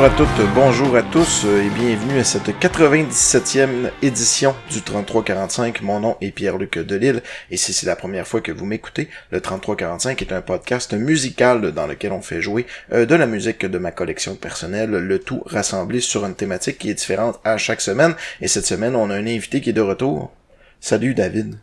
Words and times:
bonjour 0.00 0.14
à 0.14 0.16
toutes, 0.16 0.54
bonjour 0.54 0.96
à 0.96 1.02
tous 1.02 1.44
euh, 1.44 1.62
et 1.62 1.68
bienvenue 1.68 2.20
à 2.20 2.24
cette 2.24 2.48
97e 2.48 3.90
édition 4.00 4.54
du 4.70 4.80
3345. 4.80 5.82
Mon 5.82 6.00
nom 6.00 6.16
est 6.22 6.30
Pierre-Luc 6.30 6.78
Delille 6.78 7.20
et 7.50 7.58
si 7.58 7.74
c'est 7.74 7.84
la 7.84 7.96
première 7.96 8.26
fois 8.26 8.40
que 8.40 8.50
vous 8.50 8.64
m'écoutez, 8.64 9.10
le 9.30 9.42
3345 9.42 10.22
est 10.22 10.32
un 10.32 10.40
podcast 10.40 10.94
musical 10.94 11.72
dans 11.72 11.86
lequel 11.86 12.12
on 12.12 12.22
fait 12.22 12.40
jouer 12.40 12.64
euh, 12.94 13.04
de 13.04 13.14
la 13.14 13.26
musique 13.26 13.66
de 13.66 13.76
ma 13.76 13.90
collection 13.90 14.36
personnelle, 14.36 14.88
le 14.90 15.18
tout 15.18 15.42
rassemblé 15.44 16.00
sur 16.00 16.24
une 16.24 16.34
thématique 16.34 16.78
qui 16.78 16.88
est 16.88 16.94
différente 16.94 17.38
à 17.44 17.58
chaque 17.58 17.82
semaine. 17.82 18.14
Et 18.40 18.48
cette 18.48 18.64
semaine, 18.64 18.96
on 18.96 19.10
a 19.10 19.14
un 19.16 19.26
invité 19.26 19.60
qui 19.60 19.68
est 19.68 19.74
de 19.74 19.82
retour. 19.82 20.32
Salut 20.80 21.12
David. 21.12 21.58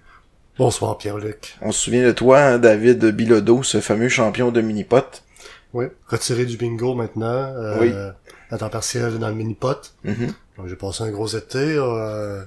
Bonsoir 0.60 1.00
Pierre-Luc. 1.00 1.56
On 1.64 1.72
se 1.72 1.86
souvient 1.86 2.06
de 2.06 2.12
toi, 2.12 2.40
hein, 2.40 2.60
David 2.60 3.04
Bilodeau, 3.04 3.64
ce 3.64 3.82
fameux 3.82 4.10
champion 4.10 4.52
de 4.52 4.62
mini-pot. 4.62 5.24
Oui, 5.74 5.86
retiré 6.08 6.46
du 6.46 6.56
bingo 6.56 6.94
maintenant. 6.94 7.26
Euh, 7.26 7.80
Oui. 7.82 7.92
À 8.52 8.58
temps 8.58 8.70
partiel 8.70 9.18
dans 9.20 9.28
le 9.30 9.36
mini-pot. 9.36 9.94
Mhm. 10.04 10.34
Donc, 10.58 10.68
J'ai 10.68 10.76
passé 10.76 11.04
un 11.04 11.12
gros 11.12 11.28
été. 11.28 11.58
Euh, 11.58 12.44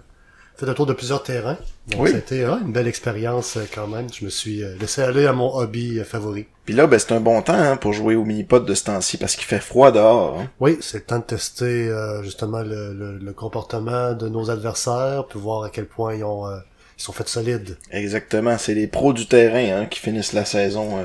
fait 0.57 0.67
le 0.67 0.75
tour 0.75 0.85
de 0.85 0.93
plusieurs 0.93 1.23
terrains. 1.23 1.57
Donc 1.89 2.03
Oui. 2.03 2.11
c'était 2.13 2.43
euh, 2.45 2.57
une 2.61 2.71
belle 2.73 2.87
expérience 2.87 3.57
euh, 3.57 3.65
quand 3.75 3.87
même. 3.87 4.09
Je 4.13 4.27
me 4.27 4.31
suis 4.31 4.63
euh, 4.63 4.77
laissé 4.79 5.01
aller 5.01 5.25
à 5.27 5.33
mon 5.33 5.55
hobby 5.57 5.99
euh, 5.99 6.05
favori. 6.05 6.47
Puis 6.67 6.75
là, 6.75 6.87
ben, 6.87 6.99
c'est 6.99 7.13
un 7.13 7.21
bon 7.21 7.41
temps 7.41 7.55
hein, 7.55 7.79
pour 7.79 7.95
jouer 7.95 8.15
au 8.15 8.25
mini-pot 8.27 8.61
de 8.61 8.75
ce 8.75 8.85
temps-ci 8.85 9.17
parce 9.17 9.37
qu'il 9.37 9.47
fait 9.47 9.61
froid 9.61 9.91
dehors. 9.91 10.39
hein. 10.39 10.51
Oui, 10.61 10.77
c'est 10.83 10.99
le 10.99 11.05
temps 11.05 11.19
de 11.19 11.25
tester 11.25 11.89
euh, 11.89 12.23
justement 12.23 12.61
le, 12.61 12.93
le- 12.93 13.17
le 13.17 13.33
comportement 13.33 14.13
de 14.13 14.29
nos 14.29 14.51
adversaires, 14.51 15.25
puis 15.31 15.39
voir 15.41 15.65
à 15.65 15.71
quel 15.71 15.87
point 15.87 16.15
ils 16.15 16.25
ont 16.25 16.47
euh, 16.47 16.59
ils 16.99 17.03
sont 17.03 17.13
faits 17.13 17.29
solides. 17.31 17.79
Exactement, 17.91 18.59
c'est 18.59 18.75
les 18.75 18.87
pros 18.87 19.15
du 19.15 19.27
terrain 19.27 19.81
hein, 19.83 19.87
qui 19.87 19.99
finissent 19.99 20.35
la 20.35 20.45
saison 20.45 20.99
euh, 20.99 21.05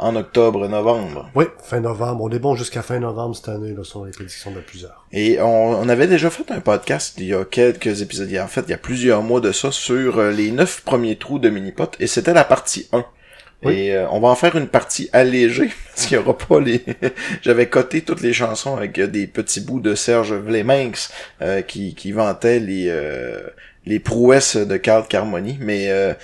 en 0.00 0.16
octobre-novembre. 0.16 1.30
Oui, 1.34 1.44
fin 1.62 1.80
novembre. 1.80 2.24
On 2.24 2.30
est 2.30 2.38
bon 2.38 2.56
jusqu'à 2.56 2.82
fin 2.82 2.98
novembre 2.98 3.36
cette 3.36 3.48
année, 3.48 3.72
là, 3.74 3.84
sont 3.84 4.04
les 4.04 4.10
prédictions 4.12 4.50
de 4.50 4.60
plusieurs. 4.60 5.06
Et 5.12 5.40
on, 5.40 5.78
on 5.78 5.88
avait 5.88 6.06
déjà 6.08 6.30
fait 6.30 6.50
un 6.50 6.60
podcast 6.60 7.14
il 7.18 7.26
y 7.26 7.34
a 7.34 7.44
quelques 7.44 8.02
épisodes, 8.02 8.28
il 8.28 8.34
y 8.34 8.38
a- 8.38 8.44
en 8.44 8.48
fait 8.48 8.62
il 8.66 8.70
y 8.70 8.74
a 8.74 8.78
plusieurs 8.78 9.22
mois 9.22 9.40
de 9.40 9.52
ça, 9.52 9.70
sur 9.70 10.18
euh, 10.18 10.32
les 10.32 10.50
neuf 10.50 10.80
premiers 10.82 11.16
trous 11.16 11.38
de 11.38 11.48
mini-pot, 11.50 11.96
et 12.00 12.06
c'était 12.06 12.34
la 12.34 12.44
partie 12.44 12.88
1. 12.92 13.04
Oui. 13.62 13.74
Et 13.74 13.94
euh, 13.94 14.08
on 14.10 14.20
va 14.20 14.28
en 14.28 14.34
faire 14.36 14.56
une 14.56 14.68
partie 14.68 15.10
allégée, 15.12 15.68
parce 15.94 16.06
qu'il 16.06 16.16
y 16.16 16.20
aura 16.20 16.36
pas 16.36 16.60
les... 16.60 16.82
J'avais 17.42 17.68
coté 17.68 18.00
toutes 18.00 18.22
les 18.22 18.32
chansons 18.32 18.74
avec 18.76 18.98
euh, 18.98 19.06
des 19.06 19.26
petits 19.26 19.60
bouts 19.60 19.80
de 19.80 19.94
Serge 19.94 20.32
Vleminx 20.32 21.12
euh, 21.42 21.60
qui, 21.60 21.94
qui 21.94 22.12
vantait 22.12 22.58
les... 22.58 22.86
euh, 22.88 23.40
les 23.86 23.98
prouesses 24.00 24.56
de 24.56 24.76
Carl 24.76 25.06
Carmoni, 25.08 25.56
mais 25.60 25.90
euh, 25.90 26.14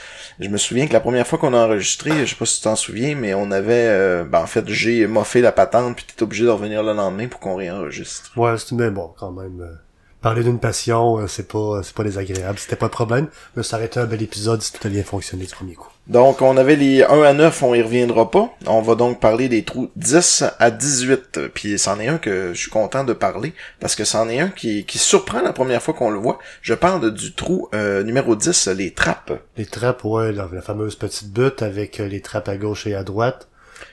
je 0.41 0.49
me 0.49 0.59
souviens 0.59 0.87
que 0.87 0.93
la 0.93 1.01
première 1.01 1.27
fois 1.27 1.39
qu'on 1.39 1.55
a 1.55 1.59
enregistré, 1.67 2.27
je 2.27 2.31
sais 2.31 2.37
pas 2.37 2.45
si 2.47 2.59
tu 2.59 2.63
t'en 2.65 2.77
souviens, 2.77 3.15
mais 3.15 3.35
on 3.35 3.51
avait, 3.51 3.87
euh, 3.89 4.25
ben 4.25 4.41
en 4.41 4.47
fait, 4.47 4.69
j'ai 4.69 5.07
moffé 5.07 5.41
la 5.41 5.53
patente, 5.53 5.97
puis 5.97 6.05
t'es 6.07 6.23
obligé 6.23 6.45
de 6.45 6.51
revenir 6.51 6.83
le 6.83 6.93
lendemain 6.93 7.29
pour 7.29 7.41
qu'on 7.41 7.57
réenregistre. 7.57 8.33
Ouais, 8.37 8.57
c'est 8.59 8.73
mais 8.73 8.91
bon, 8.91 9.13
quand 9.19 9.33
même. 9.33 9.61
euh, 9.63 9.75
parler 10.21 10.43
d'une 10.43 10.59
passion, 10.61 11.27
c'est 11.29 11.48
pas 11.48 11.83
c'est 11.83 11.95
pas 11.95 12.05
désagréable, 12.05 12.59
c'était 12.59 12.77
pas 12.77 12.87
de 12.87 12.93
problème. 12.93 13.29
Mais 13.57 13.63
ça 13.63 13.77
aurait 13.77 13.87
été 13.87 14.01
un 14.01 14.07
bel 14.07 14.23
épisode 14.23 14.61
si 14.63 14.73
tout 14.73 14.87
a 14.87 14.91
bien 14.91 15.03
fonctionné 15.05 15.45
du 15.47 15.55
premier 15.55 15.75
coup. 15.75 15.91
Donc, 16.07 16.41
on 16.41 16.57
avait 16.57 16.77
les 16.77 17.03
1 17.03 17.23
à 17.23 17.33
9, 17.33 17.62
on 17.65 17.75
y 17.75 17.83
reviendra 17.83 18.31
pas. 18.31 18.55
On 18.67 18.81
va 18.81 18.95
donc 18.95 19.19
parler 19.19 19.49
des 19.49 19.65
trous 19.65 19.91
10 19.97 20.45
à 20.59 20.71
18. 20.71 21.48
Puis 21.53 21.79
c'en 21.79 21.98
est 21.98 22.07
un 22.07 22.19
que 22.19 22.55
je 22.55 22.61
suis 22.61 22.70
content 22.70 23.03
de 23.03 23.13
parler, 23.13 23.55
parce 23.80 23.97
que 23.97 24.05
c'en 24.05 24.29
est 24.29 24.39
un 24.39 24.48
qui, 24.48 24.85
qui 24.85 24.98
surprend 24.98 25.41
la 25.41 25.53
première 25.53 25.83
fois 25.83 25.95
qu'on 25.95 26.11
le 26.11 26.19
voit. 26.19 26.39
Je 26.63 26.75
parle 26.75 27.13
du 27.13 27.35
trou 27.35 27.69
euh, 27.75 28.05
numéro 28.05 28.36
10, 28.36 28.69
les 28.69 28.92
trappes. 28.92 29.33
Les 29.57 29.67
trappes, 29.67 30.05
ouais, 30.05 30.30
la, 30.33 30.48
la 30.53 30.63
fameuse 30.63 30.95
petite 30.95 31.33
butte 31.33 31.63
avec 31.63 31.98
euh, 31.98 32.07
les 32.07 32.20
trappes 32.20 32.48
à 32.48 32.57
gauche 32.57 32.86
et 32.86 32.95
à 32.95 33.03
droite. 33.03 33.48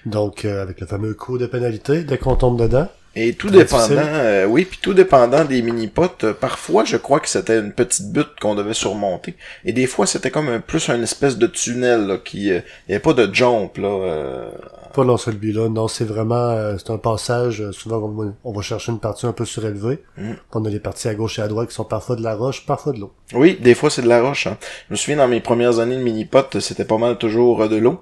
Donc 0.05 0.45
euh, 0.45 0.61
avec 0.61 0.79
le 0.81 0.87
fameux 0.87 1.13
coup 1.13 1.37
de 1.37 1.45
pénalité 1.45 2.03
dès 2.03 2.17
qu'on 2.17 2.35
tombe 2.35 2.61
dedans. 2.61 2.87
Et 3.15 3.33
tout 3.33 3.49
dépendant, 3.51 4.01
euh, 4.01 4.45
oui, 4.45 4.65
puis 4.65 4.79
tout 4.81 4.95
dépendant 4.95 5.45
des 5.45 5.61
mini-potes, 5.61 6.23
euh, 6.23 6.33
parfois 6.33 6.83
je 6.83 6.97
crois 6.97 7.19
que 7.19 7.29
c'était 7.29 7.59
une 7.59 7.71
petite 7.71 8.11
butte 8.11 8.39
qu'on 8.41 8.55
devait 8.55 8.73
surmonter. 8.73 9.35
Et 9.65 9.71
des 9.71 9.85
fois 9.85 10.07
c'était 10.07 10.31
comme 10.31 10.49
un, 10.49 10.59
plus 10.59 10.89
une 10.89 11.03
espèce 11.03 11.37
de 11.37 11.45
tunnel, 11.45 12.07
là, 12.07 12.17
qui... 12.17 12.51
euh, 12.51 12.61
n'y 12.89 12.95
avait 12.95 12.99
pas 13.01 13.13
de 13.13 13.31
jump, 13.31 13.77
là. 13.77 13.87
euh, 13.87 14.49
Pas 14.95 15.05
dans 15.05 15.17
celui-là, 15.17 15.69
non, 15.69 15.87
c'est 15.87 16.05
vraiment 16.05 16.49
euh, 16.49 16.75
c'est 16.79 16.91
un 16.91 16.97
passage. 16.97 17.61
euh, 17.61 17.71
souvent 17.71 17.97
on 17.97 18.09
va, 18.09 18.31
on 18.43 18.51
va 18.51 18.61
chercher 18.63 18.91
une 18.91 18.99
partie 18.99 19.27
un 19.27 19.31
peu 19.33 19.45
surélevée. 19.45 19.99
Mm. 20.17 20.31
On 20.53 20.65
a 20.65 20.69
des 20.71 20.79
parties 20.79 21.07
à 21.07 21.13
gauche 21.13 21.37
et 21.37 21.43
à 21.43 21.47
droite 21.47 21.69
qui 21.69 21.75
sont 21.75 21.83
parfois 21.85 22.15
de 22.15 22.23
la 22.23 22.33
roche, 22.35 22.65
parfois 22.65 22.93
de 22.93 22.99
l'eau. 22.99 23.11
Oui, 23.35 23.59
des 23.61 23.75
fois 23.75 23.91
c'est 23.91 24.01
de 24.01 24.09
la 24.09 24.21
roche. 24.23 24.47
Hein. 24.47 24.57
Je 24.89 24.93
me 24.93 24.97
souviens 24.97 25.17
dans 25.17 25.27
mes 25.27 25.39
premières 25.39 25.77
années 25.79 25.97
de 25.97 26.01
mini-pot, 26.03 26.59
c'était 26.59 26.85
pas 26.85 26.97
mal 26.97 27.19
toujours 27.19 27.61
euh, 27.61 27.67
de 27.67 27.75
l'eau. 27.75 28.01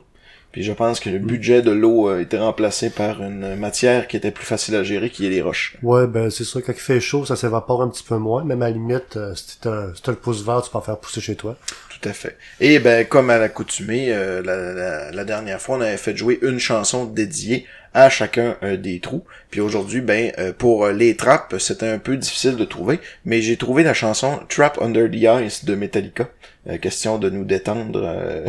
Puis 0.51 0.63
je 0.63 0.73
pense 0.73 1.00
que 1.00 1.09
le 1.09 1.19
budget 1.19 1.62
de 1.62 1.72
l'eau 1.72 2.09
a 2.09 2.22
été 2.22 2.38
remplacé 2.38 2.89
par 2.89 3.23
une 3.23 3.56
matière 3.56 4.07
qui 4.07 4.17
était 4.17 4.31
plus 4.31 4.45
facile 4.45 4.75
à 4.75 4.84
gérer, 4.84 5.09
qui 5.09 5.25
est 5.25 5.29
les 5.29 5.41
roches. 5.41 5.78
Ouais, 5.81 6.07
ben 6.07 6.29
c'est 6.29 6.44
sûr, 6.44 6.62
quand 6.63 6.73
il 6.73 6.79
fait 6.79 7.00
chaud, 7.00 7.25
ça 7.25 7.35
s'évapore 7.35 7.81
un 7.81 7.89
petit 7.89 8.03
peu 8.03 8.17
moins. 8.17 8.44
Même 8.44 8.61
à 8.61 8.66
la 8.66 8.72
limite, 8.72 9.16
euh, 9.16 9.34
si 9.35 9.59
t'as 9.61 9.94
si 9.94 10.01
le 10.07 10.16
pouce 10.16 10.45
vert, 10.45 10.61
tu 10.61 10.69
peux 10.69 10.78
en 10.78 10.81
faire 10.81 10.97
pousser 10.97 11.22
chez 11.22 11.35
toi. 11.35 11.57
Tout 11.90 12.09
à 12.09 12.13
fait. 12.13 12.38
Et 12.59 12.79
ben 12.79 13.06
comme 13.06 13.29
à 13.29 13.38
l'accoutumée, 13.38 14.07
euh, 14.11 14.41
la, 14.44 14.73
la, 14.73 15.11
la 15.11 15.23
dernière 15.23 15.61
fois, 15.61 15.78
on 15.78 15.81
avait 15.81 15.97
fait 15.97 16.17
jouer 16.17 16.40
une 16.41 16.59
chanson 16.59 17.06
dédiée 17.06 17.66
à 17.94 18.09
chacun 18.09 18.57
euh, 18.63 18.78
des 18.78 19.00
trous. 19.00 19.23
Puis 19.51 19.61
aujourd'hui, 19.61 20.01
ben 20.01 20.31
pour 20.57 20.88
les 20.88 21.16
trappes, 21.16 21.56
c'était 21.59 21.88
un 21.88 22.00
peu 22.00 22.17
difficile 22.17 22.56
de 22.56 22.66
trouver, 22.66 23.00
mais 23.25 23.41
j'ai 23.41 23.57
trouvé 23.57 23.84
la 23.84 23.94
chanson 23.94 24.40
Trap 24.50 24.81
Under 24.81 25.09
the 25.09 25.45
Ice 25.45 25.66
de 25.66 25.75
Metallica. 25.75 26.29
Euh, 26.67 26.77
question 26.77 27.17
de 27.17 27.29
nous 27.29 27.44
détendre, 27.44 28.01
euh, 28.03 28.45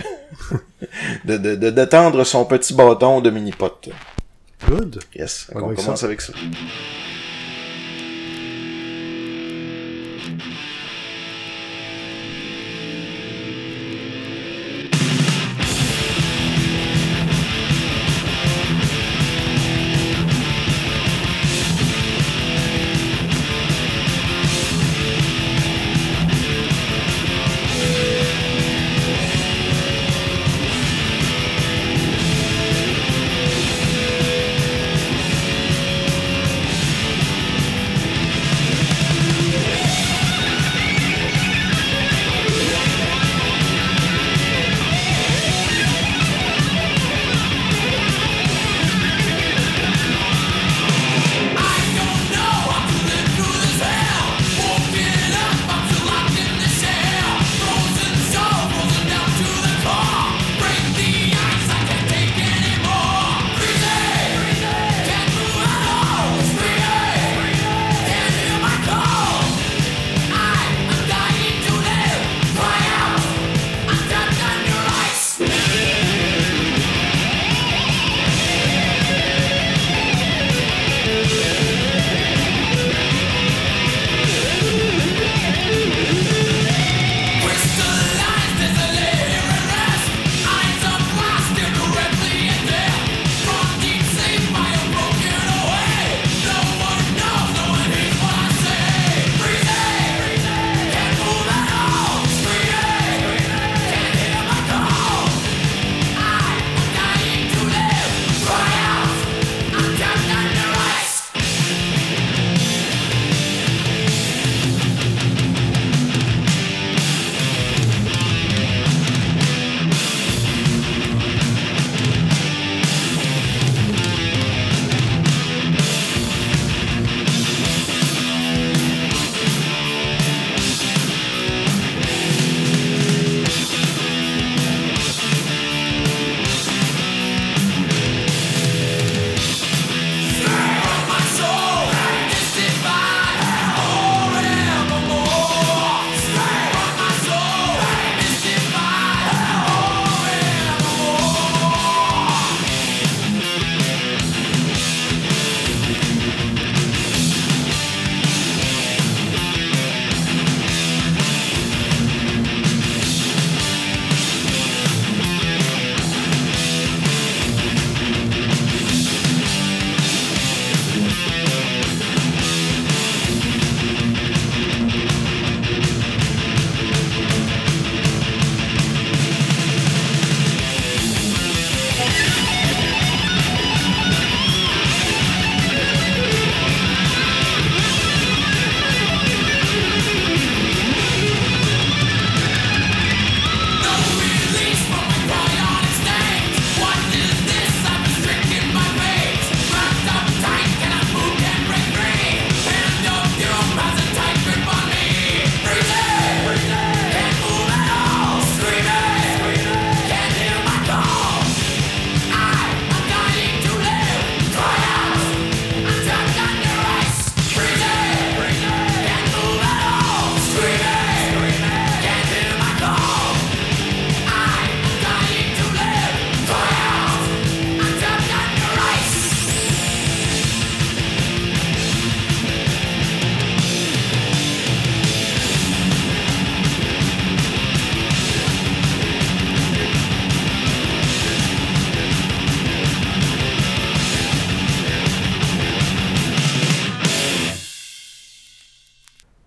de, 1.24 1.38
de, 1.38 1.54
de 1.54 1.70
détendre 1.70 2.24
son 2.26 2.44
petit 2.44 2.74
bâton 2.74 3.20
de 3.22 3.30
mini-pot. 3.30 3.88
Good. 4.68 5.00
Yes, 5.14 5.50
On 5.54 5.74
commence 5.74 6.00
ça. 6.00 6.06
avec 6.06 6.20
ça. 6.20 6.32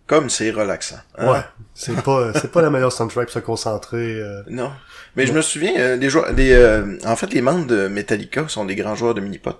Comme 0.08 0.30
c'est 0.30 0.52
relaxant. 0.52 0.98
hein? 1.18 1.32
Ouais. 1.32 1.40
C'est 1.74 2.00
pas, 2.04 2.32
c'est 2.34 2.52
pas 2.52 2.62
la 2.62 2.70
meilleure 2.70 2.92
soundtrack 2.92 3.26
pour 3.26 3.34
se 3.34 3.40
concentrer. 3.40 4.20
euh. 4.22 4.44
Non. 4.48 4.72
Mais 5.16 5.26
je 5.26 5.34
me 5.34 5.42
souviens, 5.42 5.74
euh, 5.78 5.96
les 5.96 6.10
joueurs, 6.10 6.32
les, 6.34 6.52
euh, 6.54 6.98
en 7.06 7.16
fait, 7.16 7.34
les 7.34 7.42
membres 7.42 7.66
de 7.66 7.88
Metallica 7.88 8.48
sont 8.48 8.66
des 8.66 8.76
grands 8.76 8.96
joueurs 8.96 9.16
de 9.16 9.22
mini-pot. 9.22 9.58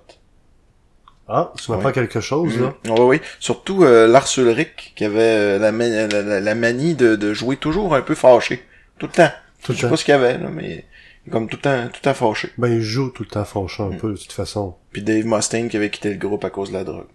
Ah, 1.28 1.52
tu 1.60 1.70
m'apprends 1.72 1.86
Ouais. 1.88 1.92
quelque 1.92 2.20
chose, 2.20 2.56
là. 2.60 2.74
Oui, 2.84 3.00
oui. 3.00 3.20
Surtout 3.40 3.82
euh, 3.82 4.06
Lars 4.06 4.28
Ulrich, 4.38 4.92
qui 4.94 5.04
avait 5.04 5.20
euh, 5.20 5.58
la, 5.58 5.72
ma- 5.72 5.88
la, 5.88 6.06
la- 6.06 6.40
la 6.40 6.54
manie 6.54 6.94
de, 6.94 7.16
de 7.16 7.34
jouer 7.34 7.56
toujours 7.56 7.96
un 7.96 8.02
peu 8.02 8.14
fâché. 8.14 8.62
Tout 8.98 9.06
le 9.06 9.12
temps. 9.12 9.30
Tout 9.64 9.72
le 9.72 9.76
je 9.76 9.80
sais 9.80 9.86
temps. 9.86 9.90
pas 9.90 9.96
ce 9.96 10.04
qu'il 10.04 10.12
y 10.12 10.14
avait, 10.14 10.38
là, 10.38 10.48
mais 10.48 10.84
comme 11.32 11.48
tout 11.48 11.56
le 11.56 11.62
temps, 11.62 11.86
tout 11.88 11.94
le 11.96 12.00
temps 12.02 12.14
fâché. 12.14 12.50
Ben, 12.58 12.68
il 12.68 12.80
joue 12.82 13.10
tout 13.10 13.24
le 13.24 13.28
temps 13.28 13.44
fâché 13.44 13.82
Mm. 13.82 13.92
un 13.92 13.96
peu, 13.96 14.12
de 14.12 14.16
toute 14.16 14.30
façon. 14.32 14.76
Puis 14.92 15.02
Dave 15.02 15.24
Mustaine 15.24 15.68
qui 15.68 15.76
avait 15.76 15.90
quitté 15.90 16.10
le 16.10 16.16
groupe 16.18 16.44
à 16.44 16.50
cause 16.50 16.68
de 16.68 16.74
la 16.74 16.84
drogue. 16.84 17.08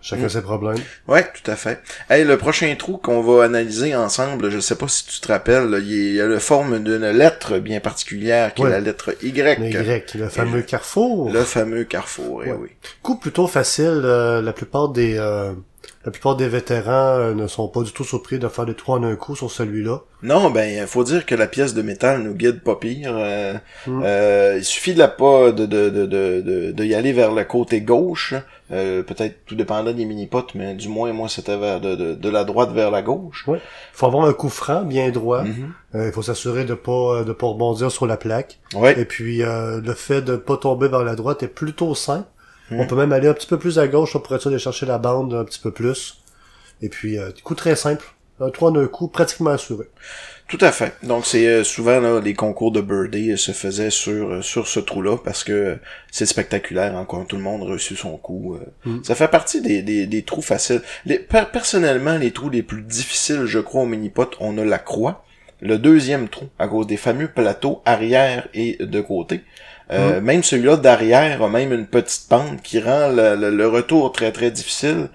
Chacun 0.00 0.26
Mm. 0.26 0.28
ses 0.28 0.42
problèmes. 0.42 0.78
Ouais, 1.08 1.24
tout 1.24 1.50
à 1.50 1.56
fait. 1.56 1.80
Hey, 2.08 2.24
le 2.24 2.36
prochain 2.36 2.72
trou 2.78 2.98
qu'on 2.98 3.20
va 3.20 3.44
analyser 3.44 3.96
ensemble, 3.96 4.48
je 4.48 4.60
sais 4.60 4.76
pas 4.76 4.86
si 4.86 5.06
tu 5.06 5.20
te 5.20 5.26
rappelles, 5.26 5.82
il 5.82 6.14
y 6.14 6.20
a 6.20 6.26
la 6.26 6.38
forme 6.38 6.78
d'une 6.84 7.10
lettre 7.10 7.58
bien 7.58 7.80
particulière 7.80 8.54
qui 8.54 8.62
Ouais. 8.62 8.68
est 8.68 8.72
la 8.72 8.80
lettre 8.80 9.16
Y. 9.22 9.58
Le 9.58 9.66
Y, 9.66 10.14
le 10.14 10.28
fameux 10.28 10.62
carrefour. 10.62 11.30
Le 11.32 11.42
fameux 11.42 11.82
carrefour, 11.84 12.42
eh 12.44 12.52
Ouais. 12.52 12.58
oui. 12.60 12.68
Coup 13.02 13.16
plutôt 13.16 13.48
facile, 13.48 14.02
euh, 14.04 14.40
la 14.40 14.52
plupart 14.52 14.90
des 14.90 15.16
euh, 15.18 15.52
la 16.04 16.12
plupart 16.12 16.36
des 16.36 16.48
vétérans 16.48 17.16
euh, 17.18 17.34
ne 17.34 17.48
sont 17.48 17.66
pas 17.66 17.82
du 17.82 17.90
tout 17.92 18.04
surpris 18.04 18.38
de 18.38 18.46
faire 18.48 18.66
des 18.66 18.74
trous 18.74 18.92
en 18.92 19.02
un 19.02 19.16
coup 19.16 19.34
sur 19.34 19.50
celui-là. 19.50 20.02
Non, 20.22 20.50
ben, 20.50 20.86
faut 20.86 21.02
dire 21.02 21.26
que 21.26 21.34
la 21.34 21.48
pièce 21.48 21.74
de 21.74 21.82
métal 21.82 22.22
nous 22.22 22.34
guide 22.34 22.60
pas 22.62 22.76
pire. 22.76 23.12
euh, 23.16 23.54
Mm. 23.88 24.02
euh, 24.04 24.54
il 24.58 24.64
suffit 24.64 24.94
de 24.94 24.98
la 25.00 25.08
pas 25.08 25.50
de, 25.50 25.66
de, 25.66 25.90
de, 25.90 26.06
de, 26.06 26.40
de, 26.40 26.70
de 26.72 26.84
y 26.84 26.94
aller 26.94 27.12
vers 27.12 27.32
le 27.32 27.42
côté 27.44 27.80
gauche. 27.80 28.34
Euh, 28.72 29.02
peut-être 29.02 29.44
tout 29.46 29.54
dépendant 29.54 29.92
des 29.92 30.04
mini-potes, 30.04 30.54
mais 30.54 30.74
du 30.74 30.88
moins, 30.88 31.12
moi, 31.12 31.28
c'était 31.28 31.56
vers 31.56 31.80
de, 31.80 31.94
de, 31.94 32.14
de 32.14 32.28
la 32.28 32.44
droite 32.44 32.72
vers 32.72 32.90
la 32.90 33.02
gauche. 33.02 33.46
Ouais. 33.46 33.60
faut 33.92 34.06
avoir 34.06 34.24
un 34.26 34.32
coup 34.32 34.48
franc 34.48 34.82
bien 34.82 35.10
droit. 35.10 35.42
Mhm. 35.44 35.72
Euh, 35.94 36.06
il 36.08 36.12
faut 36.12 36.22
s'assurer 36.22 36.64
de 36.64 36.74
pas 36.74 37.22
de 37.24 37.32
pas 37.32 37.46
rebondir 37.46 37.90
sur 37.90 38.06
la 38.06 38.16
plaque. 38.16 38.58
Ouais. 38.74 38.98
Et 38.98 39.04
puis 39.04 39.42
euh, 39.42 39.80
le 39.80 39.94
fait 39.94 40.22
de 40.22 40.36
pas 40.36 40.56
tomber 40.56 40.88
vers 40.88 41.04
la 41.04 41.14
droite 41.14 41.42
est 41.42 41.48
plutôt 41.48 41.94
simple. 41.94 42.28
Mm. 42.70 42.80
On 42.80 42.86
peut 42.86 42.96
même 42.96 43.12
aller 43.12 43.28
un 43.28 43.34
petit 43.34 43.46
peu 43.46 43.58
plus 43.58 43.78
à 43.78 43.86
gauche 43.86 44.12
pour 44.12 44.34
être 44.34 44.42
sûr 44.42 44.50
de 44.50 44.58
chercher 44.58 44.86
la 44.86 44.98
bande 44.98 45.32
un 45.34 45.44
petit 45.44 45.60
peu 45.60 45.70
plus? 45.70 46.22
Et 46.82 46.88
puis 46.88 47.18
euh, 47.18 47.30
coup 47.44 47.54
très 47.54 47.76
simple. 47.76 48.04
Un 48.40 48.50
trou 48.50 48.66
en 48.66 48.76
un 48.76 48.86
coup 48.86 49.08
pratiquement 49.08 49.50
assuré. 49.50 49.88
Tout 50.48 50.58
à 50.60 50.70
fait. 50.70 50.94
Donc 51.02 51.26
c'est 51.26 51.44
euh, 51.48 51.64
souvent 51.64 51.98
là, 51.98 52.20
les 52.20 52.34
concours 52.34 52.70
de 52.70 52.80
birdie 52.80 53.32
euh, 53.32 53.36
se 53.36 53.50
faisaient 53.50 53.90
sur 53.90 54.30
euh, 54.34 54.42
sur 54.42 54.68
ce 54.68 54.78
trou-là 54.78 55.16
parce 55.24 55.42
que 55.42 55.76
c'est 56.12 56.24
spectaculaire 56.26 56.96
hein, 56.96 57.04
quand 57.08 57.24
tout 57.24 57.34
le 57.36 57.42
monde 57.42 57.62
a 57.62 57.66
reçu 57.72 57.96
son 57.96 58.16
coup. 58.16 58.56
Mm. 58.84 59.02
Ça 59.02 59.16
fait 59.16 59.26
partie 59.26 59.60
des, 59.60 59.82
des, 59.82 60.06
des 60.06 60.22
trous 60.22 60.42
faciles. 60.42 60.82
Les, 61.04 61.18
per- 61.18 61.46
personnellement, 61.52 62.16
les 62.16 62.30
trous 62.30 62.48
les 62.48 62.62
plus 62.62 62.82
difficiles, 62.82 63.44
je 63.46 63.58
crois, 63.58 63.82
au 63.82 63.86
mini-pot, 63.86 64.36
on 64.38 64.56
a 64.58 64.64
la 64.64 64.78
croix. 64.78 65.24
Le 65.62 65.78
deuxième 65.78 66.28
trou, 66.28 66.46
à 66.60 66.68
cause 66.68 66.86
des 66.86 66.98
fameux 66.98 67.28
plateaux 67.28 67.82
arrière 67.84 68.46
et 68.54 68.76
de 68.78 69.00
côté. 69.00 69.40
Euh, 69.90 70.20
Même 70.20 70.42
celui-là 70.44 70.76
d'arrière 70.76 71.42
a 71.42 71.48
même 71.48 71.72
une 71.72 71.86
petite 71.86 72.28
pente 72.28 72.60
qui 72.62 72.78
rend 72.78 73.08
le, 73.08 73.34
le- 73.36 73.50
le 73.56 73.66
retour 73.66 74.12
très 74.12 74.30
très 74.32 74.50
difficile. 74.52 75.08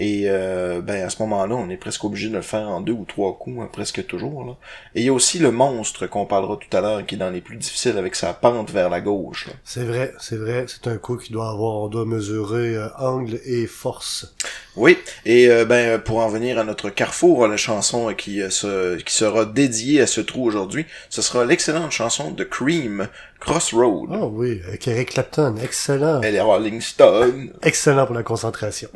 Et 0.00 0.26
euh, 0.26 0.80
ben 0.80 1.04
à 1.04 1.10
ce 1.10 1.20
moment-là, 1.22 1.56
on 1.56 1.68
est 1.70 1.76
presque 1.76 2.04
obligé 2.04 2.28
de 2.28 2.34
le 2.34 2.42
faire 2.42 2.68
en 2.68 2.80
deux 2.80 2.92
ou 2.92 3.04
trois 3.04 3.36
coups, 3.36 3.60
hein, 3.60 3.68
presque 3.70 4.06
toujours. 4.06 4.44
Là. 4.44 4.52
Et 4.94 5.00
il 5.00 5.06
y 5.06 5.08
a 5.08 5.12
aussi 5.12 5.40
le 5.40 5.50
monstre 5.50 6.06
qu'on 6.06 6.24
parlera 6.24 6.56
tout 6.56 6.74
à 6.76 6.80
l'heure, 6.80 7.04
qui 7.04 7.16
est 7.16 7.18
dans 7.18 7.30
les 7.30 7.40
plus 7.40 7.56
difficiles 7.56 7.98
avec 7.98 8.14
sa 8.14 8.32
pente 8.32 8.70
vers 8.70 8.90
la 8.90 9.00
gauche. 9.00 9.48
C'est 9.64 9.84
vrai, 9.84 10.14
c'est 10.20 10.36
vrai. 10.36 10.66
C'est 10.68 10.88
un 10.88 10.98
coup 10.98 11.16
qui 11.16 11.32
doit 11.32 11.50
avoir, 11.50 11.82
on 11.82 11.88
doit 11.88 12.04
mesurer 12.04 12.76
euh, 12.76 12.88
angle 12.96 13.40
et 13.44 13.66
force. 13.66 14.32
Oui, 14.76 14.96
et 15.26 15.50
euh, 15.50 15.64
ben 15.64 15.98
pour 15.98 16.18
en 16.18 16.28
venir 16.28 16.56
à 16.60 16.62
notre 16.62 16.90
carrefour, 16.90 17.48
la 17.48 17.56
chanson 17.56 18.14
qui, 18.14 18.40
euh, 18.40 18.50
se, 18.50 18.96
qui 18.98 19.12
sera 19.12 19.44
dédiée 19.44 20.00
à 20.00 20.06
ce 20.06 20.20
trou 20.20 20.44
aujourd'hui, 20.44 20.86
ce 21.10 21.22
sera 21.22 21.44
l'excellente 21.44 21.90
chanson 21.90 22.30
de 22.30 22.44
Cream, 22.44 23.08
Crossroad. 23.40 24.10
Ah 24.12 24.26
oui, 24.26 24.60
avec 24.68 24.86
Eric 24.86 25.10
Clapton, 25.10 25.56
excellent. 25.60 26.20
Elle 26.22 26.36
est 26.36 26.40
Rolling 26.40 26.80
Stone. 26.80 27.50
Excellent 27.62 28.06
pour 28.06 28.14
la 28.14 28.22
concentration. 28.22 28.88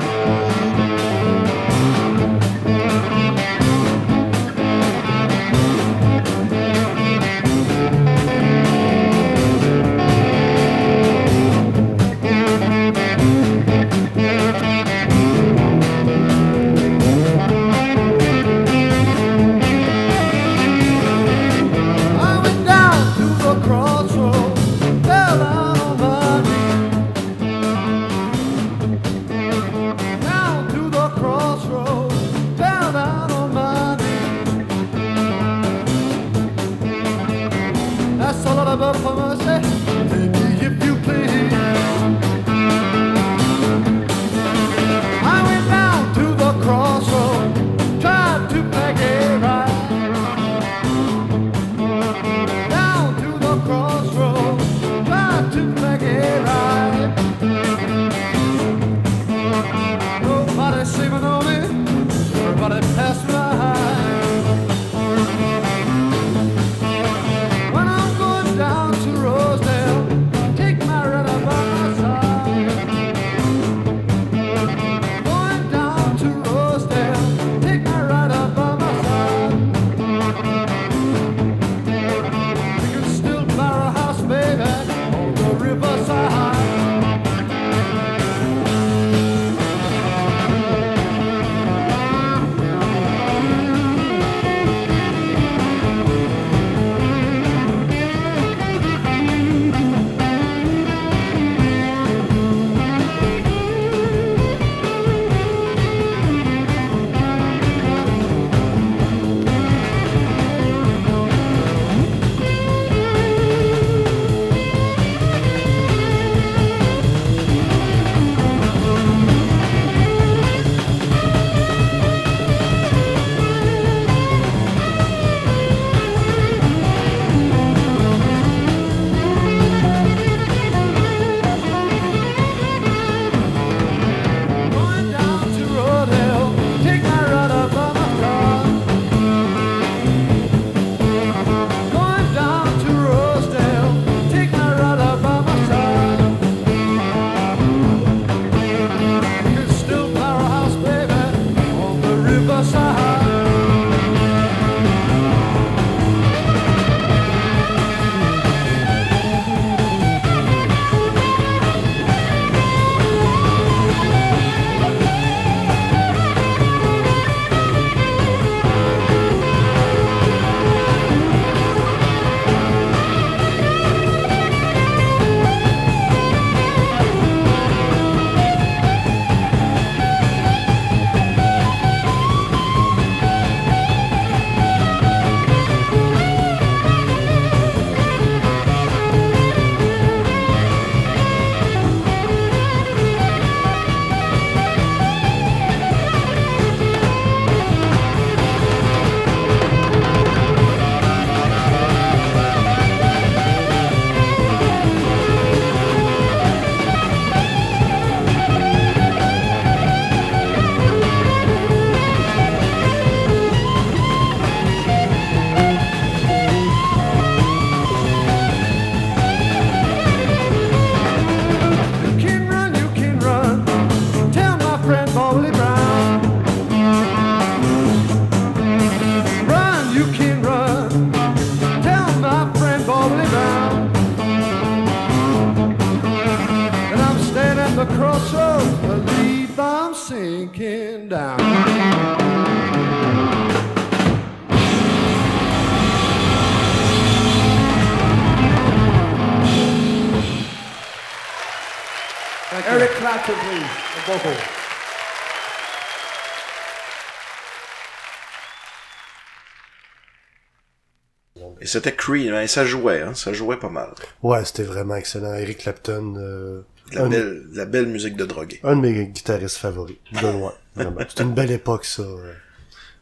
C'était 261.72 261.94
Creed, 261.94 262.32
hein, 262.32 262.42
et 262.42 262.46
ça 262.46 262.64
jouait, 262.64 263.00
hein, 263.02 263.14
ça 263.14 263.32
jouait 263.32 263.56
pas 263.58 263.68
mal. 263.68 263.90
Ouais, 264.22 264.44
c'était 264.44 264.62
vraiment 264.62 264.96
excellent. 264.96 265.34
Eric 265.34 265.58
Clapton, 265.58 266.14
euh, 266.18 266.60
La 266.92 267.08
belle, 267.08 267.50
de 267.50 267.56
la 267.56 267.64
belle 267.64 267.86
musique 267.86 268.16
de 268.16 268.24
drogué. 268.24 268.60
un 268.64 268.76
de 268.76 268.80
mes 268.80 269.06
guitaristes 269.06 269.56
favoris, 269.56 269.96
de 270.12 270.26
loin. 270.28 270.54
Vraiment. 270.74 271.00
C'était 271.08 271.22
une 271.24 271.34
belle 271.34 271.50
époque, 271.50 271.84
ça. 271.84 272.02
euh, 272.02 272.32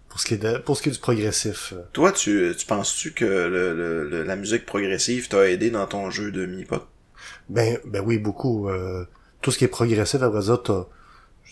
Pour 0.09 0.19
ce 0.21 0.27
qui 0.27 0.35
est, 0.35 0.39
de- 0.39 0.59
pour 0.59 0.77
ce 0.77 0.83
qui 0.83 0.89
est 0.89 0.93
du 0.93 0.99
progressif. 0.99 1.73
euh. 1.77 1.83
Toi, 1.93 2.11
tu, 2.13 2.53
tu 2.59 2.67
penses-tu 2.67 3.13
que 3.13 3.25
le, 3.25 3.75
le- 3.75 4.09
le- 4.09 4.23
la 4.25 4.37
musique 4.37 4.67
progressive 4.67 5.29
t'a 5.29 5.49
aidé 5.49 5.71
dans 5.71 5.87
ton 5.87 6.11
jeu 6.11 6.33
de 6.33 6.47
mi-pot? 6.47 6.83
Ben, 7.49 7.79
ben 7.85 8.03
oui, 8.05 8.19
beaucoup. 8.19 8.69
euh, 8.69 9.05
tout 9.41 9.51
ce 9.53 9.59
qui 9.59 9.65
est 9.65 9.69
progressif, 9.69 10.21
après 10.23 10.43
ça, 10.43 10.61
t'as, 10.63 10.85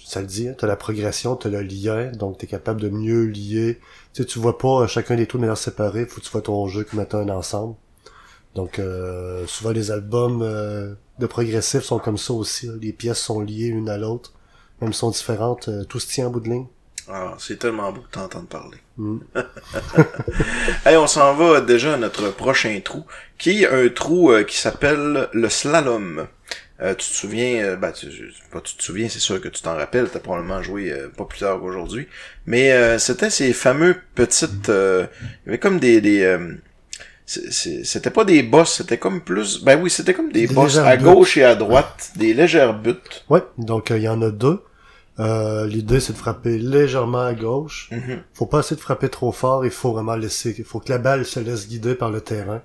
ça 0.09 0.21
le 0.21 0.27
dit, 0.27 0.49
hein, 0.49 0.55
t'as 0.57 0.67
la 0.67 0.77
progression, 0.77 1.37
t'as 1.37 1.51
le 1.51 1.61
lien, 1.61 2.11
donc 2.13 2.39
t'es 2.39 2.47
capable 2.47 2.81
de 2.81 2.89
mieux 2.89 3.27
lier. 3.27 3.79
Tu 4.15 4.23
sais, 4.23 4.27
tu 4.27 4.39
vois 4.39 4.59
pas 4.59 4.83
euh, 4.83 4.87
chacun 4.87 5.17
des 5.17 5.27
tours 5.27 5.39
de 5.39 5.43
manière 5.43 5.59
séparée, 5.59 6.07
faut 6.07 6.21
que 6.21 6.25
tu 6.25 6.31
vois 6.33 6.43
ton 6.43 6.67
jeu 6.67 6.85
comme 6.85 7.01
étant 7.01 7.19
un 7.19 7.29
ensemble. 7.29 7.75
Donc, 8.55 8.79
euh, 8.79 9.47
souvent 9.47 9.71
les 9.71 9.91
albums 9.91 10.43
euh, 10.43 10.95
de 11.19 11.27
progressif 11.27 11.83
sont 11.83 11.99
comme 11.99 12.19
ça 12.19 12.33
aussi. 12.33 12.69
Les 12.81 12.93
pièces 12.93 13.21
sont 13.21 13.41
liées 13.41 13.69
l'une 13.69 13.89
à 13.89 13.99
l'autre, 13.99 14.33
même 14.81 14.93
si 14.93 15.01
sont 15.01 15.11
différentes, 15.11 15.69
euh, 15.69 15.85
tout 15.85 16.01
se 16.01 16.09
tient 16.09 16.29
en 16.29 16.31
bout 16.31 16.41
de 16.41 16.49
ligne. 16.49 16.67
Ah, 17.11 17.35
c'est 17.39 17.59
tellement 17.59 17.93
beau 17.93 18.01
de 18.01 18.07
t'entendre 18.11 18.49
parler. 18.49 18.79
Mm. 18.97 19.19
Hey, 20.85 20.97
on 20.97 21.07
s'en 21.07 21.35
va 21.35 21.61
déjà 21.61 21.95
à 21.95 21.97
notre 21.99 22.31
prochain 22.31 22.81
trou, 22.85 23.05
qui 23.39 23.63
est 23.63 23.69
un 23.69 23.89
trou 23.91 24.33
qui 24.47 24.57
s'appelle 24.57 25.29
le 25.33 25.49
slalom. 25.49 26.27
Euh, 26.81 26.95
tu 26.95 27.09
te 27.09 27.15
souviens, 27.15 27.65
euh, 27.65 27.77
ben, 27.77 27.91
tu, 27.91 28.07
tu 28.09 28.77
te 28.77 28.83
souviens, 28.83 29.09
c'est 29.09 29.19
sûr 29.19 29.41
que 29.41 29.49
tu 29.49 29.63
t'en 29.63 29.75
rappelles, 29.75 30.09
t'as 30.13 30.21
probablement 30.21 30.63
joué 30.63 30.93
euh, 30.93 31.09
pas 31.09 31.25
plus 31.25 31.41
tard 31.41 31.59
qu'aujourd'hui, 31.59 32.07
mais 32.47 32.71
euh, 32.71 32.99
c'était 32.99 33.31
ces 33.31 33.53
fameux 33.53 33.97
petites, 34.15 34.69
euh, 34.69 35.07
il 35.23 35.47
y 35.47 35.49
avait 35.51 35.59
comme 35.59 35.81
des, 35.81 36.01
des 36.01 36.23
euh, 36.23 36.55
c'était 37.27 38.11
pas 38.11 38.25
des 38.25 38.43
bosses, 38.43 38.77
c'était 38.77 38.97
comme 38.97 39.21
plus, 39.21 39.63
ben 39.63 39.81
oui, 39.83 39.91
c'était 39.91 40.15
comme 40.15 40.31
des, 40.33 40.47
Des 40.47 40.55
bosses 40.55 40.77
légères 40.77 40.87
à 40.87 40.97
gauche 40.97 41.37
et 41.37 41.45
à 41.45 41.55
droite, 41.57 42.13
des 42.17 42.33
légères 42.33 42.75
buttes. 42.79 43.25
Ouais, 43.29 43.43
donc 43.59 43.91
euh, 43.91 43.99
il 43.99 44.05
y 44.05 44.09
en 44.09 44.23
a 44.23 44.31
deux. 44.31 44.63
Euh, 45.21 45.67
L'idée, 45.67 45.99
c'est 45.99 46.13
de 46.13 46.19
frapper 46.19 46.59
légèrement 46.59 47.23
à 47.25 47.35
gauche. 47.35 47.89
Mhm. 47.91 48.23
Faut 48.35 48.47
pas 48.47 48.61
essayer 48.61 48.77
de 48.77 48.81
frapper 48.81 49.09
trop 49.09 49.33
fort, 49.33 49.65
il 49.65 49.73
faut 49.73 49.93
vraiment 49.93 50.15
laisser, 50.15 50.55
il 50.57 50.65
faut 50.65 50.79
que 50.79 50.91
la 50.91 50.99
balle 50.99 51.27
se 51.27 51.41
laisse 51.41 51.69
guider 51.69 51.97
par 51.97 52.11
le 52.11 52.21
terrain. 52.21 52.63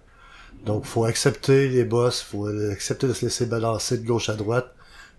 Donc, 0.66 0.86
faut 0.86 1.06
accepter 1.06 1.68
les 1.70 1.84
bosses, 1.84 2.22
faut 2.22 2.48
accepter 2.72 3.08
de 3.08 3.14
se 3.14 3.26
laisser 3.26 3.46
balancer 3.46 3.98
de 3.98 4.06
gauche 4.08 4.30
à 4.30 4.34
droite. 4.36 4.74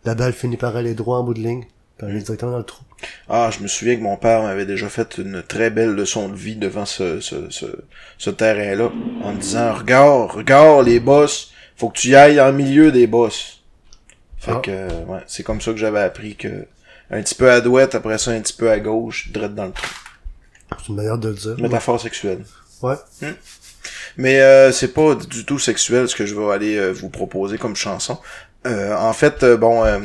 La 0.04 0.14
balle 0.14 0.32
finit 0.32 0.56
par 0.56 0.76
aller 0.76 0.94
droit 0.94 1.18
en 1.18 1.24
bout 1.24 1.34
de 1.34 1.40
ligne, 1.40 1.64
puis 1.98 2.06
aller 2.06 2.20
directement 2.22 2.52
dans 2.52 2.58
le 2.58 2.64
trou. 2.64 2.82
Ah, 3.28 3.50
je 3.50 3.62
me 3.62 3.68
souviens 3.68 3.96
que 3.96 4.02
mon 4.02 4.16
père 4.16 4.42
m'avait 4.42 4.64
déjà 4.66 4.88
fait 4.88 5.18
une 5.18 5.42
très 5.42 5.70
belle 5.70 5.90
leçon 5.94 6.28
de 6.28 6.34
vie 6.34 6.56
devant 6.56 6.86
ce, 6.86 7.20
ce, 7.20 7.50
ce, 7.50 7.66
ce 8.18 8.30
terrain-là, 8.30 8.90
en 9.22 9.32
me 9.32 9.40
disant, 9.40 9.74
regarde, 9.74 10.30
regarde 10.30 10.86
les 10.86 11.00
bosses, 11.00 11.52
faut 11.76 11.90
que 11.90 11.98
tu 11.98 12.08
y 12.08 12.14
ailles 12.14 12.40
en 12.40 12.52
milieu 12.52 12.90
des 12.92 13.06
bosses. 13.06 13.62
Fait 14.38 14.52
Ah. 14.52 14.60
que, 14.62 14.88
ouais, 15.06 15.20
c'est 15.26 15.42
comme 15.42 15.60
ça 15.60 15.72
que 15.72 15.78
j'avais 15.78 16.00
appris 16.00 16.36
que, 16.36 16.66
un 17.10 17.22
petit 17.22 17.34
peu 17.34 17.50
à 17.50 17.60
droite, 17.60 17.94
après 17.94 18.16
ça 18.18 18.30
un 18.30 18.40
petit 18.40 18.54
peu 18.54 18.70
à 18.70 18.78
gauche, 18.80 19.30
direct 19.30 19.54
dans 19.54 19.66
le 19.66 19.72
trou. 19.72 19.86
C'est 20.80 20.88
une 20.88 20.96
manière 20.96 21.18
de 21.18 21.28
le 21.28 21.34
dire. 21.34 21.56
Métaphore 21.58 22.00
sexuelle. 22.00 22.44
Ouais. 22.82 22.96
Mais 24.16 24.40
euh, 24.40 24.72
c'est 24.72 24.92
pas 24.94 25.14
du 25.14 25.44
tout 25.44 25.58
sexuel 25.58 26.08
ce 26.08 26.14
que 26.14 26.26
je 26.26 26.34
vais 26.34 26.52
aller 26.52 26.76
euh, 26.76 26.92
vous 26.92 27.08
proposer 27.08 27.58
comme 27.58 27.76
chanson. 27.76 28.18
Euh, 28.66 28.94
en 28.96 29.12
fait, 29.12 29.42
euh, 29.42 29.56
bon, 29.56 29.84
euh, 29.84 29.98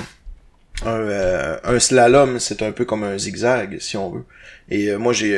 un, 0.86 1.58
un 1.64 1.80
slalom, 1.80 2.40
c'est 2.40 2.62
un 2.62 2.72
peu 2.72 2.86
comme 2.86 3.04
un 3.04 3.18
zigzag, 3.18 3.80
si 3.80 3.98
on 3.98 4.10
veut. 4.12 4.24
Et 4.70 4.96
moi, 4.98 5.14
j'ai 5.14 5.36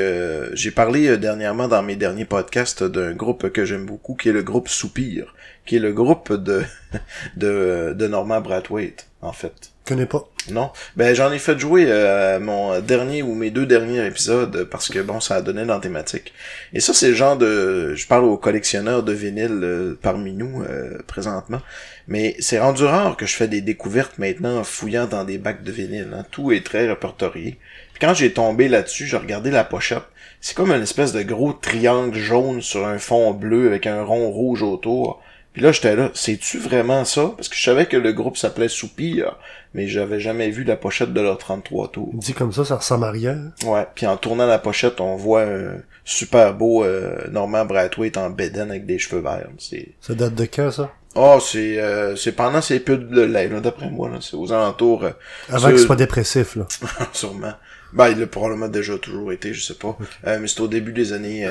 j'ai 0.54 0.72
parlé 0.72 1.18
dernièrement 1.18 1.68
dans 1.70 1.82
mes 1.82 1.96
derniers 1.96 2.25
podcasts 2.25 2.84
d'un 2.84 3.13
groupe 3.13 3.50
que 3.50 3.63
j'aime 3.63 3.86
beaucoup, 3.86 4.16
qui 4.16 4.30
est 4.30 4.34
le 4.34 4.44
groupe 4.44 4.68
Soupir, 4.68 5.34
qui 5.66 5.78
est 5.78 5.80
le 5.80 5.94
groupe 5.94 6.34
de 6.34 6.63
de, 7.38 7.94
de 7.98 8.08
Norman 8.08 8.42
Brathwaite, 8.42 9.08
en 9.22 9.32
fait. 9.32 9.72
Connais 9.88 10.06
pas. 10.06 10.28
Non? 10.50 10.71
Ben 10.95 11.13
j'en 11.13 11.31
ai 11.31 11.38
fait 11.38 11.60
jouer 11.60 11.86
euh, 11.88 12.39
mon 12.39 12.79
dernier 12.79 13.21
ou 13.21 13.36
mes 13.36 13.51
deux 13.51 13.67
derniers 13.67 14.03
épisodes 14.07 14.63
parce 14.71 14.89
que 14.89 14.98
bon 15.00 15.19
ça 15.19 15.36
a 15.36 15.41
donné 15.41 15.65
dans 15.65 15.75
la 15.75 15.79
thématique. 15.79 16.33
Et 16.74 16.79
ça 16.79 16.95
c'est 16.95 17.10
le 17.10 17.13
genre 17.13 17.38
de 17.38 17.93
je 17.93 18.07
parle 18.07 18.25
aux 18.25 18.38
collectionneurs 18.38 19.03
de 19.03 19.13
vinyle 19.13 19.60
euh, 19.62 20.00
parmi 20.01 20.33
nous 20.33 20.63
euh, 20.63 20.98
présentement, 21.05 21.62
mais 22.07 22.36
c'est 22.39 22.60
rendu 22.60 22.83
rare 22.86 23.17
que 23.17 23.27
je 23.27 23.36
fais 23.36 23.48
des 23.48 23.62
découvertes 23.62 24.17
maintenant 24.17 24.57
en 24.57 24.63
fouillant 24.63 25.05
dans 25.05 25.25
des 25.25 25.38
bacs 25.38 25.63
de 25.63 25.71
vinyle. 25.71 26.10
hein. 26.15 26.25
Tout 26.31 26.51
est 26.51 26.65
très 26.65 26.88
répertorié. 26.88 27.60
Puis 27.93 28.00
quand 28.01 28.15
j'ai 28.15 28.33
tombé 28.33 28.67
là-dessus, 28.67 29.05
j'ai 29.05 29.17
regardé 29.17 29.51
la 29.51 29.63
pochette. 29.63 30.03
C'est 30.39 30.55
comme 30.57 30.71
une 30.71 30.81
espèce 30.81 31.13
de 31.13 31.21
gros 31.21 31.53
triangle 31.53 32.17
jaune 32.17 32.62
sur 32.63 32.88
un 32.88 32.98
fond 32.98 33.31
bleu 33.31 33.67
avec 33.67 33.86
un 33.86 34.01
rond 34.03 34.31
rouge 34.31 34.63
autour. 34.63 35.21
Puis 35.53 35.62
là, 35.62 35.72
j'étais 35.74 35.96
là, 35.98 36.12
c'est-tu 36.13 36.60
vraiment 36.60 37.03
ça? 37.03 37.34
Parce 37.36 37.50
que 37.50 37.55
je 37.58 37.63
savais 37.63 37.86
que 37.86 37.98
le 37.98 38.13
groupe 38.13 38.38
s'appelait 38.38 38.70
Soupir, 38.70 39.38
mais 39.74 39.88
j'avais 39.89 40.20
jamais 40.22 40.50
vu 40.50 40.63
la 40.63 40.77
pochette 40.77 41.12
de 41.12 41.20
leur 41.20 41.38
33 41.38 41.89
tours. 41.91 42.12
Dit 42.13 42.34
comme 42.34 42.53
ça, 42.53 42.63
ça 42.63 42.77
ressemble 42.77 43.03
à 43.05 43.12
rien. 43.12 43.51
Ouais, 43.65 43.86
puis 43.93 44.08
en 44.08 44.15
tournant 44.15 44.46
la 44.48 44.60
pochette, 44.60 45.01
on 45.01 45.17
voit 45.17 45.43
un 45.43 45.74
super 46.05 46.53
beau 46.53 46.86
euh, 46.86 47.17
Norman 47.31 47.65
Brathwaite 47.65 48.15
en 48.17 48.29
bédaine 48.29 48.70
avec 48.72 48.86
des 48.86 48.98
cheveux 48.98 49.22
verts. 49.22 49.50
C'est 49.58 49.89
Ça 50.00 50.13
date 50.13 50.36
de 50.36 50.46
quand, 50.46 50.72
ça? 50.72 50.93
Oh, 51.15 51.39
c'est 51.41 51.77
euh, 51.81 52.15
c'est 52.15 52.31
pendant 52.31 52.62
ces 52.62 52.79
pubs 52.79 53.10
de 53.13 53.22
lait, 53.22 53.50
là, 53.50 53.60
d'après 53.60 53.89
moi, 53.89 54.08
là. 54.10 54.20
C'est 54.22 54.38
aux 54.38 54.53
alentours, 54.53 55.03
euh, 55.03 55.12
Avant 55.50 55.60
sur- 55.60 55.70
qu'il 55.72 55.79
soit 55.79 55.96
dépressif, 55.98 56.55
là. 56.55 56.65
sûrement. 57.12 57.53
Ben, 57.91 58.08
il 58.08 58.20
l'a 58.20 58.27
probablement 58.27 58.70
déjà 58.70 58.98
toujours 58.98 59.34
été, 59.34 59.53
je 59.53 59.62
sais 59.62 59.74
pas. 59.74 59.98
Euh, 60.27 60.39
mais 60.39 60.48
c'est 60.48 60.62
au 60.62 60.70
début 60.70 60.93
des 60.93 61.12
années... 61.12 61.46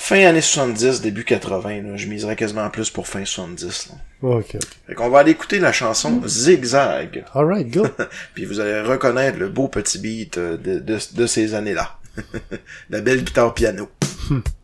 fin 0.00 0.24
années 0.26 0.40
70, 0.40 1.02
début 1.02 1.24
80, 1.24 1.82
là. 1.82 1.96
Je 1.96 2.06
miserais 2.06 2.34
quasiment 2.34 2.68
plus 2.70 2.90
pour 2.90 3.06
fin 3.06 3.24
70, 3.24 3.90
là. 3.90 4.28
Ok. 4.28 4.56
Fait 4.86 4.94
qu'on 4.94 5.10
va 5.10 5.20
aller 5.20 5.32
écouter 5.32 5.58
la 5.58 5.72
chanson 5.72 6.22
Zigzag. 6.26 7.24
Alright, 7.34 7.70
go. 7.70 7.86
Puis 8.34 8.46
vous 8.46 8.60
allez 8.60 8.80
reconnaître 8.80 9.38
le 9.38 9.48
beau 9.48 9.68
petit 9.68 9.98
beat 9.98 10.38
euh, 10.38 10.56
de, 10.56 10.78
de, 10.78 10.98
de 11.14 11.26
ces 11.26 11.54
années-là. 11.54 11.98
la 12.90 13.00
belle 13.02 13.22
guitare 13.22 13.52
piano. 13.54 13.88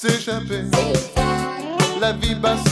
s'échapper. 0.00 0.62
La 2.00 2.12
vie 2.12 2.36
bascule, 2.36 2.67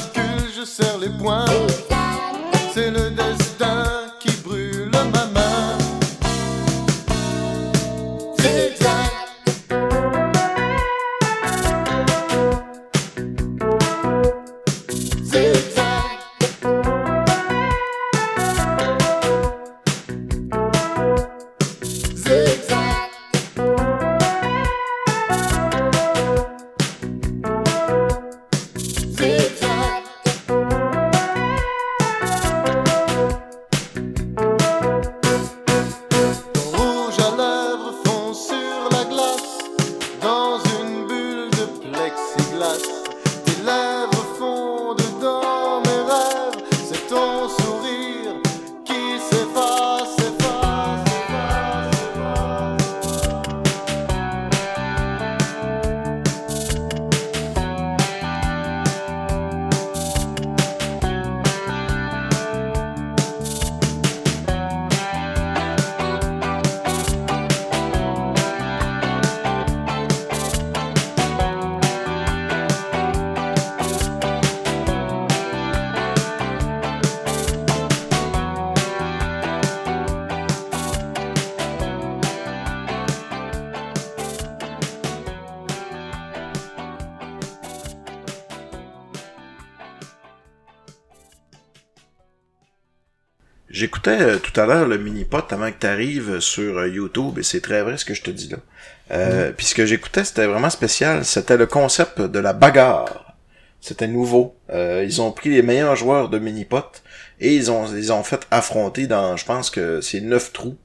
J'écoutais 94.07 94.25
euh, 94.25 94.39
tout 94.39 94.61
à 94.61 94.67
l'heure 94.67 94.87
le 94.87 94.99
mini-pot 94.99 95.53
avant 95.53 95.71
que 95.71 95.79
tu 95.81 95.87
arrives 95.87 96.39
sur 96.39 96.79
euh, 96.79 96.89
YouTube 96.89 97.39
et 97.39 97.43
c'est 97.43 97.61
très 97.61 97.83
vrai 97.83 97.97
ce 97.97 98.05
que 98.05 98.15
je 98.15 98.23
te 98.23 98.31
dis 98.31 98.49
là. 98.49 98.59
Euh, 99.11 99.51
Puis 99.57 99.67
ce 99.67 99.75
que 99.75 99.85
j'écoutais, 99.85 100.23
c'était 100.23 100.47
vraiment 100.47 100.71
spécial. 100.71 101.25
C'était 101.25 101.57
le 101.57 101.67
concept 101.67 102.21
de 102.21 102.39
la 102.39 102.53
bagarre. 102.53 103.35
C'était 103.81 104.07
nouveau. 104.07 104.55
Euh, 104.71 105.05
ils 105.05 105.21
ont 105.21 105.33
pris 105.33 105.51
les 105.51 105.63
meilleurs 105.63 105.97
joueurs 105.97 106.29
de 106.29 106.39
mini-pot 106.39 107.03
et 107.41 107.55
ils 107.57 107.71
ont, 107.71 107.87
ils 107.97 108.13
ont 108.13 108.23
fait 108.23 108.47
affronter 108.53 109.09
dans, 109.09 109.37
je 109.37 109.45
pense 109.45 109.71
que 109.71 110.01
c'est 110.01 110.21
neuf 110.21 110.53
trous. 110.53 110.77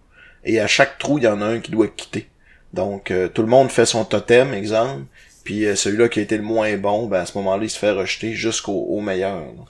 Et 0.44 0.60
à 0.60 0.66
chaque 0.66 0.98
trou, 0.98 1.20
il 1.20 1.26
y 1.26 1.28
en 1.28 1.42
a 1.42 1.46
un 1.46 1.60
qui 1.60 1.70
doit 1.70 1.90
quitter. 1.90 2.28
Donc 2.74 3.12
euh, 3.12 3.28
tout 3.28 3.44
le 3.44 3.48
monde 3.48 3.70
fait 3.70 3.86
son 3.86 4.04
totem, 4.04 4.52
exemple. 4.52 5.04
Puis 5.44 5.66
euh, 5.66 5.76
celui-là 5.76 6.10
qui 6.10 6.20
a 6.20 6.24
été 6.24 6.38
le 6.38 6.44
moins 6.44 6.76
bon, 6.78 7.06
ben 7.06 7.22
à 7.22 7.26
ce 7.28 7.38
moment-là, 7.38 7.64
il 7.64 7.70
se 7.70 7.78
fait 7.78 7.92
rejeter 7.92 8.34
jusqu'au 8.34 8.86
au 8.90 9.00
meilleur. 9.00 9.42
là. 9.42 9.66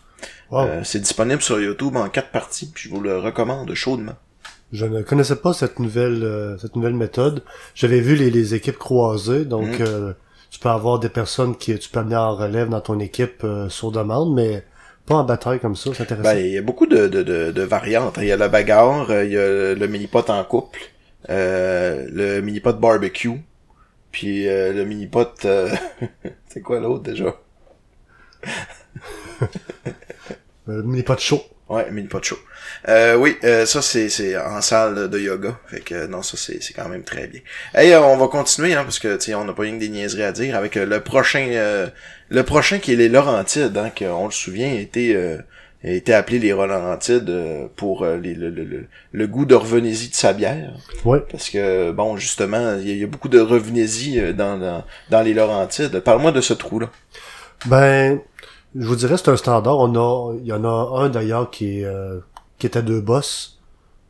Wow. 0.52 0.60
Euh, 0.68 0.84
c'est 0.84 1.00
disponible 1.00 1.42
sur 1.42 1.60
YouTube 1.60 1.96
en 1.96 2.10
quatre 2.10 2.30
parties, 2.32 2.70
puis 2.74 2.90
je 2.90 2.94
vous 2.94 3.00
le 3.02 3.18
recommande 3.18 3.74
chaudement. 3.74 4.14
Je 4.74 4.86
ne 4.86 5.02
connaissais 5.02 5.36
pas 5.38 5.54
cette 5.54 5.80
nouvelle 5.80 6.24
euh, 6.24 6.58
cette 6.58 6.76
nouvelle 6.76 6.94
méthode. 6.94 7.44
J'avais 7.76 8.00
vu 8.02 8.16
les, 8.16 8.30
les 8.30 8.54
équipes 8.54 8.78
croisées, 8.78 9.46
donc 9.46 9.68
Mhm. 9.80 9.86
euh, 9.88 10.14
tu 10.50 10.60
peux 10.60 10.70
avoir 10.70 11.00
des 11.00 11.10
personnes 11.10 11.56
qui 11.56 11.78
tu 11.80 11.90
peux 11.90 12.00
amener 12.00 12.16
en 12.18 12.36
relève 12.36 12.68
dans 12.70 12.82
ton 12.82 13.00
équipe 13.00 13.44
euh, 13.46 13.70
sur 13.70 13.92
demande, 13.92 14.34
mais 14.36 14.64
pas 15.06 15.16
en 15.16 15.24
bataille 15.24 15.60
comme 15.60 15.76
ça, 15.76 15.92
c'est 15.94 16.04
intéressant. 16.04 16.24
Ben, 16.34 16.38
il 16.46 16.52
y 16.52 16.58
a 16.58 16.62
beaucoup 16.62 16.86
de, 16.86 17.08
de, 17.08 17.24
de, 17.24 17.52
de 17.52 17.62
variantes. 17.64 18.16
Il 18.18 18.26
y 18.26 18.32
a 18.32 18.38
la 18.38 18.50
bagarre, 18.50 19.08
il 19.24 19.32
y 19.32 19.38
a 19.38 19.74
le 19.74 19.88
mini-pot 19.88 20.30
en 20.30 20.44
couple, 20.44 20.80
euh, 21.30 22.06
le 22.12 22.42
mini-pot 22.42 22.74
barbecue, 22.80 23.42
puis 24.12 24.48
euh, 24.50 24.74
le 24.74 24.84
mini-pot... 24.86 25.46
euh, 25.46 25.70
c'est 26.48 26.62
quoi 26.62 26.80
l'autre 26.82 27.04
déjà? 27.04 27.36
Euh, 30.70 30.84
chaud. 31.18 31.44
Ouais, 31.70 31.86
chaud. 32.22 32.38
Euh, 32.90 33.16
oui, 33.16 33.38
euh, 33.46 33.66
ça 33.66 33.82
c'est 33.82 34.10
c'est 34.10 34.38
en 34.38 34.60
salle 34.62 35.10
de 35.10 35.20
yoga. 35.20 35.58
Fait 35.68 35.80
que 35.80 35.96
euh, 35.96 36.08
non, 36.08 36.22
ça 36.22 36.36
c'est 36.36 36.62
c'est 36.62 36.74
quand 36.74 36.90
même 36.90 37.04
très 37.04 37.28
bien. 37.28 37.40
Hey, 37.74 37.94
euh, 37.94 38.02
on 38.02 38.18
va 38.18 38.28
continuer 38.28 38.74
hein, 38.74 38.84
parce 38.84 39.00
que 39.00 39.16
tu 39.16 39.26
sais, 39.28 39.36
on 39.36 39.46
n'a 39.46 39.54
pas 39.54 39.64
rien 39.64 39.76
que 39.76 39.80
des 39.80 39.88
niaiseries 39.90 40.24
à 40.24 40.34
dire 40.34 40.56
avec 40.58 40.76
euh, 40.76 40.86
le 40.86 41.00
prochain 41.00 41.48
euh, 41.52 41.88
le 42.30 42.44
prochain 42.44 42.80
qui 42.80 42.92
est 42.92 42.98
les 42.98 43.08
Laurentides, 43.10 43.78
hein, 43.78 43.90
qu'on 43.98 44.26
le 44.26 44.32
souvient, 44.32 44.68
a 44.70 44.80
été 44.80 45.16
euh, 45.16 45.38
a 45.84 45.90
été 45.92 46.14
appelé 46.14 46.40
les 46.40 46.50
Laurentides 46.50 47.32
pour 47.78 48.06
les, 48.06 48.36
le, 48.36 48.50
le, 48.50 48.64
le, 48.66 48.86
le 49.14 49.28
goût 49.28 49.46
de 49.46 49.56
revenez-y 49.56 50.10
de 50.10 50.14
sa 50.16 50.34
bière. 50.34 50.74
Ouais. 51.06 51.20
Parce 51.32 51.50
que 51.50 51.92
bon, 51.92 52.18
justement, 52.18 52.76
il 52.80 52.88
y, 52.88 52.92
a- 52.92 52.96
il 52.96 53.00
y 53.00 53.04
a 53.04 53.08
beaucoup 53.08 53.30
de 53.30 53.40
revenez-y 53.40 54.20
euh, 54.20 54.34
dans, 54.34 54.58
dans 54.58 54.84
dans 55.10 55.22
les 55.22 55.34
Laurentides. 55.34 56.00
Parle-moi 56.02 56.34
de 56.34 56.42
ce 56.42 56.54
trou-là. 56.54 56.90
Ben, 57.68 58.20
je 58.76 58.86
vous 58.86 58.96
dirais 58.96 59.18
c'est 59.18 59.30
un 59.30 59.38
standard. 59.38 59.78
On 59.80 59.96
a, 59.96 60.36
il 60.38 60.46
y 60.46 60.54
en 60.54 60.64
a 60.64 61.02
un 61.02 61.10
d'ailleurs 61.10 61.50
qui 61.50 61.80
est 61.80 61.86
euh, 61.86 62.20
qui 62.58 62.68
est 62.68 62.78
à 62.78 62.82
deux 62.82 63.02
bosses 63.02 63.60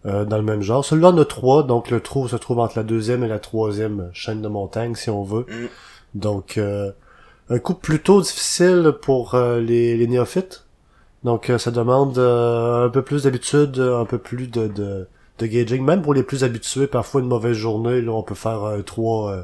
euh, 0.06 0.26
dans 0.26 0.38
le 0.38 0.44
même 0.44 0.62
genre. 0.62 0.84
Celui-là 0.84 1.10
en 1.10 1.18
a 1.18 1.26
trois, 1.26 1.64
donc 1.64 1.90
le 1.90 2.00
trou 2.00 2.28
se 2.28 2.36
trouve 2.36 2.60
entre 2.60 2.78
la 2.78 2.84
deuxième 2.84 3.24
et 3.24 3.28
la 3.28 3.40
troisième 3.40 4.10
chaîne 4.14 4.42
de 4.42 4.48
montagne, 4.48 4.96
si 4.96 5.10
on 5.10 5.24
veut. 5.24 5.46
Mm. 5.48 5.68
Donc 6.16 6.58
euh, 6.58 6.92
un 7.50 7.60
coup 7.60 7.74
plutôt 7.74 8.22
difficile 8.22 8.94
pour 9.02 9.36
euh, 9.36 9.60
les, 9.60 9.98
les 9.98 10.08
néophytes. 10.08 10.66
Donc 11.24 11.50
euh, 11.50 11.58
ça 11.58 11.72
demande 11.72 12.18
euh, 12.18 12.86
un 12.88 12.90
peu 12.90 13.02
plus 13.04 13.24
d'habitude, 13.24 13.80
un 13.80 14.06
peu 14.06 14.18
plus 14.18 14.48
de, 14.48 14.68
de 14.68 15.08
de 15.42 15.48
gauging. 15.48 15.84
Même 15.84 16.02
pour 16.02 16.14
les 16.14 16.24
plus 16.24 16.44
habitués, 16.44 16.88
parfois 16.88 17.22
une 17.22 17.28
mauvaise 17.28 17.56
journée, 17.58 18.02
là, 18.02 18.12
on 18.12 18.24
peut 18.24 18.36
faire 18.36 18.64
un 18.64 18.82
3 18.82 19.32
euh, 19.32 19.44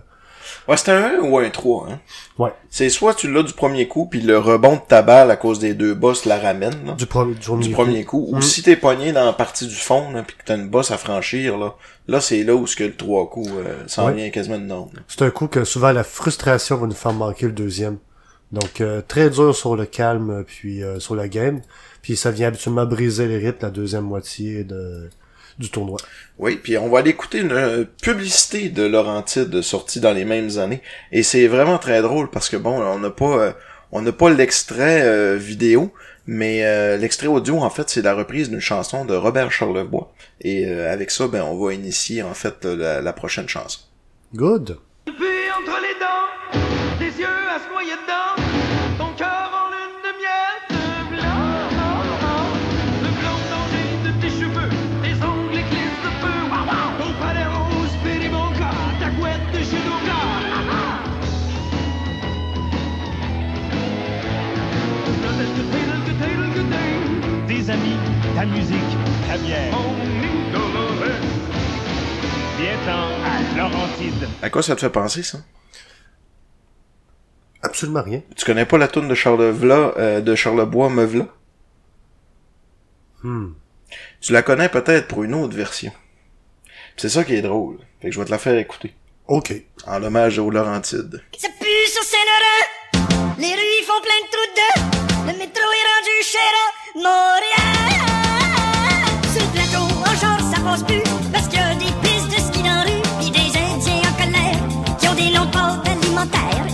Ouais, 0.68 0.78
c'est 0.78 0.92
un 0.92 1.20
1 1.20 1.20
ou 1.22 1.38
un 1.38 1.50
3, 1.50 1.88
hein? 1.90 2.00
Ouais. 2.38 2.52
C'est 2.70 2.90
soit 2.90 3.14
tu 3.14 3.32
l'as 3.32 3.44
du 3.44 3.54
premier 3.54 3.88
coup, 3.88 4.06
puis 4.06 4.22
le 4.22 4.38
rebond 4.38 4.76
de 4.76 4.82
ta 4.88 5.02
balle 5.02 5.32
à 5.32 5.36
cause 5.36 5.60
des 5.60 5.74
deux 5.74 5.94
bosses 5.94 6.26
la 6.26 6.38
ramène, 6.40 6.76
là, 6.86 6.94
du, 6.94 7.06
pro- 7.06 7.26
du 7.26 7.36
premier 7.40 7.64
du 7.64 7.70
coup. 7.70 7.82
premier 7.82 8.04
coup. 8.06 8.26
Ou 8.30 8.38
Mm. 8.38 8.42
si 8.42 8.64
t'es 8.64 8.76
pogné 8.76 9.12
dans 9.12 9.26
la 9.26 9.34
partie 9.34 9.68
du 9.68 9.76
fond, 9.76 10.12
là, 10.12 10.24
puis 10.24 10.36
que 10.38 10.44
t'as 10.46 10.56
une 10.58 10.70
bosse 10.70 10.92
à 10.92 10.98
franchir, 10.98 11.58
là, 11.58 11.76
là 12.08 12.22
c'est 12.22 12.44
là 12.44 12.56
où 12.56 12.68
ce 12.68 12.76
que 12.76 12.84
le 12.84 12.96
trois 12.96 13.30
coups 13.30 13.50
euh, 13.52 13.84
s'en 13.88 14.08
Ouais. 14.08 14.14
vient 14.14 14.30
quasiment 14.30 14.58
de 14.60 14.68
là. 14.68 14.84
C'est 15.08 15.22
un 15.24 15.30
coup 15.32 15.48
que 15.48 15.64
souvent 15.64 15.92
la 15.92 16.04
frustration 16.04 16.78
va 16.78 16.88
nous 16.88 16.94
faire 16.94 17.14
manquer 17.14 17.46
le 17.48 17.52
deuxième. 17.54 17.98
Donc 18.52 18.80
euh, 18.82 19.02
très 19.06 19.30
dur 19.30 19.54
sur 19.56 19.76
le 19.76 19.86
calme 19.86 20.44
puis 20.48 20.82
euh, 20.84 21.00
sur 21.00 21.16
la 21.16 21.28
game. 21.28 21.62
Puis 22.02 22.16
ça 22.16 22.32
vient 22.32 22.48
habituellement 22.48 22.86
briser 22.86 23.28
les 23.28 23.38
rythmes 23.38 23.60
la 23.66 23.70
deuxième 23.72 24.06
moitié 24.06 24.64
de 24.64 25.10
du 25.60 25.70
tournoi. 25.70 25.98
Oui, 26.38 26.56
puis 26.56 26.78
on 26.78 26.90
va 26.90 27.00
aller 27.00 27.12
écouter 27.12 27.40
une 27.40 27.52
euh, 27.52 27.86
publicité 28.02 28.70
de 28.70 28.84
Laurentide 28.84 29.62
sortie 29.62 30.00
dans 30.00 30.14
les 30.14 30.26
mêmes 30.26 30.58
années. 30.60 30.82
Et 31.12 31.24
c'est 31.24 31.48
vraiment 31.48 31.78
très 31.78 32.02
drôle 32.02 32.30
parce 32.30 32.50
que 32.50 32.58
bon, 32.58 32.82
on 32.82 33.00
n'a 33.00 33.10
pas... 33.10 33.38
euh, 33.40 33.52
On 33.94 34.02
n'a 34.02 34.12
pas 34.12 34.30
l'extrait 34.30 35.02
euh, 35.04 35.38
vidéo, 35.38 35.94
mais 36.26 36.66
euh, 36.66 36.98
l'extrait 36.98 37.28
audio, 37.28 37.60
en 37.60 37.70
fait, 37.70 37.90
c'est 37.90 38.02
la 38.02 38.14
reprise 38.14 38.50
d'une 38.50 38.60
chanson 38.60 39.06
de 39.06 39.16
Robert 39.16 39.50
Charlebois. 39.50 40.12
Et 40.42 40.68
avec 40.68 41.10
ça, 41.10 41.30
ben, 41.30 41.42
on 41.42 41.58
va 41.58 41.74
initier, 41.74 42.22
en 42.22 42.34
fait, 42.34 42.66
la, 42.66 43.02
la 43.02 43.14
prochaine 43.14 43.48
chanson. 43.48 43.80
Good. 44.36 44.78
Amis, 67.78 67.98
ta 68.36 68.46
musique, 68.46 68.98
ta 69.28 69.38
bière. 69.38 69.74
Viens-t'en 72.60 73.08
à 73.24 73.58
Laurentide. 73.58 74.28
À 74.42 74.50
quoi 74.50 74.64
ça 74.64 74.76
te 74.76 74.82
fait 74.82 74.90
penser, 74.90 75.24
ça? 75.24 75.40
Absolument 77.62 78.02
rien. 78.04 78.22
Tu 78.36 78.46
connais 78.46 78.66
pas 78.66 78.78
la 78.78 78.88
toune 78.88 79.08
de 79.08 79.16
Charlevla, 79.16 79.94
euh, 79.98 80.22
de 80.22 80.36
Charlebois 80.36 80.90
Meuvla? 80.90 81.28
Hmm. 83.24 83.50
Tu 84.22 84.34
la 84.34 84.42
connais 84.42 84.70
peut-être 84.70 85.08
pour 85.08 85.24
une 85.24 85.34
autre 85.34 85.56
version. 85.56 85.92
Puis 86.66 86.74
C'est 86.98 87.10
ça 87.10 87.24
qui 87.24 87.36
est 87.36 87.42
drôle. 87.42 87.78
Fait 88.02 88.10
que 88.10 88.14
je 88.14 88.20
vais 88.20 88.26
te 88.26 88.32
la 88.32 88.38
faire 88.38 88.58
écouter. 88.58 88.94
OK. 89.28 89.54
En 89.86 90.02
hommage 90.04 90.40
aux 90.40 90.50
Laurentides. 90.50 91.22
Ça 91.38 91.50
pue 91.60 91.88
sur 91.92 92.04
Saint-Laurent. 92.04 93.36
Les 93.38 93.54
rues 93.54 93.86
font 93.86 94.02
plein 94.02 94.22
de 94.24 94.32
trous 94.32 94.50
dedans. 94.54 94.98
Le 95.28 95.38
métro 95.38 95.62
est 95.62 95.88
rendu 95.96 96.24
cher 96.24 96.42
à 96.42 96.78
Parce 101.34 101.48
qu'il 101.48 101.60
y 101.60 101.62
a 101.62 101.74
des 101.76 101.92
pistes 102.04 102.30
de 102.30 102.40
ski 102.40 102.62
dans 102.62 102.76
la 102.76 102.82
rue. 102.82 103.02
Pis 103.20 103.32
des 103.32 103.58
Indiens 103.58 104.02
en 104.10 104.14
colère. 104.22 104.62
Qui 105.00 105.08
ont 105.08 105.14
des 105.14 105.30
de 105.30 105.40
portes 105.52 105.88
alimentaires. 105.88 106.66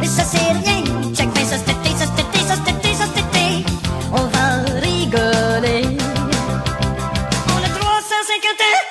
Mais 0.00 0.06
ça, 0.06 0.24
c'est 0.24 0.38
rien. 0.38 0.82
Check 1.14 1.28
bien 1.32 1.44
ça, 1.44 1.58
cet 1.58 1.68
été, 1.68 1.90
ça, 1.98 2.06
cet 2.06 2.26
été, 2.26 2.38
ça, 2.46 2.54
cet 2.64 2.76
été, 2.76 2.94
ça, 2.94 3.04
cet 3.14 3.24
été. 3.24 3.64
On 4.12 4.24
va 4.34 4.46
rigoler. 4.80 5.84
On 7.54 7.60
a 7.62 7.68
350 7.68 8.60
ans 8.70 8.82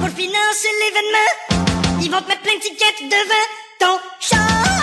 pour 0.00 0.10
financer 0.10 0.70
l'événement. 0.82 2.00
Ils 2.02 2.10
vont 2.10 2.20
te 2.20 2.28
mettre 2.28 2.42
plein 2.42 2.54
de 2.54 2.60
tickets 2.60 3.00
devant 3.10 3.46
ton 3.80 3.98
char. 4.20 4.75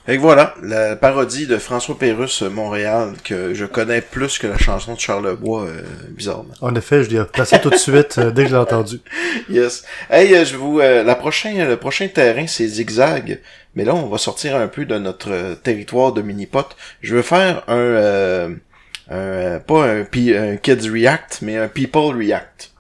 Fait 0.05 0.17
que 0.17 0.21
voilà, 0.21 0.53
la 0.61 0.95
parodie 0.95 1.47
de 1.47 1.57
François 1.57 1.97
Pérusse 1.97 2.43
Montréal, 2.43 3.13
que 3.23 3.55
je 3.55 3.65
connais 3.65 4.01
plus 4.01 4.37
que 4.37 4.45
la 4.45 4.57
chanson 4.57 4.93
de 4.93 4.99
Charlebois, 4.99 5.63
euh, 5.63 5.81
bizarrement. 6.09 6.53
En 6.61 6.75
effet, 6.75 7.03
je 7.03 7.09
l'ai 7.09 7.19
replacé 7.19 7.59
tout 7.59 7.71
de 7.71 7.75
suite 7.75 8.19
euh, 8.19 8.29
dès 8.29 8.43
que 8.43 8.49
je 8.49 8.53
l'ai 8.53 8.59
entendu. 8.61 8.99
Yes. 9.49 9.83
Hey, 10.11 10.35
euh, 10.35 10.45
je 10.45 10.57
vous, 10.57 10.79
euh, 10.79 11.03
la 11.03 11.15
prochaine, 11.15 11.67
le 11.67 11.77
prochain 11.77 12.07
terrain, 12.07 12.45
c'est 12.45 12.67
zigzag. 12.67 13.39
Mais 13.73 13.83
là, 13.83 13.95
on 13.95 14.07
va 14.07 14.19
sortir 14.19 14.55
un 14.55 14.67
peu 14.67 14.85
de 14.85 14.97
notre 14.99 15.31
euh, 15.31 15.55
territoire 15.55 16.13
de 16.13 16.21
mini-pot. 16.21 16.75
Je 17.01 17.15
veux 17.15 17.21
faire 17.23 17.63
un, 17.67 17.75
euh, 17.75 18.49
un, 19.09 19.59
pas 19.59 19.85
un, 19.85 20.01
un 20.01 20.57
Kids 20.57 20.89
React, 20.89 21.39
mais 21.41 21.57
un 21.57 21.67
People 21.67 22.15
React. 22.15 22.74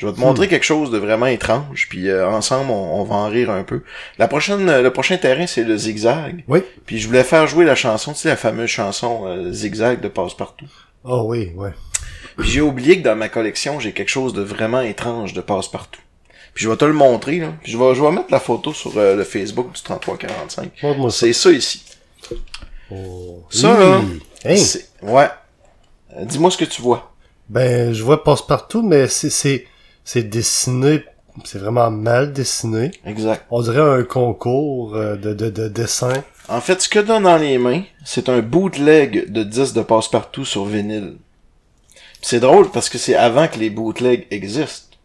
Je 0.00 0.06
vais 0.06 0.14
te 0.14 0.18
montrer 0.20 0.48
quelque 0.48 0.64
chose 0.64 0.90
de 0.90 0.96
vraiment 0.96 1.26
étrange, 1.26 1.86
puis 1.90 2.08
euh, 2.08 2.26
ensemble, 2.26 2.70
on, 2.70 3.00
on 3.00 3.04
va 3.04 3.16
en 3.16 3.28
rire 3.28 3.50
un 3.50 3.64
peu. 3.64 3.82
La 4.16 4.28
prochaine, 4.28 4.66
euh, 4.70 4.80
le 4.80 4.90
prochain 4.90 5.18
terrain, 5.18 5.46
c'est 5.46 5.62
le 5.62 5.76
zigzag. 5.76 6.42
Oui. 6.48 6.60
Puis 6.86 6.98
je 6.98 7.06
voulais 7.06 7.22
faire 7.22 7.46
jouer 7.46 7.66
la 7.66 7.74
chanson, 7.74 8.12
tu 8.14 8.20
sais, 8.20 8.28
la 8.30 8.36
fameuse 8.36 8.70
chanson 8.70 9.26
euh, 9.26 9.52
Zigzag 9.52 10.00
de 10.00 10.08
Passepartout. 10.08 10.64
Oh 11.04 11.24
oui, 11.26 11.52
ouais. 11.54 11.72
Puis 12.38 12.48
j'ai 12.48 12.62
oublié 12.62 12.98
que 12.98 13.04
dans 13.04 13.14
ma 13.14 13.28
collection, 13.28 13.78
j'ai 13.78 13.92
quelque 13.92 14.08
chose 14.08 14.32
de 14.32 14.40
vraiment 14.40 14.80
étrange 14.80 15.34
de 15.34 15.42
Passepartout. 15.42 16.00
Puis 16.54 16.64
je 16.64 16.70
vais 16.70 16.76
te 16.78 16.86
le 16.86 16.94
montrer, 16.94 17.38
là. 17.38 17.48
Puis 17.62 17.70
je 17.72 17.76
vais, 17.76 17.94
je 17.94 18.00
vais 18.02 18.10
mettre 18.10 18.30
la 18.32 18.40
photo 18.40 18.72
sur 18.72 18.96
euh, 18.96 19.14
le 19.16 19.24
Facebook 19.24 19.70
du 19.74 19.82
3345. 19.82 20.82
Montre-moi 20.82 21.10
ça. 21.10 21.18
C'est 21.26 21.32
ça 21.34 21.50
ici. 21.50 21.84
Oh. 22.90 23.44
Ça, 23.50 23.78
là, 23.78 24.00
Hey. 24.44 24.58
c'est... 24.58 24.88
Ouais. 25.02 25.28
Euh, 26.16 26.24
Dis-moi 26.24 26.50
ce 26.50 26.56
que 26.56 26.64
tu 26.64 26.80
vois. 26.80 27.12
Ben, 27.50 27.92
je 27.92 28.02
vois 28.02 28.24
passe-partout, 28.24 28.82
mais 28.82 29.06
c'est, 29.08 29.28
c'est, 29.30 29.66
c'est 30.04 30.24
dessiné, 30.24 31.04
c'est 31.44 31.58
vraiment 31.58 31.90
mal 31.90 32.32
dessiné. 32.32 32.90
Exact. 33.04 33.46
On 33.50 33.62
dirait 33.62 33.80
un 33.80 34.02
concours 34.02 34.94
euh, 34.94 35.16
de, 35.16 35.32
de, 35.34 35.50
de 35.50 35.68
dessin. 35.68 36.12
En 36.48 36.60
fait, 36.60 36.80
ce 36.82 36.88
que 36.88 36.98
t'as 36.98 37.20
dans 37.20 37.36
les 37.36 37.58
mains, 37.58 37.82
c'est 38.04 38.28
un 38.28 38.40
bootleg 38.40 39.30
de 39.30 39.42
10 39.42 39.72
de 39.72 39.82
Passepartout 39.82 40.44
sur 40.44 40.64
vinyle. 40.64 41.16
C'est 42.22 42.40
drôle 42.40 42.70
parce 42.70 42.88
que 42.88 42.98
c'est 42.98 43.14
avant 43.14 43.48
que 43.48 43.58
les 43.58 43.70
bootlegs 43.70 44.26
existent. 44.30 44.96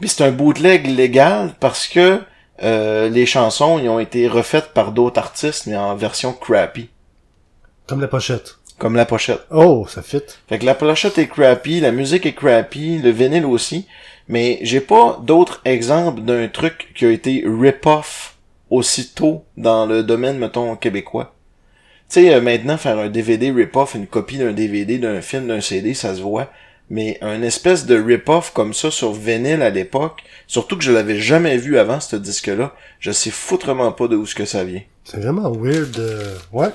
Puis 0.00 0.08
c'est 0.08 0.24
un 0.24 0.32
bootleg 0.32 0.86
légal 0.86 1.54
parce 1.60 1.86
que 1.86 2.20
euh, 2.62 3.08
les 3.08 3.26
chansons 3.26 3.78
ils 3.78 3.88
ont 3.88 4.00
été 4.00 4.28
refaites 4.28 4.72
par 4.74 4.92
d'autres 4.92 5.18
artistes, 5.18 5.66
mais 5.66 5.76
en 5.76 5.94
version 5.94 6.32
crappy. 6.32 6.88
Comme 7.86 8.00
la 8.00 8.08
pochette. 8.08 8.56
Comme 8.78 8.96
la 8.96 9.06
pochette. 9.06 9.46
Oh, 9.50 9.86
ça 9.88 10.02
fit. 10.02 10.22
Fait 10.48 10.58
que 10.58 10.66
la 10.66 10.74
pochette 10.74 11.18
est 11.18 11.28
crappy, 11.28 11.80
la 11.80 11.92
musique 11.92 12.26
est 12.26 12.32
crappy, 12.32 12.98
le 12.98 13.10
vinyle 13.10 13.46
aussi, 13.46 13.86
mais 14.28 14.58
j'ai 14.62 14.80
pas 14.80 15.20
d'autres 15.22 15.60
exemples 15.64 16.22
d'un 16.22 16.48
truc 16.48 16.92
qui 16.94 17.06
a 17.06 17.10
été 17.10 17.44
rip-off 17.46 18.36
aussitôt 18.70 19.44
dans 19.56 19.86
le 19.86 20.02
domaine, 20.02 20.38
mettons, 20.38 20.74
québécois. 20.76 21.34
Tu 22.10 22.20
sais, 22.20 22.34
euh, 22.34 22.40
maintenant, 22.40 22.76
faire 22.76 22.98
un 22.98 23.08
DVD 23.08 23.50
rip-off, 23.50 23.94
une 23.94 24.06
copie 24.06 24.38
d'un 24.38 24.52
DVD, 24.52 24.98
d'un 24.98 25.20
film, 25.20 25.46
d'un 25.46 25.60
CD, 25.60 25.94
ça 25.94 26.14
se 26.14 26.20
voit. 26.20 26.50
Mais 26.90 27.16
un 27.22 27.42
espèce 27.42 27.86
de 27.86 27.98
rip-off 27.98 28.52
comme 28.52 28.74
ça 28.74 28.90
sur 28.90 29.12
vinyle 29.12 29.62
à 29.62 29.70
l'époque, 29.70 30.22
surtout 30.46 30.76
que 30.76 30.84
je 30.84 30.92
l'avais 30.92 31.18
jamais 31.18 31.56
vu 31.56 31.78
avant, 31.78 32.00
ce 32.00 32.16
disque-là, 32.16 32.74
je 33.00 33.10
sais 33.10 33.30
foutrement 33.30 33.92
pas 33.92 34.06
de 34.06 34.16
où 34.16 34.26
ce 34.26 34.34
que 34.34 34.44
ça 34.44 34.64
vient. 34.64 34.82
C'est 35.04 35.20
vraiment 35.20 35.50
weird. 35.52 35.98
euh, 35.98 36.34
Ouais. 36.52 36.68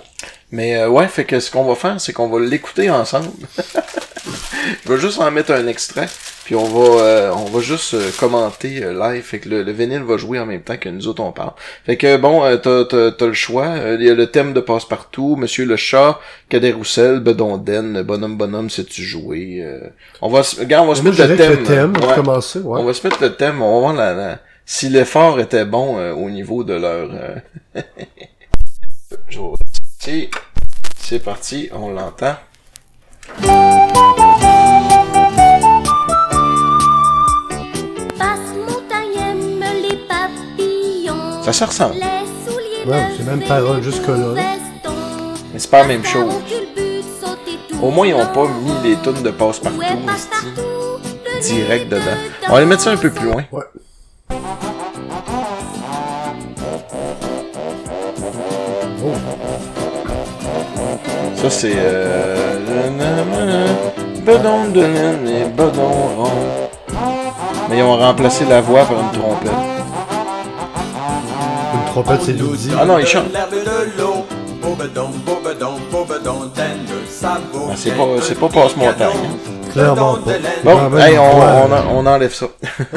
Mais 0.51 0.77
euh, 0.77 0.89
ouais, 0.89 1.07
fait 1.07 1.25
que 1.25 1.39
ce 1.39 1.49
qu'on 1.51 1.63
va 1.65 1.75
faire, 1.75 1.99
c'est 2.01 2.13
qu'on 2.13 2.29
va 2.29 2.39
l'écouter 2.39 2.89
ensemble. 2.89 3.29
Je 4.85 4.91
vais 4.93 4.99
juste 4.99 5.19
en 5.21 5.31
mettre 5.31 5.51
un 5.53 5.65
extrait, 5.67 6.07
puis 6.45 6.55
on 6.55 6.63
va 6.65 7.01
euh, 7.01 7.31
on 7.33 7.45
va 7.45 7.59
juste 7.59 7.93
euh, 7.93 8.09
commenter 8.19 8.83
euh, 8.83 8.93
live. 8.93 9.23
Fait 9.23 9.39
que 9.39 9.49
le, 9.49 9.63
le 9.63 9.71
vinyle 9.71 10.03
va 10.03 10.17
jouer 10.17 10.39
en 10.39 10.45
même 10.45 10.61
temps 10.61 10.77
que 10.77 10.89
nous 10.89 11.07
autres 11.07 11.23
on 11.23 11.31
parle. 11.31 11.53
Fait 11.85 11.97
que 11.97 12.17
bon, 12.17 12.43
euh, 12.43 12.57
t'as, 12.57 12.85
t'as, 12.85 13.11
t'as 13.11 13.25
le 13.27 13.33
choix. 13.33 13.67
Euh, 13.67 13.97
Il 13.99 14.05
y 14.05 14.09
a 14.09 14.13
le 14.13 14.27
thème 14.27 14.53
de 14.53 14.59
Passe-Partout, 14.59 15.35
Monsieur 15.37 15.65
le 15.65 15.75
Chat, 15.75 16.19
Cadet 16.49 16.71
Roussel, 16.73 17.19
Bedonden, 17.19 18.01
Bonhomme 18.03 18.37
Bonhomme, 18.37 18.69
sais-tu 18.69 19.01
jouer? 19.03 19.61
Euh, 19.63 19.87
on 20.21 20.29
va 20.29 20.43
se, 20.43 20.59
regarde, 20.59 20.85
on 20.87 20.89
va 20.91 20.95
se 20.95 21.03
mettre 21.03 21.21
le 21.25 21.35
thème. 21.35 21.51
le 21.59 21.63
thème, 21.63 21.93
Ouais. 21.97 22.15
commencer, 22.15 22.59
ouais. 22.59 22.79
On 22.79 22.83
va 22.83 22.93
se 22.93 23.07
mettre 23.07 23.21
le 23.23 23.33
thème, 23.35 23.61
on 23.61 23.75
va 23.75 23.79
voir 23.79 23.93
la, 23.93 24.13
la- 24.13 24.39
si 24.71 24.87
l'effort 24.87 25.39
était 25.39 25.65
bon 25.65 25.97
euh, 25.97 26.13
au 26.13 26.29
niveau 26.29 26.63
de 26.63 26.75
leur... 26.75 27.09
Euh, 27.11 27.35
c'est 30.99 31.19
parti, 31.23 31.69
on 31.73 31.89
l'entend. 31.89 32.35
Ça 41.43 41.51
se 41.51 41.63
ressemble. 41.63 41.95
Ouais, 41.95 43.07
c'est 43.17 43.25
même 43.25 43.41
parole 43.47 43.81
jusque-là. 43.81 44.35
Mais 45.51 45.57
c'est 45.57 45.71
pas 45.71 45.81
la 45.81 45.87
même 45.87 46.05
chose. 46.05 46.31
Au 47.81 47.89
moins, 47.89 48.05
ils 48.05 48.15
n'ont 48.15 48.27
pas 48.27 48.47
mis 48.47 48.87
les 48.87 48.95
tonnes 48.97 49.23
de 49.23 49.31
passe-partout, 49.31 49.79
direct 51.41 51.89
dedans. 51.89 52.03
On 52.47 52.53
va 52.53 52.59
les 52.59 52.67
mettre 52.67 52.83
ça 52.83 52.91
un 52.91 52.97
peu 52.97 53.09
plus 53.09 53.25
loin. 53.25 53.43
Oh, 59.03 59.13
Ça, 61.35 61.49
c'est... 61.49 61.73
Euh... 61.75 62.57
Bedon 64.25 64.69
de 64.73 64.81
laine 64.81 65.27
et 65.27 65.45
bedon 65.49 65.89
rond. 66.17 66.31
Mais 67.69 67.77
ils 67.77 67.83
ont 67.83 67.97
remplacé 67.97 68.45
la 68.45 68.61
voix 68.61 68.83
par 68.85 68.99
une 68.99 69.11
trompette. 69.19 69.51
une 71.73 71.85
trompette, 71.91 72.21
c'est. 72.23 72.35
Ah 72.79 72.85
non, 72.85 72.97
ils 72.99 73.05
chantent. 73.07 73.25
Ah, 77.71 77.73
c'est 77.75 77.91
pas- 77.91 78.03
c'est 78.21 78.39
pas 78.39 78.49
passe-montagne, 78.49 79.07
hein. 79.07 79.58
Clairement 79.71 80.15
pas. 80.17 80.31
Bon, 80.63 80.97
hey, 80.97 81.17
on, 81.17 81.39
ouais. 81.39 81.45
on, 81.67 81.71
en- 81.71 81.95
on 81.97 82.05
enlève 82.05 82.33
ça. 82.33 82.47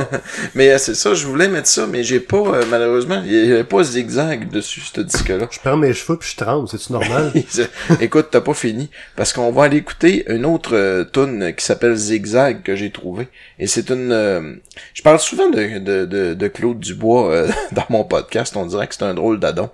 mais 0.54 0.70
euh, 0.70 0.78
c'est 0.78 0.94
ça, 0.94 1.14
je 1.14 1.26
voulais 1.26 1.48
mettre 1.48 1.68
ça, 1.68 1.86
mais 1.86 2.02
j'ai 2.02 2.20
pas, 2.20 2.36
euh, 2.38 2.64
malheureusement, 2.70 3.22
il 3.24 3.32
y 3.32 3.52
avait 3.52 3.64
pas 3.64 3.82
zigzag 3.82 4.50
dessus, 4.50 4.80
ce 4.94 5.00
disque-là. 5.00 5.48
Je 5.50 5.60
perds 5.60 5.76
mes 5.76 5.92
cheveux 5.92 6.18
puis 6.18 6.30
je 6.36 6.42
tremble, 6.44 6.68
c'est-tu 6.68 6.92
normal? 6.92 7.32
Écoute, 8.00 8.28
t'as 8.30 8.40
pas 8.40 8.54
fini. 8.54 8.90
Parce 9.16 9.32
qu'on 9.32 9.52
va 9.52 9.64
aller 9.64 9.78
écouter 9.78 10.24
une 10.28 10.44
autre 10.46 10.74
euh, 10.74 11.04
tune 11.04 11.54
qui 11.56 11.64
s'appelle 11.64 11.94
Zigzag 11.94 12.62
que 12.62 12.74
j'ai 12.76 12.90
trouvé. 12.90 13.28
Et 13.58 13.66
c'est 13.66 13.90
une... 13.90 14.12
euh, 14.12 14.54
je 14.94 15.02
parle 15.02 15.18
souvent 15.20 15.48
de, 15.48 15.78
de, 15.78 16.04
de, 16.06 16.34
de 16.34 16.48
Claude 16.48 16.78
Dubois 16.78 17.30
euh, 17.30 17.48
dans 17.72 17.84
mon 17.90 18.04
podcast. 18.04 18.56
On 18.56 18.66
dirait 18.66 18.86
que 18.88 18.94
c'est 18.94 19.04
un 19.04 19.14
drôle 19.14 19.38
d'adon. 19.38 19.70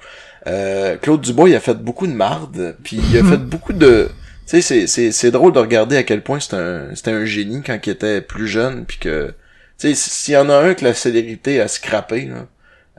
Euh, 0.47 0.97
Claude 0.97 1.21
Dubois, 1.21 1.49
il 1.51 1.55
a 1.57 1.61
fait 1.61 1.75
beaucoup 1.75 2.07
de 2.07 2.13
marde. 2.13 2.77
Puis 2.83 3.01
il 3.11 3.19
a 3.19 3.25
fait 3.25 3.37
beaucoup 3.37 3.73
de... 3.73 4.09
Tu 4.49 4.57
sais, 4.57 4.63
c'est, 4.63 4.87
c'est, 4.87 5.13
c'est 5.13 5.31
drôle 5.31 5.53
de 5.53 5.59
regarder 5.59 5.97
à 5.97 6.03
quel 6.05 6.23
point 6.23 6.41
c'est 6.41 6.55
un, 6.55 6.95
c'était 6.95 7.11
un 7.11 7.25
génie 7.27 7.63
quand 7.63 7.79
il 7.87 7.91
était 7.91 8.21
plus 8.23 8.49
jeune. 8.49 8.85
Puis 8.87 8.99
que... 8.99 9.35
Tu 9.79 9.89
sais, 9.89 9.95
s'il 9.95 10.35
y 10.35 10.37
en 10.37 10.49
a 10.49 10.57
un 10.57 10.75
que 10.75 10.85
la 10.85 10.95
célérité 10.95 11.61
a 11.61 11.69
scrappé, 11.69 12.23
là, 12.27 12.47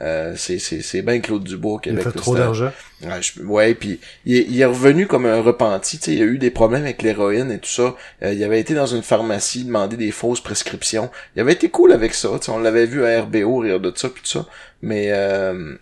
euh, 0.01 0.33
c'est, 0.37 0.59
c'est, 0.59 0.81
c'est 0.81 1.01
bien 1.01 1.19
Claude 1.19 1.43
Dubois 1.43 1.79
qui 1.81 1.89
Il 1.89 1.97
a 1.97 2.01
avec 2.01 2.13
fait 2.13 2.17
trop 2.19 2.33
d'argent. 2.35 2.71
Ouais, 3.03 3.21
je- 3.21 3.41
ouais, 3.41 3.73
puis 3.73 3.99
il, 4.25 4.37
est- 4.37 4.45
il 4.47 4.61
est 4.61 4.65
revenu 4.65 5.07
comme 5.07 5.25
un 5.25 5.41
repenti, 5.41 5.97
tu 5.97 6.05
sais, 6.05 6.13
il 6.13 6.21
a 6.21 6.25
eu 6.25 6.37
des 6.37 6.51
problèmes 6.51 6.83
avec 6.83 7.01
l'héroïne 7.01 7.51
et 7.51 7.59
tout 7.59 7.69
ça. 7.69 7.95
Euh, 8.23 8.31
il 8.33 8.41
avait 8.45 8.61
été 8.61 8.73
dans 8.75 8.85
une 8.85 9.01
pharmacie 9.03 9.65
demander 9.65 9.97
des 9.97 10.11
fausses 10.11 10.39
prescriptions. 10.39 11.09
Il 11.35 11.41
avait 11.41 11.51
été 11.51 11.67
cool 11.69 11.91
avec 11.91 12.13
ça, 12.13 12.29
tu 12.39 12.45
sais, 12.45 12.51
on 12.51 12.59
l'avait 12.59 12.85
vu 12.85 13.03
à 13.03 13.21
RBO 13.23 13.57
rire 13.57 13.81
de 13.81 13.91
ça 13.93 14.07
puis 14.07 14.21
tout 14.23 14.29
ça, 14.29 14.45
mais 14.81 15.07
euh, 15.11 15.75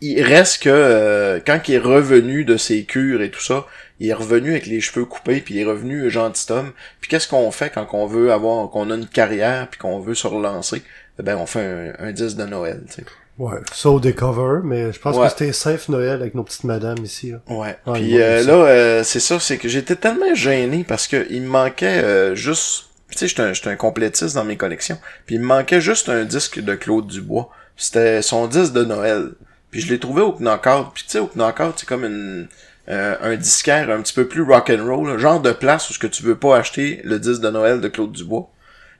il 0.00 0.22
reste 0.22 0.62
que 0.64 0.68
euh, 0.70 1.40
quand 1.44 1.60
il 1.68 1.74
est 1.74 1.78
revenu 1.78 2.44
de 2.44 2.56
ses 2.56 2.84
cures 2.84 3.22
et 3.22 3.30
tout 3.30 3.40
ça, 3.42 3.66
il 3.98 4.08
est 4.08 4.14
revenu 4.14 4.50
avec 4.50 4.66
les 4.66 4.80
cheveux 4.80 5.04
coupés 5.06 5.40
puis 5.40 5.54
il 5.54 5.60
est 5.60 5.64
revenu 5.64 6.10
gentil 6.10 6.50
homme. 6.52 6.72
Puis 7.00 7.08
qu'est-ce 7.10 7.28
qu'on 7.28 7.50
fait 7.50 7.70
quand 7.70 7.86
on 7.92 8.06
veut 8.06 8.32
avoir 8.32 8.68
qu'on 8.70 8.90
a 8.90 8.94
une 8.94 9.06
carrière 9.06 9.68
puis 9.68 9.78
qu'on 9.78 10.00
veut 10.00 10.14
se 10.14 10.26
relancer? 10.26 10.82
Eh 11.18 11.22
Ben 11.22 11.36
on 11.36 11.46
fait 11.46 11.94
un, 11.98 12.06
un 12.08 12.12
disque 12.12 12.36
de 12.36 12.44
Noël, 12.44 12.82
tu 12.88 12.94
sais. 12.96 13.04
Ouais. 13.38 13.56
Sauf 13.72 14.02
des 14.02 14.12
covers, 14.12 14.62
mais 14.64 14.92
je 14.92 14.98
pense 15.00 15.16
Ouais. 15.16 15.24
que 15.24 15.30
c'était 15.30 15.52
safe 15.54 15.88
Noël 15.88 16.10
avec 16.10 16.34
nos 16.34 16.42
petites 16.44 16.64
madames 16.64 17.02
ici, 17.02 17.30
là. 17.30 17.38
Ouais. 17.48 17.74
Ah, 17.86 17.92
Puis 17.94 18.20
euh, 18.20 18.42
là, 18.44 18.52
euh, 18.52 19.02
c'est 19.02 19.20
ça, 19.20 19.40
c'est 19.40 19.56
que 19.56 19.66
j'étais 19.66 19.96
tellement 19.96 20.34
gêné 20.34 20.84
parce 20.86 21.06
que 21.08 21.26
il 21.30 21.40
me 21.42 21.48
manquait 21.48 22.02
euh, 22.04 22.34
juste. 22.34 22.86
Tu 23.10 23.16
sais, 23.18 23.28
j'étais 23.28 23.40
un, 23.42 23.52
j'étais 23.54 23.70
un 23.70 23.76
complétiste 23.76 24.34
dans 24.34 24.44
mes 24.44 24.56
collections. 24.58 24.98
Puis 25.24 25.36
il 25.36 25.40
me 25.40 25.46
manquait 25.46 25.80
juste 25.80 26.10
un 26.10 26.24
disque 26.24 26.60
de 26.60 26.74
Claude 26.74 27.06
Dubois. 27.06 27.48
C'était 27.78 28.20
son 28.20 28.46
disque 28.46 28.74
de 28.74 28.84
Noël. 28.84 29.30
Puis 29.70 29.80
je 29.80 29.88
l'ai 29.88 29.98
trouvé 29.98 30.22
au 30.22 30.36
Knockout. 30.38 30.92
Puis 30.94 31.04
tu 31.04 31.10
sais, 31.10 31.18
au 31.18 31.30
Knockout, 31.34 31.74
c'est 31.76 31.88
comme 31.88 32.04
une 32.04 32.48
euh, 32.88 33.16
un 33.20 33.36
disquaire 33.36 33.90
un 33.90 34.00
petit 34.00 34.14
peu 34.14 34.26
plus 34.26 34.42
rock 34.42 34.70
and 34.70 34.84
roll, 34.84 35.16
genre 35.18 35.40
de 35.40 35.52
place 35.52 35.88
où 35.90 35.92
ce 35.92 35.98
que 35.98 36.08
tu 36.08 36.24
veux 36.24 36.34
pas 36.34 36.56
acheter 36.56 37.00
le 37.04 37.20
disque 37.20 37.40
de 37.40 37.50
Noël 37.50 37.80
de 37.80 37.88
Claude 37.88 38.10
Dubois. 38.10 38.50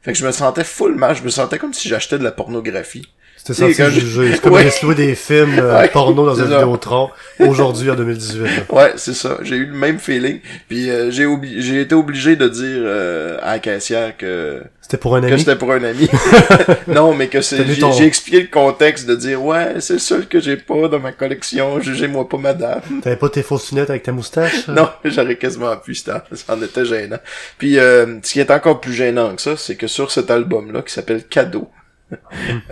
Fait 0.02 0.12
que 0.12 0.18
je 0.18 0.24
me 0.24 0.30
sentais 0.30 0.64
full 0.64 0.94
mal, 0.94 1.16
je 1.16 1.22
me 1.22 1.28
sentais 1.28 1.58
comme 1.58 1.74
si 1.74 1.88
j'achetais 1.88 2.18
de 2.18 2.24
la 2.24 2.30
pornographie. 2.30 3.08
Sais, 3.44 3.54
censé 3.54 3.74
quand 3.74 3.88
je- 3.90 4.00
juger. 4.00 4.32
C'est 4.34 4.40
comme 4.42 4.52
Ouais. 4.52 4.94
des 4.94 5.14
films 5.14 5.58
euh, 5.58 5.80
Ouais, 5.80 5.88
porno 5.88 6.26
dans 6.26 6.34
c'est 6.34 6.42
un 6.42 6.48
ça. 6.50 6.58
Vidéotron 6.58 7.08
aujourd'hui 7.40 7.90
en 7.90 7.94
2018. 7.94 8.42
là. 8.42 8.48
Ouais, 8.70 8.92
c'est 8.96 9.14
ça. 9.14 9.38
J'ai 9.42 9.56
eu 9.56 9.66
le 9.66 9.74
même 9.74 9.98
feeling. 9.98 10.40
Puis 10.68 10.90
euh, 10.90 11.10
j'ai 11.10 11.24
obli- 11.26 11.60
j'ai 11.60 11.80
été 11.80 11.94
obligé 11.94 12.36
de 12.36 12.48
dire 12.48 12.62
euh, 12.84 13.38
à 13.42 13.52
la 13.52 13.58
caissière 13.58 14.16
que 14.16 14.62
C'était 14.82 14.98
pour 14.98 15.16
un 15.16 15.20
que 15.22 15.26
ami? 15.26 15.38
c'était 15.38 15.56
pour 15.56 15.72
un 15.72 15.82
ami. 15.82 16.08
non, 16.88 17.14
mais 17.14 17.28
que 17.28 17.40
c'est 17.40 17.64
j'ai 17.66 17.80
ton- 17.80 17.92
expliqué 18.00 18.40
le 18.42 18.48
contexte 18.48 19.06
de 19.08 19.14
dire 19.16 19.42
ouais, 19.42 19.76
c'est 19.80 19.94
le 19.94 19.98
seul 20.00 20.26
que 20.26 20.38
j'ai 20.40 20.56
pas 20.56 20.88
dans 20.88 21.00
ma 21.00 21.12
collection. 21.12 21.80
Jugez-moi 21.80 22.28
pas 22.28 22.36
madame. 22.38 22.80
T'avais 23.02 23.16
pas 23.16 23.28
tes 23.30 23.42
fausses 23.42 23.70
lunettes 23.72 23.90
avec 23.90 24.02
ta 24.02 24.12
moustache? 24.12 24.68
Non, 24.68 24.88
j'aurais 25.04 25.36
quasiment 25.36 25.76
pu, 25.76 25.94
ça 25.94 26.24
ça 26.32 26.54
en 26.54 26.62
était 26.62 26.84
gênant. 26.84 27.18
Puis 27.58 27.78
euh, 27.78 28.18
ce 28.22 28.32
qui 28.32 28.40
est 28.40 28.50
encore 28.50 28.80
plus 28.80 28.92
gênant 28.92 29.34
que 29.34 29.42
ça, 29.42 29.56
c'est 29.56 29.76
que 29.76 29.86
sur 29.86 30.10
cet 30.10 30.30
album-là, 30.30 30.82
qui 30.82 30.92
s'appelle 30.92 31.24
Cadeau, 31.24 31.68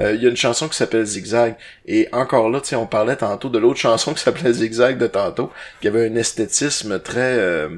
euh, 0.00 0.14
il 0.14 0.22
y 0.22 0.26
a 0.26 0.30
une 0.30 0.36
chanson 0.36 0.68
qui 0.68 0.76
s'appelle 0.76 1.04
Zigzag. 1.04 1.56
Et 1.86 2.08
encore 2.12 2.50
là, 2.50 2.60
tu 2.60 2.68
sais, 2.68 2.76
on 2.76 2.86
parlait 2.86 3.16
tantôt 3.16 3.48
de 3.48 3.58
l'autre 3.58 3.78
chanson 3.88 4.14
qui 4.14 4.22
s'appelait 4.22 4.52
Zigzag 4.52 4.98
de 4.98 5.06
tantôt, 5.06 5.50
qui 5.80 5.88
avait 5.88 6.08
un 6.08 6.14
esthétisme 6.16 7.00
très... 7.00 7.36
euh, 7.38 7.68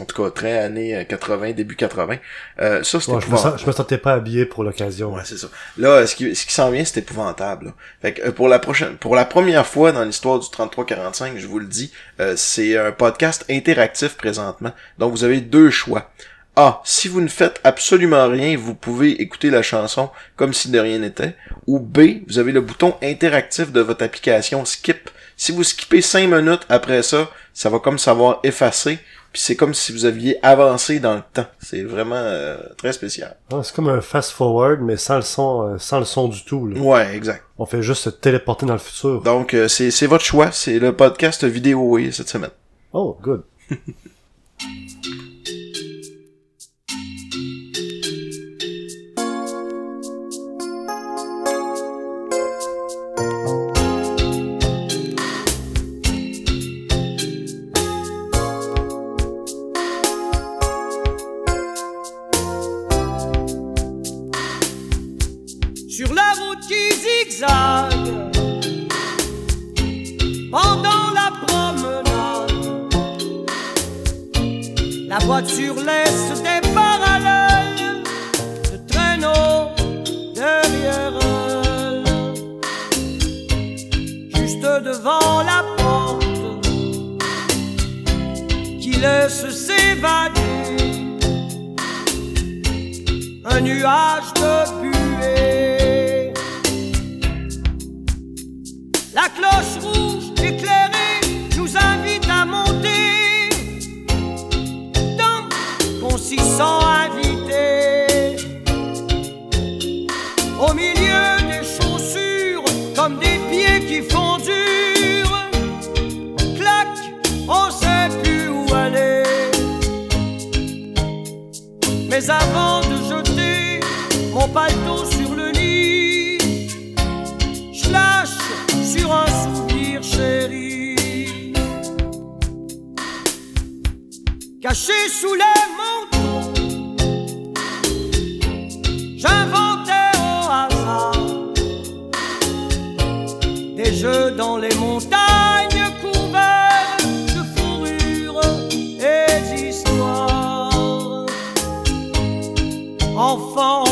en 0.00 0.06
tout 0.06 0.22
cas, 0.22 0.30
très 0.30 0.56
années 0.56 1.04
80, 1.06 1.50
début 1.52 1.76
80. 1.76 2.16
Euh, 2.62 2.82
ça, 2.82 2.98
c'était 2.98 3.12
Ouais, 3.12 3.20
je, 3.20 3.30
me 3.30 3.36
sens- 3.36 3.60
je 3.60 3.66
me 3.66 3.72
sentais 3.72 3.98
pas 3.98 4.14
habillé 4.14 4.46
pour 4.46 4.64
l'occasion. 4.64 5.12
Ouais, 5.12 5.20
c'est 5.26 5.36
ça. 5.36 5.48
Là, 5.76 6.06
ce 6.06 6.16
qui, 6.16 6.34
ce 6.34 6.46
qui 6.46 6.54
s'en 6.54 6.70
vient, 6.70 6.82
c'est 6.82 7.00
épouvantable. 7.00 7.66
là. 7.66 7.72
Fait 8.00 8.14
que, 8.14 8.28
euh, 8.28 8.32
pour 8.32 8.48
la 8.48 8.58
prochaine, 8.58 8.96
pour 8.96 9.14
la 9.14 9.26
première 9.26 9.66
fois 9.66 9.92
dans 9.92 10.02
l'histoire 10.02 10.38
du 10.38 10.48
3345, 10.48 11.34
je 11.36 11.46
vous 11.46 11.58
le 11.58 11.66
dis, 11.66 11.92
euh, 12.20 12.32
c'est 12.38 12.78
un 12.78 12.90
podcast 12.90 13.44
interactif 13.50 14.16
présentement. 14.16 14.72
Donc, 14.98 15.10
vous 15.12 15.24
avez 15.24 15.42
deux 15.42 15.68
choix. 15.68 16.10
A. 16.56 16.82
Si 16.84 17.08
vous 17.08 17.20
ne 17.20 17.28
faites 17.28 17.60
absolument 17.64 18.28
rien, 18.28 18.56
vous 18.56 18.74
pouvez 18.74 19.22
écouter 19.22 19.50
la 19.50 19.62
chanson 19.62 20.10
comme 20.36 20.52
si 20.52 20.70
de 20.70 20.78
rien 20.78 20.98
n'était. 20.98 21.34
Ou 21.66 21.78
B. 21.78 22.24
Vous 22.28 22.38
avez 22.38 22.52
le 22.52 22.60
bouton 22.60 22.94
interactif 23.02 23.72
de 23.72 23.80
votre 23.80 24.04
application 24.04 24.64
Skip. 24.64 25.10
Si 25.36 25.52
vous 25.52 25.64
skippez 25.64 26.02
5 26.02 26.28
minutes 26.28 26.66
après 26.68 27.02
ça, 27.02 27.30
ça 27.54 27.70
va 27.70 27.78
comme 27.78 27.98
savoir 27.98 28.40
effacer. 28.42 28.98
Puis 29.32 29.40
c'est 29.40 29.56
comme 29.56 29.72
si 29.72 29.92
vous 29.92 30.04
aviez 30.04 30.38
avancé 30.44 31.00
dans 31.00 31.14
le 31.14 31.22
temps. 31.32 31.46
C'est 31.58 31.82
vraiment 31.82 32.16
euh, 32.16 32.58
très 32.76 32.92
spécial. 32.92 33.34
Ouais, 33.50 33.60
c'est 33.62 33.74
comme 33.74 33.88
un 33.88 34.02
fast-forward, 34.02 34.80
mais 34.82 34.98
sans 34.98 35.16
le 35.16 35.22
son, 35.22 35.62
euh, 35.62 35.78
sans 35.78 36.00
le 36.00 36.04
son 36.04 36.28
du 36.28 36.44
tout. 36.44 36.66
Là. 36.66 36.78
Ouais, 36.78 37.16
exact. 37.16 37.42
On 37.56 37.64
fait 37.64 37.82
juste 37.82 38.02
se 38.02 38.10
téléporter 38.10 38.66
dans 38.66 38.74
le 38.74 38.78
futur. 38.78 39.22
Donc, 39.22 39.54
euh, 39.54 39.68
c'est 39.68 39.90
c'est 39.90 40.06
votre 40.06 40.24
choix. 40.24 40.52
C'est 40.52 40.78
le 40.78 40.94
podcast 40.94 41.44
vidéo 41.44 41.80
oui, 41.80 42.12
cette 42.12 42.28
semaine. 42.28 42.50
Oh, 42.92 43.16
good. 43.22 43.42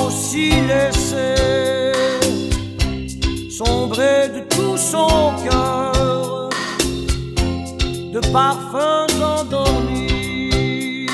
aussi 0.06 0.50
laissé 0.62 1.34
sombrer 3.50 4.28
de 4.28 4.40
tout 4.54 4.76
son 4.76 5.32
cœur 5.44 6.48
de 8.12 8.20
parfums 8.32 9.22
endormis. 9.22 11.06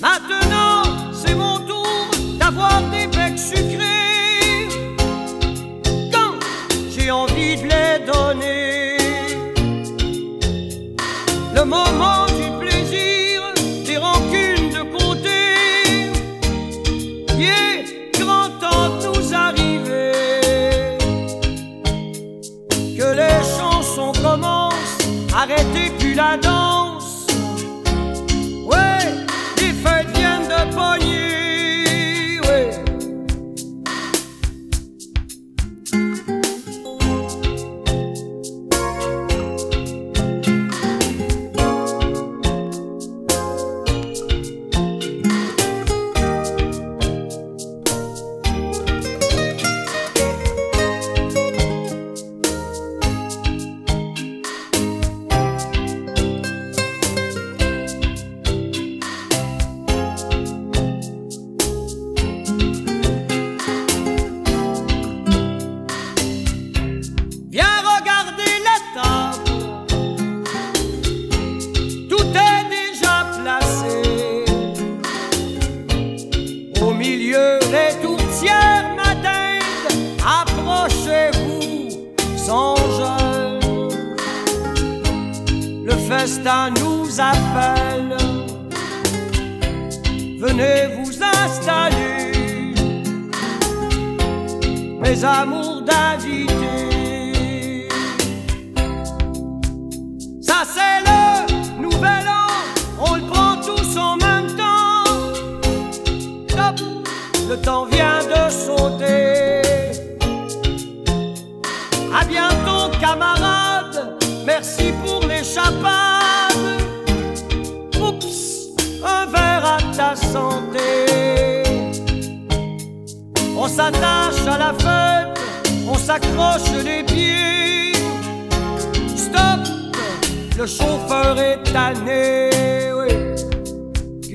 Maintenant, 0.00 0.82
c'est 1.12 1.34
mon 1.34 1.58
tour 1.70 2.10
d'avoir 2.38 2.82
des 2.90 3.06
becs 3.06 3.38
sucrés 3.38 4.68
quand 6.12 6.34
j'ai 6.90 7.10
envie 7.10 7.56
de 7.56 7.64
les 7.72 7.92
donner. 8.12 8.96
Le 11.54 11.64
moment 11.64 12.27
arrêtez 26.18 26.48
plus 26.48 26.57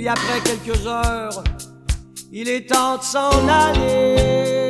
Puis 0.03 0.09
après 0.09 0.41
quelques 0.41 0.85
heures, 0.85 1.45
il 2.29 2.49
est 2.49 2.69
temps 2.69 2.97
de 2.97 3.03
s'en 3.03 3.47
aller. 3.47 4.62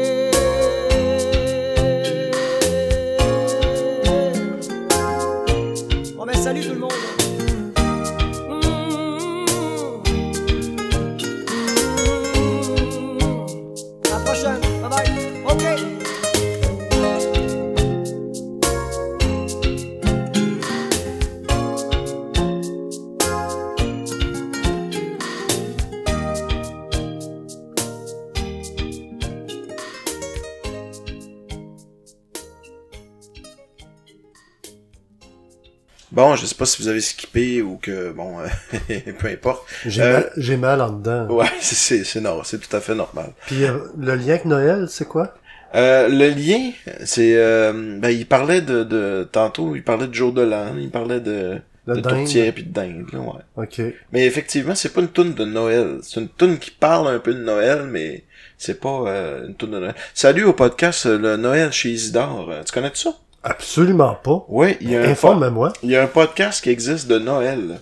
Bon, 36.23 36.37
je 36.37 36.45
sais 36.45 36.55
pas 36.55 36.65
si 36.65 36.81
vous 36.81 36.87
avez 36.87 37.01
skippé 37.01 37.61
ou 37.61 37.75
que, 37.75 38.13
bon, 38.13 38.37
euh, 38.39 38.97
peu 39.19 39.27
importe. 39.27 39.67
J'ai 39.85 40.01
Euh, 40.01 40.13
mal, 40.13 40.31
j'ai 40.37 40.55
mal 40.55 40.81
en 40.81 40.89
dedans. 40.91 41.27
Ouais, 41.27 41.47
c'est- 41.59 41.75
c'est 41.75 42.03
c'est 42.05 42.21
normal, 42.21 42.45
c'est 42.45 42.59
tout 42.65 42.73
à 42.73 42.79
fait 42.79 42.95
normal. 42.95 43.31
Puis 43.47 43.65
euh, 43.65 43.79
le 43.99 44.15
lien 44.15 44.29
avec 44.29 44.45
Noël, 44.45 44.85
c'est 44.87 45.05
quoi? 45.05 45.33
Euh, 45.75 46.07
le 46.07 46.29
lien, 46.29 46.71
c'est, 47.03 47.35
euh, 47.35 47.97
ben, 47.99 48.07
il 48.09 48.25
parlait 48.25 48.61
de, 48.61 48.85
de, 48.85 49.27
tantôt, 49.29 49.75
il 49.75 49.83
parlait 49.83 50.07
de 50.07 50.13
jour 50.13 50.31
de 50.31 50.43
l'an, 50.43 50.77
il 50.79 50.89
parlait 50.91 51.19
de, 51.19 51.59
Le 51.87 51.95
de 51.97 51.99
tourtière 52.01 52.53
puis 52.53 52.63
de 52.63 52.71
dinde, 52.71 53.07
là, 53.11 53.19
ouais. 53.19 53.41
Ok. 53.65 53.81
Mais 54.13 54.25
effectivement, 54.25 54.75
c'est 54.75 54.93
pas 54.93 55.01
une 55.01 55.09
toune 55.09 55.33
de 55.33 55.43
Noël. 55.43 55.97
C'est 56.03 56.21
une 56.21 56.29
toune 56.29 56.57
qui 56.57 56.71
parle 56.71 57.09
un 57.09 57.19
peu 57.19 57.33
de 57.33 57.43
Noël, 57.43 57.87
mais 57.91 58.23
c'est 58.57 58.79
pas 58.79 59.03
euh, 59.07 59.47
une 59.47 59.55
toune 59.55 59.71
de 59.71 59.79
Noël. 59.79 59.95
Salut 60.13 60.45
au 60.45 60.53
podcast 60.53 61.05
Le 61.05 61.35
Noël 61.35 61.73
chez 61.73 61.89
Isidore. 61.89 62.49
Tu 62.65 62.71
connais 62.71 62.91
ça? 62.93 63.09
Absolument 63.43 64.15
pas. 64.15 64.45
Ouais, 64.47 64.77
il 64.81 64.91
y 64.91 64.95
a 64.95 65.01
Informe-moi. 65.03 65.73
il 65.83 65.89
y 65.91 65.95
a 65.95 66.03
un 66.03 66.07
podcast 66.07 66.63
qui 66.63 66.69
existe 66.69 67.07
de 67.07 67.19
Noël. 67.19 67.79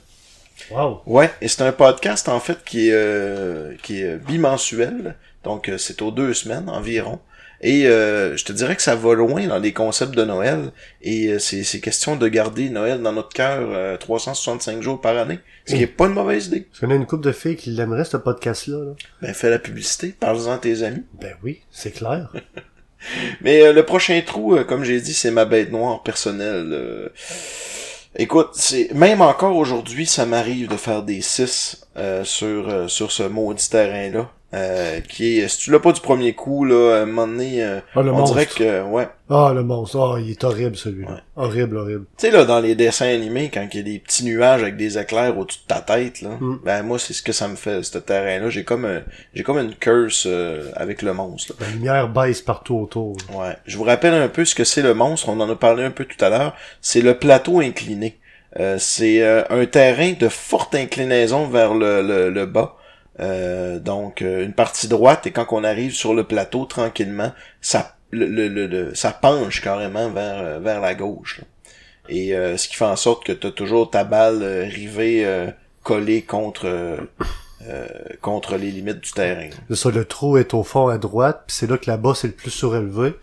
Wow. 0.72 1.02
Ouais, 1.06 1.32
et 1.42 1.48
c'est 1.48 1.64
un 1.64 1.72
podcast 1.72 2.30
en 2.30 2.40
fait 2.40 2.64
qui 2.66 2.90
est 2.90 2.94
euh, 2.94 3.74
qui 3.84 4.02
est 4.02 4.18
bimensuel, 4.18 5.16
donc 5.44 5.70
euh, 5.70 5.78
c'est 5.78 6.02
aux 6.02 6.12
deux 6.12 6.34
semaines 6.34 6.70
environ. 6.70 7.20
Et 7.64 7.86
euh, 7.88 8.36
je 8.38 8.44
te 8.46 8.52
dirais 8.54 8.76
que 8.76 8.82
ça 8.82 8.96
va 8.96 9.14
loin 9.14 9.46
dans 9.46 9.60
les 9.60 9.72
concepts 9.72 10.16
de 10.16 10.24
Noël. 10.24 10.72
Et 11.04 11.28
euh, 11.28 11.38
c'est 11.40 11.64
c'est 11.64 11.80
question 11.80 12.16
de 12.16 12.28
garder 12.28 12.70
Noël 12.70 13.02
dans 13.04 13.12
notre 13.12 13.30
cœur 13.30 13.70
euh, 13.72 13.98
365 13.98 14.82
jours 14.82 15.00
par 15.00 15.16
année, 15.18 15.40
ce 15.68 15.76
qui 15.76 15.84
est 15.84 15.88
pas 15.88 16.08
une 16.08 16.14
mauvaise 16.14 16.48
idée. 16.48 16.62
Parce 16.62 16.80
qu'on 16.80 16.90
a 16.90 16.96
une 16.96 17.06
couple 17.06 17.26
de 17.26 17.32
filles 17.32 17.56
qui 17.58 17.70
l'aimeraient, 17.70 18.06
ce 18.06 18.18
podcast-là. 18.18 18.78
là. 18.84 18.92
Ben 19.22 19.34
fais 19.36 19.52
la 19.52 19.60
publicité, 19.60 20.16
parle-en 20.20 20.54
à 20.54 20.58
tes 20.58 20.82
amis. 20.82 21.04
Ben 21.20 21.36
oui, 21.44 21.62
c'est 21.70 21.92
clair. 21.92 22.34
Mais 23.42 23.62
euh, 23.62 23.74
le 23.74 23.84
prochain 23.86 24.22
trou, 24.26 24.56
euh, 24.56 24.64
comme 24.64 24.84
j'ai 24.84 25.02
dit, 25.02 25.14
c'est 25.14 25.32
ma 25.32 25.46
bête 25.46 25.72
noire 25.72 26.04
personnelle. 26.04 26.70
euh. 26.74 27.10
Écoute, 28.18 28.50
c'est 28.54 28.94
même 28.94 29.22
encore 29.22 29.56
aujourd'hui, 29.56 30.06
ça 30.06 30.26
m'arrive 30.26 30.68
de 30.68 30.76
faire 30.76 31.04
des 31.04 31.22
6 31.22 31.88
sur 32.24 32.90
sur 32.90 33.12
ce 33.12 33.24
maudit 33.24 33.70
terrain-là. 33.70 34.30
Euh, 34.54 35.00
qui 35.00 35.40
est, 35.40 35.48
si 35.48 35.60
tu 35.60 35.72
l'as 35.72 35.80
pas 35.80 35.94
du 35.94 36.02
premier 36.02 36.34
coup, 36.34 36.66
là, 36.66 36.98
à 36.98 37.02
un 37.04 37.06
moment 37.06 37.26
donné, 37.26 37.64
euh, 37.64 37.80
Ah, 37.96 38.02
le 38.02 38.12
on 38.12 38.18
monstre. 38.18 38.34
dirait 38.36 38.46
que, 38.48 38.82
ouais. 38.84 39.08
Ah, 39.30 39.54
le 39.56 39.64
monstre. 39.64 39.98
Ah, 39.98 40.20
il 40.20 40.30
est 40.32 40.44
horrible, 40.44 40.76
celui-là. 40.76 41.10
Ouais. 41.12 41.18
Horrible, 41.38 41.78
horrible. 41.78 42.06
Tu 42.18 42.26
sais, 42.28 42.32
là, 42.34 42.44
dans 42.44 42.60
les 42.60 42.76
dessins 42.76 43.08
animés, 43.08 43.50
quand 43.54 43.66
il 43.72 43.78
y 43.78 43.80
a 43.80 43.84
des 43.84 44.00
petits 44.00 44.26
nuages 44.26 44.62
avec 44.62 44.76
des 44.76 44.98
éclairs 44.98 45.38
au-dessus 45.38 45.60
de 45.64 45.74
ta 45.74 45.80
tête, 45.80 46.22
là, 46.22 46.32
Mm. 46.42 46.60
ben, 46.66 46.84
moi, 46.84 47.00
c'est 47.00 47.14
ce 47.14 47.22
que 47.24 47.32
ça 47.32 47.48
me 47.48 47.56
fait, 47.56 47.82
ce 47.82 47.98
terrain-là. 47.98 48.50
J'ai 48.50 48.66
comme 48.66 48.84
un, 48.84 49.04
j'ai 49.34 49.44
comme 49.44 49.58
une 49.58 49.74
curse 49.74 50.26
euh, 50.28 50.70
avec 50.76 51.02
le 51.02 51.14
monstre, 51.14 51.54
là. 51.58 51.68
La 51.68 51.72
lumière 51.74 52.10
baisse 52.10 52.42
partout 52.42 52.76
autour. 52.76 53.16
Ouais. 53.34 53.56
Je 53.66 53.78
vous 53.78 53.86
rappelle 53.86 54.14
un 54.16 54.28
peu 54.28 54.44
ce 54.44 54.54
que 54.54 54.66
c'est 54.66 54.82
le 54.82 54.94
monstre. 54.94 55.30
On 55.30 55.40
en 55.40 55.50
a 55.50 55.56
parlé 55.56 55.84
un 55.86 55.92
peu 55.92 56.04
tout 56.04 56.24
à 56.26 56.28
l'heure. 56.30 56.56
C'est 56.82 57.00
le 57.02 57.14
plateau 57.18 57.62
incliné. 57.62 58.18
Euh, 58.60 58.76
c'est 58.78 59.24
euh, 59.24 59.44
un 59.50 59.66
terrain 59.66 60.12
de 60.20 60.28
forte 60.28 60.76
inclinaison 60.76 61.48
vers 61.48 61.74
le, 61.74 62.02
le, 62.02 62.30
le 62.30 62.46
bas. 62.46 62.76
Euh, 63.22 63.80
donc 63.80 64.22
euh, 64.22 64.44
une 64.44 64.54
partie 64.54 64.88
droite 64.88 65.28
et 65.28 65.32
quand 65.32 65.46
on 65.52 65.64
arrive 65.64 65.94
sur 65.94 66.14
le 66.14 66.24
plateau 66.24 66.66
tranquillement, 66.66 67.32
ça 67.62 67.96
le, 68.10 68.26
le, 68.26 68.48
le- 68.68 68.96
ça 68.96 69.12
penche 69.12 69.62
carrément 69.62 70.10
vers, 70.10 70.42
euh, 70.42 70.60
vers 70.60 70.82
la 70.82 70.96
gauche. 70.96 71.40
là. 71.40 71.46
Et 72.10 72.36
euh, 72.36 72.58
ce 72.58 72.68
qui 72.68 72.76
fait 72.76 72.86
en 72.86 72.96
sorte 72.96 73.24
que 73.24 73.32
tu 73.32 73.48
as 73.48 73.52
toujours 73.52 73.90
ta 73.92 74.04
balle 74.04 74.42
euh, 74.42 74.64
rivée 74.64 75.26
euh, 75.26 75.52
collée 75.84 76.24
contre 76.24 76.98
contre 78.22 78.56
les 78.58 78.72
limites 78.72 79.02
du 79.02 79.12
terrain. 79.12 79.50
C'est 79.70 79.76
ça, 79.76 79.92
le 79.92 80.04
trou 80.06 80.38
est 80.38 80.54
au 80.56 80.64
fond 80.64 80.88
à 80.88 80.98
droite, 80.98 81.44
puis 81.46 81.56
c'est 81.56 81.70
là 81.70 81.78
que 81.78 81.90
la 81.90 81.98
bosse 81.98 82.24
est 82.24 82.30
le 82.30 82.34
plus 82.34 82.50
surélevé. 82.50 83.14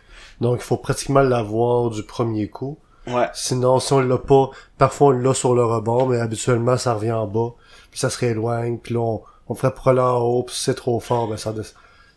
Donc, 0.41 0.59
il 0.61 0.63
faut 0.65 0.77
pratiquement 0.77 1.23
l'avoir 1.23 1.91
du 1.91 2.05
premier 2.05 2.47
coup. 2.49 2.79
Ouais. 3.09 3.27
Sinon, 3.35 3.81
si 3.81 3.93
on 3.95 4.01
l'a 4.01 4.17
pas, 4.19 4.51
parfois 4.77 5.09
on 5.09 5.11
l'a 5.11 5.35
sur 5.35 5.55
le 5.57 5.65
rebord, 5.65 6.07
mais 6.09 6.21
habituellement, 6.21 6.77
ça 6.77 6.95
revient 6.95 7.11
en 7.13 7.27
bas, 7.27 7.55
puis 7.91 7.99
ça 7.99 8.11
se 8.11 8.19
rééloigne, 8.19 8.79
puis 8.79 8.95
là, 8.95 9.01
on, 9.01 9.23
on 9.49 9.55
pour 9.55 9.89
aller 9.89 10.01
en 10.01 10.19
haut, 10.19 10.43
puis 10.43 10.57
c'est 10.59 10.75
trop 10.75 11.01
fort, 11.01 11.29
ben 11.29 11.37
ça... 11.37 11.55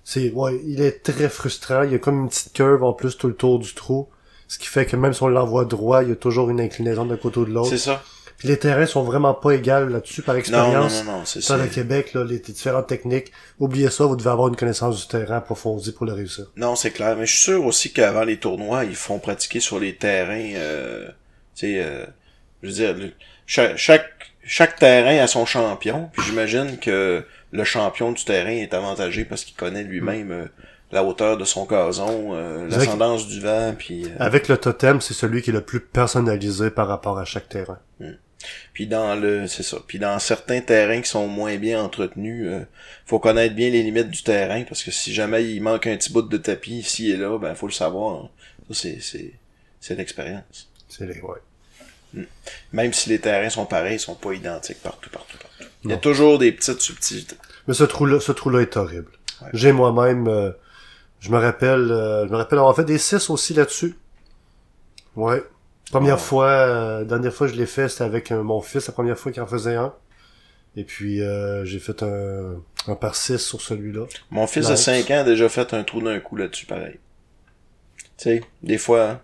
C'est, 0.03 0.31
ouais, 0.31 0.59
il 0.65 0.81
est 0.81 1.03
très 1.03 1.29
frustrant. 1.29 1.83
Il 1.83 1.91
y 1.91 1.95
a 1.95 1.99
comme 1.99 2.21
une 2.23 2.29
petite 2.29 2.53
curve 2.53 2.83
en 2.83 2.93
plus 2.93 3.17
tout 3.17 3.27
le 3.27 3.35
tour 3.35 3.59
du 3.59 3.73
trou. 3.73 4.09
Ce 4.47 4.57
qui 4.57 4.67
fait 4.67 4.85
que 4.85 4.95
même 4.95 5.13
si 5.13 5.21
on 5.23 5.27
l'envoie 5.27 5.63
droit, 5.63 6.03
il 6.03 6.09
y 6.09 6.11
a 6.11 6.15
toujours 6.15 6.49
une 6.49 6.59
inclinaison 6.59 7.05
d'un 7.05 7.17
côté 7.17 7.39
ou 7.39 7.45
de 7.45 7.51
l'autre. 7.51 7.69
C'est 7.69 7.77
ça. 7.77 8.01
Puis 8.37 8.47
les 8.47 8.57
terrains 8.57 8.87
sont 8.87 9.03
vraiment 9.03 9.35
pas 9.35 9.51
égaux 9.51 9.85
là-dessus 9.87 10.23
par 10.23 10.33
Non, 10.33 10.37
non, 10.37 10.39
expérience. 10.39 11.03
non, 11.05 11.11
non, 11.19 11.21
c'est 11.25 11.41
Ça, 11.41 11.57
le 11.57 11.67
Québec, 11.67 12.15
là, 12.15 12.23
les 12.23 12.39
différentes 12.39 12.87
techniques, 12.87 13.31
oubliez 13.59 13.91
ça, 13.91 14.05
vous 14.05 14.15
devez 14.15 14.31
avoir 14.31 14.47
une 14.47 14.55
connaissance 14.55 14.99
du 14.99 15.07
terrain 15.07 15.37
approfondie 15.37 15.91
pour 15.91 16.07
le 16.07 16.13
réussir. 16.13 16.45
Non, 16.55 16.75
c'est 16.75 16.89
clair. 16.89 17.15
Mais 17.15 17.27
je 17.27 17.33
suis 17.35 17.43
sûr 17.43 17.63
aussi 17.63 17.93
qu'avant 17.93 18.23
les 18.23 18.37
tournois, 18.37 18.83
ils 18.83 18.95
font 18.95 19.19
pratiquer 19.19 19.59
sur 19.59 19.79
les 19.79 19.95
terrains. 19.95 20.55
Euh, 20.55 21.07
tu 21.55 21.67
sais, 21.67 21.83
euh, 21.83 22.03
je 22.63 22.67
veux 22.69 22.73
dire, 22.73 23.11
chaque 23.45 24.30
chaque 24.51 24.75
terrain 24.75 25.17
a 25.23 25.27
son 25.27 25.45
champion. 25.45 26.09
Puis 26.11 26.23
j'imagine 26.23 26.77
que 26.77 27.25
le 27.51 27.63
champion 27.63 28.11
du 28.11 28.25
terrain 28.25 28.49
est 28.49 28.73
avantagé 28.73 29.23
parce 29.23 29.45
qu'il 29.45 29.55
connaît 29.55 29.83
lui-même 29.83 30.31
euh, 30.31 30.45
la 30.91 31.05
hauteur 31.05 31.37
de 31.37 31.45
son 31.45 31.63
gazon, 31.63 32.35
euh, 32.35 32.67
l'ascendance 32.67 33.29
du 33.29 33.39
vent, 33.39 33.73
puis 33.77 34.05
euh, 34.05 34.09
Avec 34.19 34.49
le 34.49 34.57
totem, 34.57 34.99
c'est 34.99 35.13
celui 35.13 35.41
qui 35.41 35.51
est 35.51 35.53
le 35.53 35.61
plus 35.61 35.79
personnalisé 35.79 36.69
par 36.69 36.89
rapport 36.89 37.17
à 37.17 37.23
chaque 37.23 37.47
terrain. 37.47 37.79
puis 38.73 38.87
dans 38.87 39.15
le 39.15 39.47
c'est 39.47 39.63
ça. 39.63 39.77
Puis 39.87 39.99
dans 39.99 40.19
certains 40.19 40.59
terrains 40.59 40.99
qui 40.99 41.09
sont 41.09 41.27
moins 41.27 41.55
bien 41.55 41.81
entretenus, 41.81 42.47
euh, 42.49 42.65
faut 43.05 43.19
connaître 43.19 43.55
bien 43.55 43.69
les 43.69 43.83
limites 43.83 44.09
du 44.09 44.21
terrain 44.21 44.63
parce 44.63 44.83
que 44.83 44.91
si 44.91 45.13
jamais 45.13 45.49
il 45.49 45.61
manque 45.61 45.87
un 45.87 45.95
petit 45.95 46.11
bout 46.11 46.23
de 46.23 46.37
tapis 46.37 46.79
ici 46.79 47.09
et 47.09 47.15
là, 47.15 47.37
ben 47.39 47.55
faut 47.55 47.67
le 47.67 47.71
savoir. 47.71 48.29
Ça 48.67 48.73
c'est 48.73 48.97
c'est 48.99 49.31
c'est 49.79 49.95
l'expérience. 49.95 50.69
C'est 50.89 51.05
les, 51.05 51.21
ouais. 51.21 51.39
Même 52.73 52.93
si 52.93 53.09
les 53.09 53.19
terrains 53.19 53.49
sont 53.49 53.65
pareils, 53.65 53.95
ils 53.95 53.99
sont 53.99 54.15
pas 54.15 54.33
identiques 54.33 54.81
partout, 54.81 55.09
partout, 55.09 55.37
partout. 55.37 55.71
Il 55.83 55.89
y 55.89 55.93
a 55.93 55.97
toujours 55.97 56.37
des 56.39 56.51
petites 56.51 56.81
subtilités. 56.81 57.35
Mais 57.67 57.73
ce 57.73 57.83
trou-là, 57.83 58.19
ce 58.19 58.31
trou-là 58.31 58.61
est 58.61 58.75
horrible. 58.77 59.11
Ouais. 59.41 59.47
J'ai 59.53 59.71
moi-même, 59.71 60.27
euh, 60.27 60.51
je 61.19 61.29
me 61.31 61.37
rappelle, 61.37 61.91
euh, 61.91 62.25
je 62.27 62.31
me 62.31 62.37
rappelle 62.37 62.59
avoir 62.59 62.75
fait 62.75 62.83
des 62.83 62.97
6 62.97 63.29
aussi 63.29 63.53
là-dessus. 63.53 63.95
Ouais. 65.15 65.43
Première 65.89 66.15
Oh. 66.15 66.19
fois, 66.19 66.47
euh, 66.47 67.03
dernière 67.03 67.33
fois 67.33 67.47
que 67.47 67.53
je 67.53 67.57
l'ai 67.59 67.65
fait, 67.65 67.89
c'était 67.89 68.03
avec 68.03 68.31
euh, 68.31 68.43
mon 68.43 68.61
fils, 68.61 68.87
la 68.87 68.93
première 68.93 69.17
fois 69.17 69.31
qu'il 69.31 69.41
en 69.41 69.47
faisait 69.47 69.75
un. 69.75 69.93
Et 70.77 70.85
puis, 70.85 71.19
j'ai 71.65 71.79
fait 71.79 72.01
un, 72.01 72.55
un 72.87 72.95
par 72.95 73.15
6 73.17 73.39
sur 73.39 73.59
celui-là. 73.59 74.05
Mon 74.29 74.47
fils 74.47 74.67
de 74.67 74.71
Nice. 74.71 74.83
5 74.83 75.11
ans 75.11 75.19
a 75.19 75.23
déjà 75.25 75.49
fait 75.49 75.73
un 75.73 75.83
trou 75.83 76.01
d'un 76.01 76.17
coup 76.21 76.37
là-dessus, 76.37 76.65
pareil. 76.65 76.97
Tu 77.97 78.05
sais, 78.17 78.41
des 78.63 78.77
fois, 78.77 79.09
hein, 79.09 79.21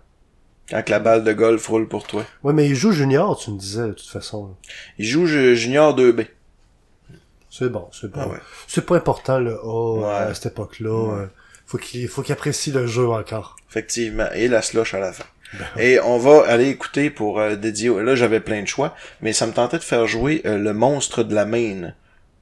quand 0.70 0.82
que 0.84 0.90
la 0.90 0.98
balle 1.00 1.24
de 1.24 1.32
golf 1.32 1.66
roule 1.66 1.88
pour 1.88 2.06
toi. 2.06 2.24
Ouais, 2.42 2.52
mais 2.52 2.66
il 2.68 2.74
joue 2.74 2.92
junior, 2.92 3.38
tu 3.38 3.50
me 3.50 3.58
disais, 3.58 3.88
de 3.88 3.92
toute 3.92 4.08
façon. 4.08 4.54
Il 4.98 5.04
joue 5.06 5.26
ju- 5.26 5.56
junior 5.56 5.94
2B. 5.96 6.26
C'est 7.50 7.70
bon, 7.70 7.88
c'est 7.92 8.10
bon. 8.10 8.20
Ah 8.22 8.28
ouais. 8.28 8.38
C'est 8.66 8.84
pas 8.86 8.96
important, 8.96 9.38
le 9.38 9.54
A, 9.54 9.56
euh, 9.56 10.00
Ouais. 10.00 10.08
à 10.30 10.34
cette 10.34 10.46
époque-là. 10.52 10.90
Ouais. 10.90 11.20
euh, 11.22 11.26
faut 11.66 11.78
qu'il, 11.78 12.06
faut 12.08 12.22
qu'il 12.22 12.32
apprécie 12.32 12.70
le 12.72 12.86
jeu 12.86 13.08
encore. 13.08 13.56
Effectivement. 13.70 14.28
Et 14.34 14.48
la 14.48 14.62
slush 14.62 14.94
à 14.94 15.00
la 15.00 15.12
fin. 15.12 15.24
Ben 15.58 15.66
Et 15.82 15.98
on 16.00 16.18
va 16.18 16.44
aller 16.46 16.68
écouter 16.68 17.08
pour 17.10 17.40
euh, 17.40 17.56
dédier... 17.56 17.88
Là, 18.02 18.14
j'avais 18.14 18.40
plein 18.40 18.60
de 18.62 18.68
choix, 18.68 18.94
mais 19.22 19.32
ça 19.32 19.46
me 19.46 19.52
tentait 19.52 19.78
de 19.78 19.82
faire 19.82 20.06
jouer 20.06 20.42
euh, 20.44 20.58
le 20.58 20.74
monstre 20.74 21.22
de 21.22 21.34
la 21.34 21.46
Maine. 21.46 21.94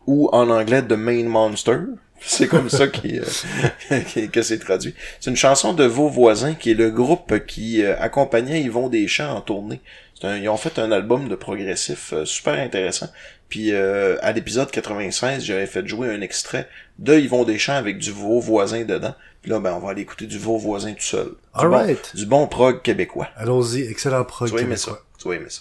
Ou 0.09 0.29
en 0.33 0.51
anglais, 0.51 0.83
The 0.83 0.93
Maine 0.93 1.27
Monster. 1.29 1.79
C'est 2.21 2.49
comme 2.49 2.69
ça 2.71 2.89
qui, 2.89 3.19
euh, 3.19 4.01
que 4.33 4.43
c'est 4.43 4.59
traduit. 4.59 4.95
C'est 5.21 5.31
une 5.31 5.37
chanson 5.37 5.73
de 5.75 5.85
Vos 5.85 6.09
Voisins, 6.09 6.55
qui 6.55 6.71
est 6.73 6.75
le 6.75 6.91
groupe 6.91 7.45
qui 7.47 7.83
euh, 7.83 7.95
accompagnait 8.01 8.63
Yvon 8.63 8.89
Deschamps 8.89 9.35
en 9.35 9.41
tournée. 9.41 9.81
Un- 10.23 10.39
ils 10.39 10.49
ont 10.49 10.57
fait 10.57 10.79
un 10.79 10.91
album 10.93 11.29
de 11.29 11.35
progressif 11.35 12.13
euh, 12.15 12.25
super 12.25 12.55
intéressant. 12.55 13.09
Puis 13.49 13.73
euh, 13.73 14.17
à 14.23 14.33
l'épisode 14.33 14.71
96, 14.71 15.45
j'avais 15.45 15.67
fait 15.67 15.87
jouer 15.87 16.09
un 16.09 16.21
extrait 16.21 16.69
de 16.99 17.17
Yvon 17.19 17.45
Deschamps 17.45 17.75
avec 17.77 17.99
du 17.99 18.11
Vos 18.11 18.41
Voisins 18.41 18.85
dedans. 18.85 19.15
Puis 19.43 19.51
là, 19.53 19.61
ben, 19.61 19.75
on 19.75 19.79
va 19.79 19.91
aller 19.91 20.03
écouter 20.03 20.27
du 20.27 20.39
Vos 20.39 20.57
Voisins 20.59 20.95
tout 20.95 21.03
seul. 21.05 21.27
Du, 21.27 21.33
bon, 21.55 21.61
Alright. 21.77 22.17
du 22.17 22.27
bon 22.27 22.47
prog 22.49 22.83
québécois. 22.83 23.29
Allons-y, 23.37 23.83
excellent 23.83 24.25
prog. 24.25 24.49
Tu 24.49 24.59
aimer 24.59 24.77
ça. 24.77 24.87
québécois. 24.87 25.03
Tu 25.21 25.29
vas 25.29 25.35
aimer 25.37 25.51
ça. 25.51 25.61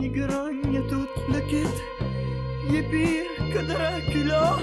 Il 0.00 0.10
grogne 0.12 0.82
tout 0.88 1.06
le 1.32 1.40
kit. 1.48 1.76
Il 2.68 2.74
est 2.74 2.82
pire 2.82 3.24
que 3.52 3.60
Dracula. 3.64 4.56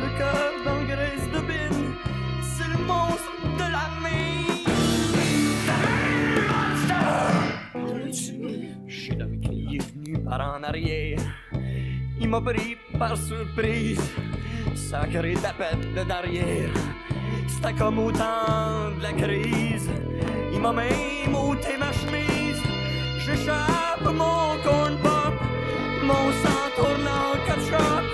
Le 0.00 0.08
cœur 0.16 0.52
d'engraisse 0.64 1.28
de 1.30 1.40
bine. 1.40 1.92
C'est 2.40 2.68
le 2.68 2.78
monstre 2.86 3.32
de 3.58 3.72
suis 8.88 9.14
l'homme 9.14 9.38
qui 9.40 9.76
est 9.76 9.92
venu 9.92 10.18
par 10.20 10.40
en 10.40 10.62
arrière. 10.62 11.18
Il 12.18 12.28
m'a 12.30 12.40
pris 12.40 12.76
par 12.98 13.16
surprise. 13.16 14.00
Sacré 14.74 15.34
tapette 15.34 15.92
de 15.94 16.02
derrière. 16.02 16.70
C'était 17.46 17.74
comme 17.74 17.98
au 17.98 18.10
temps 18.10 18.90
de 18.96 19.02
la 19.02 19.12
crise. 19.12 19.90
Il 20.52 20.60
m'a 20.60 20.72
même 20.72 21.34
ôté 21.34 21.76
ma 21.78 21.92
chemise. 21.92 22.41
J'échappe 23.24 24.02
mon 24.02 24.58
corn 24.64 24.98
pop. 24.98 25.34
Mon 26.02 26.32
sang 26.42 26.70
tourne 26.76 27.06
en 27.06 27.36
ketchup. 27.46 28.04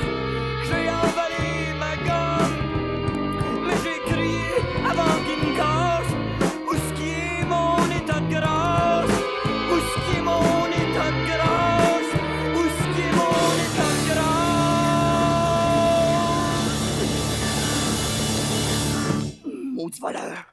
J'ai 0.66 0.86
avalé 0.88 1.72
ma 1.80 1.92
gomme. 2.06 2.58
Mais 3.66 3.76
j'ai 3.82 3.98
crié 4.10 4.50
avant 4.84 5.16
qu'il 5.24 5.40
me 5.48 5.52
casse. 5.56 6.12
Où 6.68 6.72
ce 6.74 6.90
qui 6.92 7.08
est 7.08 7.44
mon 7.46 7.78
état 7.98 8.20
de 8.20 8.28
grâce? 8.34 9.16
Où 9.72 9.76
ce 9.80 9.94
qui 10.04 10.12
est 10.18 10.22
mon 10.22 10.66
état 10.66 11.10
de 11.16 11.22
grâce? 11.30 12.12
Où 12.54 12.62
ce 12.76 12.84
qui 12.94 13.00
est 13.08 13.14
mon 13.22 13.48
état 13.64 13.90
de 13.96 14.02
grâce? 14.10 14.62
Maudit 19.74 20.00
voleur. 20.00 20.47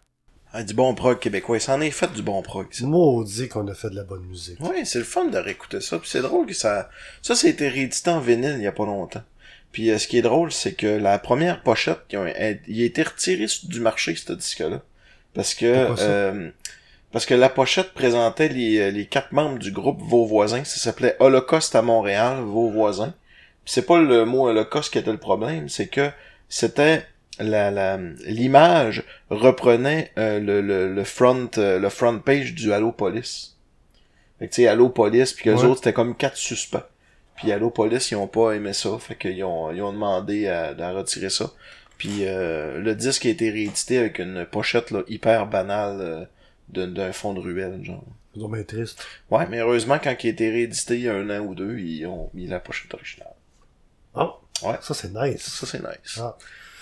Ah, 0.57 0.63
du 0.63 0.73
bon 0.73 0.95
prog 0.95 1.19
québécois. 1.19 1.59
Ça 1.59 1.75
en 1.75 1.81
est 1.81 1.91
fait 1.91 2.11
du 2.13 2.21
bon 2.21 2.41
prog. 2.41 2.67
ça. 2.71 2.85
Maudit 2.85 3.49
qu'on 3.49 3.67
a 3.67 3.73
fait 3.73 3.89
de 3.89 3.95
la 3.95 4.05
bonne 4.05 4.23
musique. 4.23 4.57
Ouais, 4.61 4.85
c'est 4.85 4.99
le 4.99 5.03
fun 5.03 5.25
de 5.25 5.37
réécouter 5.37 5.81
ça. 5.81 5.99
Puis 5.99 6.09
c'est 6.09 6.21
drôle 6.21 6.45
que 6.45 6.53
ça... 6.53 6.89
Ça, 7.21 7.35
ça 7.35 7.47
a 7.47 7.49
été 7.49 7.67
réédité 7.67 8.09
en 8.09 8.21
vinyle 8.21 8.55
il 8.55 8.63
y 8.63 8.67
a 8.67 8.71
pas 8.71 8.85
longtemps. 8.85 9.23
Puis 9.73 9.91
euh, 9.91 9.97
ce 9.97 10.07
qui 10.07 10.17
est 10.17 10.21
drôle, 10.21 10.53
c'est 10.53 10.71
que 10.71 10.87
la 10.87 11.19
première 11.19 11.61
pochette, 11.61 11.99
il 12.09 12.81
a 12.81 12.85
été 12.85 13.03
retiré 13.03 13.47
du 13.63 13.81
marché, 13.81 14.15
ce 14.15 14.31
disque-là. 14.31 14.81
Parce 15.33 15.53
que... 15.53 15.65
Euh, 15.99 16.49
parce 17.11 17.25
que 17.25 17.33
la 17.33 17.49
pochette 17.49 17.93
présentait 17.93 18.47
les, 18.47 18.79
euh, 18.79 18.91
les 18.91 19.07
quatre 19.07 19.33
membres 19.33 19.59
du 19.59 19.73
groupe 19.73 20.01
Vos 20.01 20.25
Voisins. 20.25 20.63
Ça 20.63 20.79
s'appelait 20.79 21.17
Holocauste 21.19 21.75
à 21.75 21.81
Montréal, 21.81 22.39
Vos 22.43 22.69
Voisins. 22.69 23.13
Puis 23.65 23.73
c'est 23.73 23.85
pas 23.85 23.99
le 23.99 24.23
mot 24.23 24.47
Holocauste 24.47 24.93
qui 24.93 24.99
était 24.99 25.11
le 25.11 25.17
problème, 25.17 25.67
c'est 25.67 25.87
que 25.87 26.11
c'était 26.47 27.05
la 27.39 27.71
la- 27.71 27.97
l'image 28.25 29.03
reprenait 29.29 30.11
euh, 30.17 30.39
le, 30.39 30.61
le, 30.61 30.93
le 30.93 31.03
front 31.03 31.49
euh, 31.57 31.79
le 31.79 31.89
front 31.89 32.19
page 32.19 32.53
du 32.53 32.71
Allo 32.73 32.91
Police. 32.91 33.57
Fait 34.39 34.47
que 34.47 34.53
tu 34.53 34.61
sais 34.63 34.67
Allo 34.67 34.89
Police 34.89 35.33
puis 35.33 35.45
que 35.45 35.49
les 35.51 35.55
Ouais. 35.57 35.65
autres 35.65 35.77
c'était 35.77 35.93
comme 35.93 36.15
quatre 36.15 36.37
suspects. 36.37 36.83
Puis 37.35 37.51
Allo 37.51 37.69
Police 37.69 38.11
ils 38.11 38.15
ont 38.15 38.27
pas 38.27 38.51
aimé 38.53 38.73
ça, 38.73 38.97
fait 38.99 39.15
qu'ils 39.15 39.43
ont 39.43 39.71
ils 39.71 39.81
ont 39.81 39.93
demandé 39.93 40.47
à, 40.47 40.75
à 40.77 40.91
retirer 40.91 41.29
ça. 41.29 41.51
Puis 41.97 42.19
euh, 42.25 42.79
le 42.79 42.95
disque 42.95 43.25
a 43.25 43.29
été 43.29 43.49
réédité 43.49 43.97
avec 43.97 44.19
une 44.19 44.45
pochette 44.45 44.91
là, 44.91 45.03
hyper 45.07 45.47
banale 45.47 45.97
euh, 46.01 46.25
d'un 46.69 46.87
d'un 46.87 47.11
fond 47.13 47.33
de 47.33 47.39
ruelle 47.39 47.79
genre. 47.83 48.03
C'est 48.53 48.67
triste. 48.67 49.05
Ouais, 49.31 49.47
mais 49.49 49.59
heureusement 49.59 49.97
quand 50.03 50.13
il 50.23 50.27
a 50.27 50.29
été 50.31 50.49
réédité 50.49 50.95
il 50.95 51.01
y 51.03 51.09
a 51.09 51.13
un 51.15 51.29
an 51.29 51.39
ou 51.45 51.55
deux, 51.55 51.77
ils 51.79 52.05
ont 52.05 52.29
mis 52.33 52.47
la 52.47 52.59
pochette 52.59 52.93
originale. 52.93 53.33
Ah, 54.13 54.33
Ouais. 54.63 54.75
ça 54.81 54.93
c'est 54.93 55.13
nice. 55.13 55.41
Ça 55.41 55.65
c'est 55.65 55.79
nice. 55.79 56.19
Ah. 56.19 56.37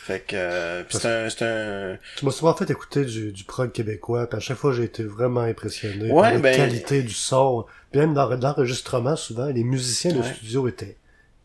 Fait 0.05 0.19
que 0.19 0.35
euh, 0.35 0.83
c'est 0.89 1.05
un 1.05 1.29
c'est 1.29 1.45
un 1.45 1.97
Tu 2.17 2.25
m'as 2.25 2.31
souvent 2.31 2.53
fait 2.53 2.69
écouter 2.69 3.05
du, 3.05 3.31
du 3.31 3.43
prog 3.45 3.71
québécois, 3.71 4.27
puis 4.27 4.37
à 4.37 4.39
chaque 4.41 4.57
fois 4.57 4.73
j'ai 4.73 4.83
été 4.83 5.03
vraiment 5.03 5.41
impressionné 5.41 6.11
Ouais, 6.11 6.21
par 6.21 6.31
la 6.33 6.39
ben- 6.39 6.55
qualité 6.57 7.03
du 7.03 7.13
son. 7.13 7.65
Puis 7.91 8.01
même 8.01 8.13
dans 8.13 8.27
l'enregistrement, 8.29 9.15
souvent, 9.15 9.45
les 9.45 9.63
musiciens 9.63 10.11
de 10.13 10.21
studio 10.21 10.67
étaient 10.67 10.97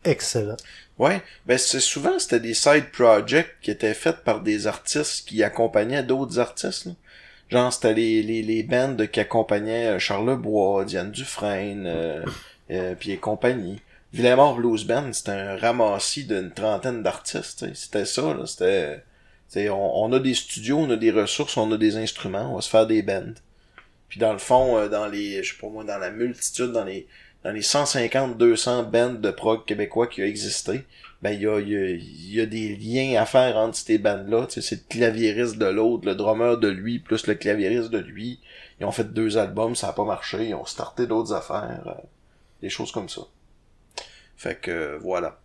excellents. 0.03 0.57
Ouais, 0.97 1.21
ben 1.45 1.57
c'est 1.57 1.79
souvent 1.79 2.19
c'était 2.19 2.41
des 2.41 2.53
side 2.53 2.91
projects 2.91 3.55
qui 3.61 3.71
étaient 3.71 3.93
faits 3.93 4.25
par 4.25 4.41
des 4.41 4.67
artistes 4.67 5.27
qui 5.27 5.41
accompagnaient 5.43 6.03
d'autres 6.03 6.39
artistes. 6.39 6.85
là. 6.87 6.91
Genre 7.49 7.71
c'était 7.71 7.93
les, 7.93 8.21
les, 8.21 8.41
les 8.41 8.63
bands 8.63 8.97
qui 9.11 9.19
accompagnaient 9.21 9.87
euh, 9.95 9.99
Charles 9.99 10.35
Bois, 10.37 10.83
Diane 10.83 11.11
Dufresne, 11.11 11.85
euh, 11.87 12.23
euh, 12.71 12.93
puis 12.99 13.11
et 13.11 13.17
compagnie. 13.17 13.81
Villemort 14.11 14.55
Blues 14.55 14.85
Band, 14.85 15.13
c'était 15.13 15.31
un 15.31 15.55
ramassis 15.55 16.25
d'une 16.25 16.51
trentaine 16.51 17.03
d'artistes. 17.03 17.73
C'était 17.75 18.05
ça, 18.05 18.33
là. 18.33 18.47
C'était. 18.47 19.03
On, 19.69 20.11
a 20.13 20.19
des 20.19 20.33
studios, 20.33 20.77
on 20.79 20.89
a 20.89 20.95
des 20.95 21.11
ressources, 21.11 21.57
on 21.57 21.71
a 21.71 21.77
des 21.77 21.95
instruments, 21.95 22.51
on 22.51 22.55
va 22.55 22.61
se 22.61 22.69
faire 22.69 22.87
des 22.87 23.01
bands. 23.03 23.33
Puis 24.07 24.19
dans 24.19 24.33
le 24.33 24.39
fond, 24.39 24.77
euh, 24.77 24.89
dans 24.89 25.07
les. 25.07 25.43
Je 25.43 25.53
sais 25.53 25.59
pas 25.59 25.69
moi, 25.69 25.83
dans 25.83 25.97
la 25.97 26.11
multitude, 26.11 26.71
dans 26.71 26.85
les. 26.85 27.07
Dans 27.43 27.51
les 27.51 27.61
150-200 27.61 28.89
bands 28.89 29.13
de 29.13 29.31
prog 29.31 29.63
québécois 29.63 30.07
qui 30.07 30.21
ont 30.21 30.25
existé, 30.25 30.83
ben 31.21 31.31
il 31.31 31.41
y 31.43 31.47
a, 31.47 31.59
y, 31.61 32.41
a, 32.41 32.45
des 32.45 32.75
liens 32.75 33.21
à 33.21 33.25
faire 33.25 33.55
entre 33.55 33.77
ces 33.77 33.97
bandes-là. 33.97 34.47
C'est 34.49 34.71
le 34.71 34.81
claviériste 34.89 35.57
de 35.57 35.67
l'autre, 35.67 36.05
le 36.05 36.15
drummer 36.15 36.57
de 36.57 36.67
lui, 36.67 36.99
plus 36.99 37.27
le 37.27 37.35
claviériste 37.35 37.91
de 37.91 37.99
lui. 37.99 38.41
Ils 38.81 38.85
ont 38.85 38.91
fait 38.91 39.13
deux 39.13 39.37
albums, 39.37 39.73
ça 39.73 39.87
a 39.87 39.93
pas 39.93 40.03
marché, 40.03 40.49
ils 40.49 40.53
ont 40.53 40.65
starté 40.65 41.07
d'autres 41.07 41.31
affaires. 41.31 41.83
euh, 41.87 42.01
des 42.61 42.69
choses 42.69 42.91
comme 42.91 43.07
ça. 43.07 43.21
Fait 44.39 44.55
que 44.55 44.97
voilà. 45.01 45.37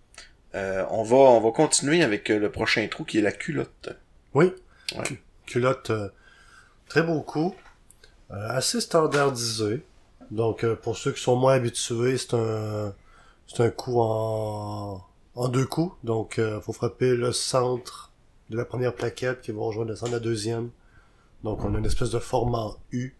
Euh, 0.55 0.86
on 0.90 1.03
va 1.03 1.16
on 1.16 1.40
va 1.40 1.51
continuer 1.51 2.05
avec 2.05 2.30
euh, 2.30 2.38
le 2.38 2.49
prochain 2.49 2.86
trou 2.88 3.03
qui 3.05 3.18
est 3.18 3.22
la 3.22 3.32
culotte. 3.32 3.88
Oui. 4.34 4.53
Ouais. 4.97 5.03
Cu- 5.03 5.20
Culotte, 5.47 5.90
euh, 5.90 6.09
très 6.88 7.03
beau 7.03 7.20
coup. 7.22 7.57
Euh, 8.30 8.49
assez 8.51 8.80
standardisé. 8.80 9.84
Donc, 10.30 10.62
euh, 10.62 10.76
pour 10.76 10.97
ceux 10.97 11.11
qui 11.11 11.20
sont 11.20 11.34
moins 11.34 11.55
habitués, 11.55 12.16
c'est 12.16 12.34
un, 12.34 12.95
c'est 13.49 13.64
un 13.64 13.70
coup 13.70 14.01
en, 14.01 15.05
en 15.34 15.49
deux 15.49 15.66
coups. 15.66 15.97
Donc, 16.05 16.38
euh, 16.38 16.61
faut 16.61 16.72
frapper 16.72 17.16
le 17.16 17.32
centre 17.32 18.12
de 18.51 18.57
la 18.57 18.64
première 18.64 18.95
plaquette 18.95 19.40
qui 19.42 19.51
va 19.51 19.61
rejoindre 19.61 19.90
le 19.90 19.97
centre 19.97 20.12
de 20.12 20.16
la 20.16 20.20
deuxième. 20.20 20.70
Donc, 21.42 21.64
on 21.64 21.74
a 21.74 21.78
une 21.78 21.84
espèce 21.84 22.11
de 22.11 22.20
forme 22.20 22.55
en 22.55 22.76
U, 22.92 23.12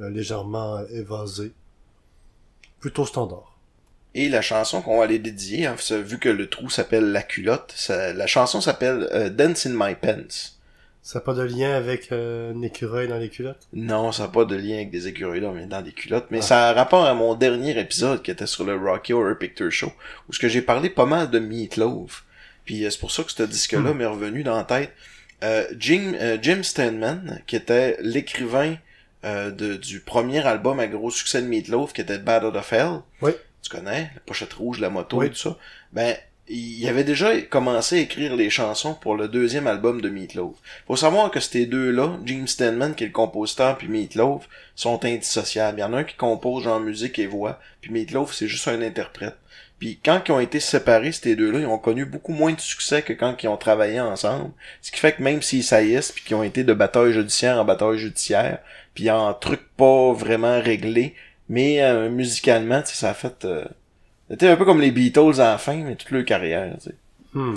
euh, 0.00 0.10
légèrement 0.10 0.80
évasé. 0.90 1.54
Plutôt 2.78 3.06
standard. 3.06 3.53
Et 4.14 4.28
la 4.28 4.42
chanson 4.42 4.80
qu'on 4.80 4.98
va 4.98 5.04
aller 5.04 5.18
dédier, 5.18 5.66
hein, 5.66 5.74
vu 5.90 6.18
que 6.18 6.28
le 6.28 6.48
trou 6.48 6.70
s'appelle 6.70 7.10
La 7.10 7.22
culotte, 7.22 7.72
ça- 7.76 8.12
la 8.12 8.26
chanson 8.26 8.60
s'appelle 8.60 9.08
euh, 9.12 9.28
Dance 9.28 9.66
in 9.66 9.72
My 9.74 9.94
Pants. 9.96 10.52
Ça 11.02 11.18
n'a 11.18 11.24
pas 11.24 11.34
de 11.34 11.42
lien 11.42 11.74
avec 11.74 12.12
euh, 12.12 12.54
un 12.54 12.62
écureuil 12.62 13.08
dans 13.08 13.18
les 13.18 13.28
culottes? 13.28 13.66
Non, 13.74 14.10
ça 14.12 14.22
n'a 14.22 14.28
pas 14.30 14.44
de 14.46 14.54
lien 14.56 14.76
avec 14.76 14.90
des 14.90 15.06
écureuils 15.08 15.42
mais 15.54 15.66
dans 15.66 15.82
des 15.82 15.92
culottes. 15.92 16.28
Mais 16.30 16.38
Ah. 16.38 16.42
ça 16.42 16.68
a 16.68 16.72
rapport 16.72 17.04
à 17.04 17.12
mon 17.12 17.34
dernier 17.34 17.78
épisode 17.78 18.22
qui 18.22 18.30
était 18.30 18.46
sur 18.46 18.64
le 18.64 18.74
Rocky 18.76 19.12
Horror 19.12 19.36
Picture 19.38 19.70
Show, 19.70 19.92
où 20.28 20.32
ce 20.32 20.38
que 20.38 20.48
j'ai 20.48 20.62
parlé 20.62 20.88
pas 20.90 21.04
mal 21.06 21.28
de 21.30 21.38
Meatloaf. 21.40 22.24
Puis 22.64 22.84
euh, 22.86 22.90
c'est 22.90 23.00
pour 23.00 23.10
ça 23.10 23.22
que 23.24 23.32
ce 23.32 23.42
disque-là 23.42 23.80
Hmm. 23.92 23.96
m'est 23.98 24.06
revenu 24.06 24.42
dans 24.44 24.56
la 24.56 24.64
tête. 24.64 24.92
Euh, 25.42 25.66
Jim, 25.78 26.14
Jim 26.40 26.62
Steinman, 26.62 27.42
qui 27.46 27.56
était 27.56 27.98
l'écrivain 28.00 28.76
de- 29.24 29.76
du 29.76 30.00
premier 30.00 30.46
album 30.46 30.78
à 30.80 30.86
gros 30.86 31.10
succès 31.10 31.42
de 31.42 31.46
Meatloaf, 31.48 31.92
qui 31.92 32.00
était 32.02 32.18
Bad 32.18 32.44
Out 32.44 32.56
of 32.56 32.72
Hell. 32.72 33.00
Oui. 33.20 33.32
Tu 33.64 33.70
connais, 33.70 34.10
la 34.14 34.20
pochette 34.26 34.52
rouge, 34.52 34.78
la 34.78 34.90
moto 34.90 35.18
Oui. 35.18 35.26
et 35.26 35.30
tout 35.30 35.36
ça. 35.36 35.56
Ben, 35.92 36.14
il 36.48 36.86
avait 36.86 37.04
déjà 37.04 37.40
commencé 37.40 37.96
à 37.96 38.00
écrire 38.00 38.36
les 38.36 38.50
chansons 38.50 38.92
pour 38.92 39.16
le 39.16 39.28
deuxième 39.28 39.66
album 39.66 40.02
de 40.02 40.10
Meatloaf. 40.10 40.54
Faut 40.86 40.96
savoir 40.96 41.30
que 41.30 41.40
ces 41.40 41.64
deux-là, 41.64 42.18
Jim 42.26 42.44
Steinman, 42.46 42.94
qui 42.94 43.04
est 43.04 43.06
le 43.06 43.12
compositeur, 43.14 43.78
puis 43.78 43.88
Meatloaf, 43.88 44.46
sont 44.76 45.02
indissociables. 45.06 45.78
Il 45.78 45.80
y 45.80 45.84
en 45.84 45.94
a 45.94 45.98
un 46.00 46.04
qui 46.04 46.16
compose 46.16 46.68
en 46.68 46.80
musique 46.80 47.18
et 47.18 47.26
voix, 47.26 47.58
puis 47.80 47.90
Meatloaf, 47.90 48.34
c'est 48.34 48.48
juste 48.48 48.68
un 48.68 48.82
interprète. 48.82 49.36
Puis 49.78 49.98
quand 50.04 50.22
ils 50.28 50.32
ont 50.32 50.40
été 50.40 50.60
séparés, 50.60 51.12
ces 51.12 51.34
deux-là, 51.34 51.60
ils 51.60 51.66
ont 51.66 51.78
connu 51.78 52.04
beaucoup 52.04 52.32
moins 52.32 52.52
de 52.52 52.60
succès 52.60 53.02
que 53.02 53.12
quand 53.12 53.42
ils 53.42 53.48
ont 53.48 53.56
travaillé 53.56 54.00
ensemble. 54.00 54.50
Ce 54.82 54.92
qui 54.92 54.98
fait 54.98 55.12
que 55.12 55.22
même 55.22 55.42
s'ils 55.42 55.64
saillissent, 55.64 56.12
puis 56.12 56.24
qu'ils 56.24 56.36
ont 56.36 56.42
été 56.42 56.62
de 56.62 56.72
bataille 56.74 57.12
judiciaire 57.12 57.58
en 57.58 57.64
bataille 57.64 57.98
judiciaire, 57.98 58.58
puis 58.94 59.10
en 59.10 59.32
truc 59.34 59.60
pas 59.76 60.12
vraiment 60.12 60.60
réglé, 60.60 61.14
mais 61.48 61.82
euh, 61.82 62.10
musicalement, 62.10 62.80
tu 62.82 62.88
sais, 62.88 62.96
ça 62.96 63.10
a 63.10 63.14
fait... 63.14 63.44
euh, 63.44 63.64
c'était 64.30 64.48
un 64.48 64.56
peu 64.56 64.64
comme 64.64 64.80
les 64.80 64.90
Beatles 64.90 65.40
à 65.40 65.52
la 65.52 65.58
fin, 65.58 65.76
mais 65.76 65.96
toute 65.96 66.10
leur 66.10 66.24
carrière, 66.24 66.74
tu 66.78 66.90
sais. 66.90 66.94
Hmm. 67.34 67.54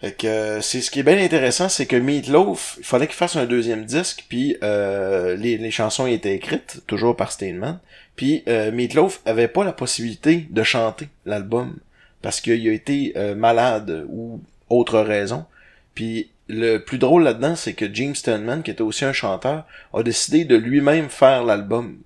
Fait 0.00 0.12
que 0.12 0.26
euh, 0.26 0.60
c'est 0.60 0.80
ce 0.80 0.90
qui 0.90 1.00
est 1.00 1.02
bien 1.02 1.18
intéressant, 1.18 1.68
c'est 1.68 1.86
que 1.86 1.96
Meatloaf, 1.96 2.76
il 2.78 2.84
fallait 2.84 3.06
qu'il 3.06 3.16
fasse 3.16 3.36
un 3.36 3.46
deuxième 3.46 3.84
disque, 3.84 4.26
puis 4.28 4.56
euh, 4.62 5.34
les, 5.34 5.58
les 5.58 5.70
chansons 5.70 6.06
étaient 6.06 6.34
écrites, 6.34 6.82
toujours 6.86 7.16
par 7.16 7.32
Steinman, 7.32 7.80
puis 8.14 8.44
euh, 8.48 8.70
Meatloaf 8.70 9.20
avait 9.24 9.48
pas 9.48 9.64
la 9.64 9.72
possibilité 9.72 10.46
de 10.50 10.62
chanter 10.62 11.08
l'album, 11.26 11.78
parce 12.22 12.40
qu'il 12.40 12.68
a 12.68 12.72
été 12.72 13.12
euh, 13.16 13.34
malade 13.34 14.06
ou 14.08 14.40
autre 14.68 15.00
raison. 15.00 15.46
Puis 15.94 16.30
le 16.48 16.78
plus 16.78 16.98
drôle 16.98 17.24
là-dedans, 17.24 17.56
c'est 17.56 17.74
que 17.74 17.92
James 17.92 18.14
Steinman, 18.14 18.62
qui 18.62 18.70
était 18.70 18.82
aussi 18.82 19.04
un 19.04 19.12
chanteur, 19.12 19.64
a 19.92 20.02
décidé 20.02 20.44
de 20.44 20.56
lui-même 20.56 21.08
faire 21.08 21.44
l'album. 21.44 21.98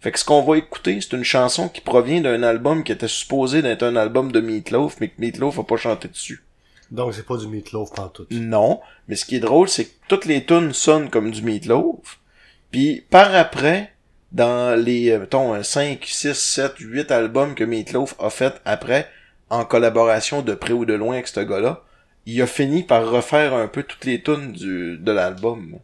Fait 0.00 0.12
que 0.12 0.18
ce 0.18 0.24
qu'on 0.24 0.42
va 0.42 0.56
écouter, 0.56 1.00
c'est 1.00 1.14
une 1.14 1.24
chanson 1.24 1.68
qui 1.68 1.82
provient 1.82 2.22
d'un 2.22 2.42
album 2.42 2.84
qui 2.84 2.92
était 2.92 3.08
supposé 3.08 3.60
d'être 3.60 3.82
un 3.82 3.96
album 3.96 4.32
de 4.32 4.40
Meatloaf, 4.40 4.96
mais 5.00 5.08
que 5.08 5.20
Meatloaf 5.20 5.58
a 5.58 5.62
pas 5.62 5.76
chanté 5.76 6.08
dessus. 6.08 6.42
Donc, 6.90 7.14
c'est 7.14 7.26
pas 7.26 7.36
du 7.36 7.46
meatloaf 7.46 7.92
pantoute. 7.92 8.30
Non, 8.32 8.80
mais 9.06 9.14
ce 9.14 9.24
qui 9.24 9.36
est 9.36 9.40
drôle, 9.40 9.68
c'est 9.68 9.84
que 9.84 9.94
toutes 10.08 10.24
les 10.24 10.44
tunes 10.44 10.72
sonnent 10.72 11.10
comme 11.10 11.30
du 11.30 11.42
Meatloaf, 11.42 12.18
Puis 12.72 13.04
par 13.10 13.34
après, 13.34 13.92
dans 14.32 14.78
les, 14.78 15.10
euh, 15.10 15.20
mettons, 15.20 15.62
5, 15.62 16.04
6, 16.04 16.34
7, 16.34 16.72
8 16.78 17.10
albums 17.10 17.54
que 17.54 17.64
Meatloaf 17.64 18.16
a 18.18 18.30
fait 18.30 18.60
après, 18.64 19.08
en 19.50 19.64
collaboration 19.64 20.42
de 20.42 20.54
près 20.54 20.72
ou 20.72 20.84
de 20.84 20.94
loin 20.94 21.14
avec 21.14 21.28
ce 21.28 21.40
gars-là, 21.40 21.82
il 22.26 22.40
a 22.42 22.46
fini 22.46 22.82
par 22.82 23.10
refaire 23.10 23.54
un 23.54 23.68
peu 23.68 23.82
toutes 23.82 24.04
les 24.04 24.22
tunes 24.22 24.52
du, 24.52 24.98
de 24.98 25.12
l'album, 25.12 25.78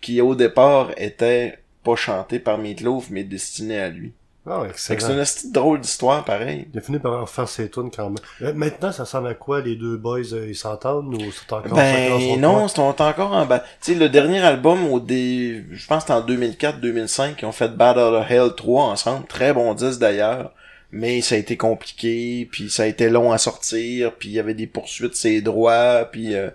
qui 0.00 0.20
au 0.20 0.34
départ 0.34 0.90
étaient 0.96 1.58
pas 1.84 1.96
chantées 1.96 2.38
par 2.38 2.58
Meatloaf, 2.58 3.10
mais 3.10 3.24
destinées 3.24 3.80
à 3.80 3.88
lui. 3.88 4.12
Ah, 4.46 4.64
c'est 4.76 5.00
une 5.00 5.16
petite 5.16 5.52
drôle 5.52 5.80
d'histoire, 5.80 6.22
pareil. 6.22 6.68
Il 6.72 6.78
a 6.78 6.82
fini 6.82 6.98
par 6.98 7.18
refaire 7.22 7.48
ses 7.48 7.70
tunes 7.70 7.90
quand 7.90 8.10
même. 8.10 8.18
Euh, 8.42 8.52
maintenant, 8.52 8.92
ça 8.92 9.04
ressemble 9.04 9.28
à 9.28 9.34
quoi, 9.34 9.62
les 9.62 9.74
deux 9.74 9.96
boys, 9.96 10.34
euh, 10.34 10.48
ils 10.48 10.54
s'entendent 10.54 11.14
ou 11.14 11.32
c'est 11.32 11.50
encore 11.50 11.72
Ben 11.74 12.38
non, 12.38 12.66
est 12.66 12.78
encore 12.78 13.32
en 13.32 13.46
bas. 13.46 13.60
Tu 13.80 13.92
sais, 13.92 13.94
le 13.94 14.10
dernier 14.10 14.40
album, 14.40 14.84
au 14.92 15.00
dé... 15.00 15.64
je 15.70 15.86
pense 15.86 16.04
que 16.04 16.12
c'était 16.12 16.20
en 16.20 16.26
2004-2005, 16.26 17.36
ils 17.40 17.46
ont 17.46 17.52
fait 17.52 17.70
Out 17.70 17.96
of 17.96 18.30
Hell 18.30 18.50
3 18.54 18.84
ensemble. 18.84 19.26
Très 19.26 19.54
bon 19.54 19.72
disque 19.72 20.00
d'ailleurs. 20.00 20.52
Mais 20.92 21.22
ça 21.22 21.36
a 21.36 21.38
été 21.38 21.56
compliqué, 21.56 22.46
puis 22.52 22.68
ça 22.68 22.82
a 22.84 22.86
été 22.86 23.08
long 23.08 23.32
à 23.32 23.38
sortir, 23.38 24.12
puis 24.12 24.28
il 24.28 24.32
y 24.32 24.38
avait 24.38 24.54
des 24.54 24.66
poursuites 24.66 25.16
ses 25.16 25.40
droits, 25.40 26.04
puis 26.12 26.36
euh, 26.36 26.50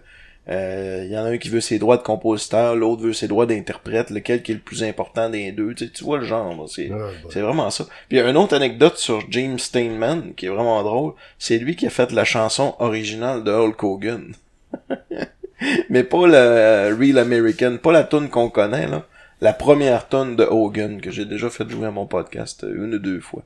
euh, 0.49 1.03
il 1.05 1.11
y 1.11 1.17
en 1.17 1.25
a 1.25 1.29
un 1.29 1.37
qui 1.37 1.49
veut 1.49 1.61
ses 1.61 1.77
droits 1.77 1.97
de 1.97 2.03
compositeur, 2.03 2.75
l'autre 2.75 3.03
veut 3.03 3.13
ses 3.13 3.27
droits 3.27 3.45
d'interprète, 3.45 4.09
lequel 4.09 4.41
qui 4.41 4.51
est 4.51 4.55
le 4.55 4.61
plus 4.61 4.83
important 4.83 5.29
des 5.29 5.51
deux. 5.51 5.73
Tu, 5.75 5.85
sais, 5.85 5.91
tu 5.91 6.03
vois 6.03 6.17
le 6.17 6.25
genre, 6.25 6.67
c'est... 6.67 6.91
C'est 7.29 7.41
vraiment 7.41 7.69
ça. 7.69 7.85
Puis 8.07 8.17
il 8.17 8.21
y 8.21 8.21
a 8.21 8.29
une 8.29 8.37
autre 8.37 8.55
anecdote 8.55 8.97
sur 8.97 9.21
James 9.29 9.59
Steinman 9.59 10.33
qui 10.35 10.47
est 10.47 10.49
vraiment 10.49 10.81
drôle. 10.83 11.13
C'est 11.37 11.57
lui 11.57 11.75
qui 11.75 11.85
a 11.85 11.89
fait 11.89 12.11
la 12.11 12.23
chanson 12.23 12.75
originale 12.79 13.43
de 13.43 13.51
Hulk 13.51 13.83
Hogan. 13.83 14.33
Mais 15.89 16.03
pas 16.03 16.27
la 16.27 16.37
euh, 16.37 16.95
Real 16.97 17.17
American, 17.17 17.77
pas 17.77 17.91
la 17.91 18.03
tune 18.03 18.29
qu'on 18.29 18.49
connaît 18.49 18.87
là. 18.87 19.05
La 19.41 19.53
première 19.53 20.09
tune 20.09 20.35
de 20.35 20.43
Hogan 20.43 20.99
que 20.99 21.11
j'ai 21.11 21.25
déjà 21.25 21.49
fait 21.49 21.69
jouer 21.69 21.87
à 21.87 21.91
mon 21.91 22.05
podcast 22.05 22.63
euh, 22.63 22.85
une 22.85 22.95
ou 22.95 22.99
deux 22.99 23.19
fois. 23.19 23.43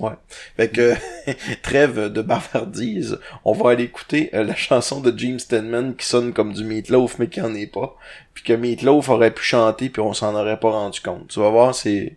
Ouais. 0.00 0.12
Fait 0.56 0.68
que 0.68 0.94
trêve 1.62 2.12
de 2.12 2.22
bavardise, 2.22 3.18
on 3.44 3.52
va 3.52 3.70
aller 3.70 3.84
écouter 3.84 4.30
euh, 4.34 4.42
la 4.42 4.56
chanson 4.56 5.00
de 5.00 5.16
James 5.16 5.38
Steinman 5.38 5.94
qui 5.94 6.06
sonne 6.06 6.32
comme 6.32 6.52
du 6.52 6.64
Meatloaf 6.64 7.18
mais 7.18 7.28
qui 7.28 7.40
en 7.40 7.54
est 7.54 7.66
pas. 7.66 7.96
Puis 8.34 8.42
que 8.42 8.52
Meatloaf 8.52 9.08
aurait 9.08 9.30
pu 9.30 9.44
chanter 9.44 9.88
puis 9.90 10.02
on 10.02 10.12
s'en 10.12 10.34
aurait 10.34 10.58
pas 10.58 10.70
rendu 10.70 11.00
compte. 11.00 11.28
Tu 11.28 11.40
vas 11.40 11.50
voir, 11.50 11.74
c'est 11.74 12.16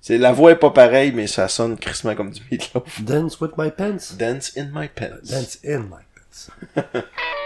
c'est 0.00 0.16
la 0.16 0.32
voix 0.32 0.52
est 0.52 0.56
pas 0.56 0.70
pareille 0.70 1.12
mais 1.12 1.26
ça 1.26 1.48
sonne 1.48 1.76
crissement 1.76 2.14
comme 2.14 2.30
du 2.30 2.40
Meatloaf. 2.50 3.02
Dance 3.02 3.40
with 3.40 3.52
my 3.58 3.70
pants. 3.70 4.14
Dance 4.16 4.56
in 4.56 4.70
my 4.72 4.88
pants. 4.88 5.28
Dance 5.28 5.58
in 5.64 5.80
my 5.80 6.04
pants. 6.14 6.50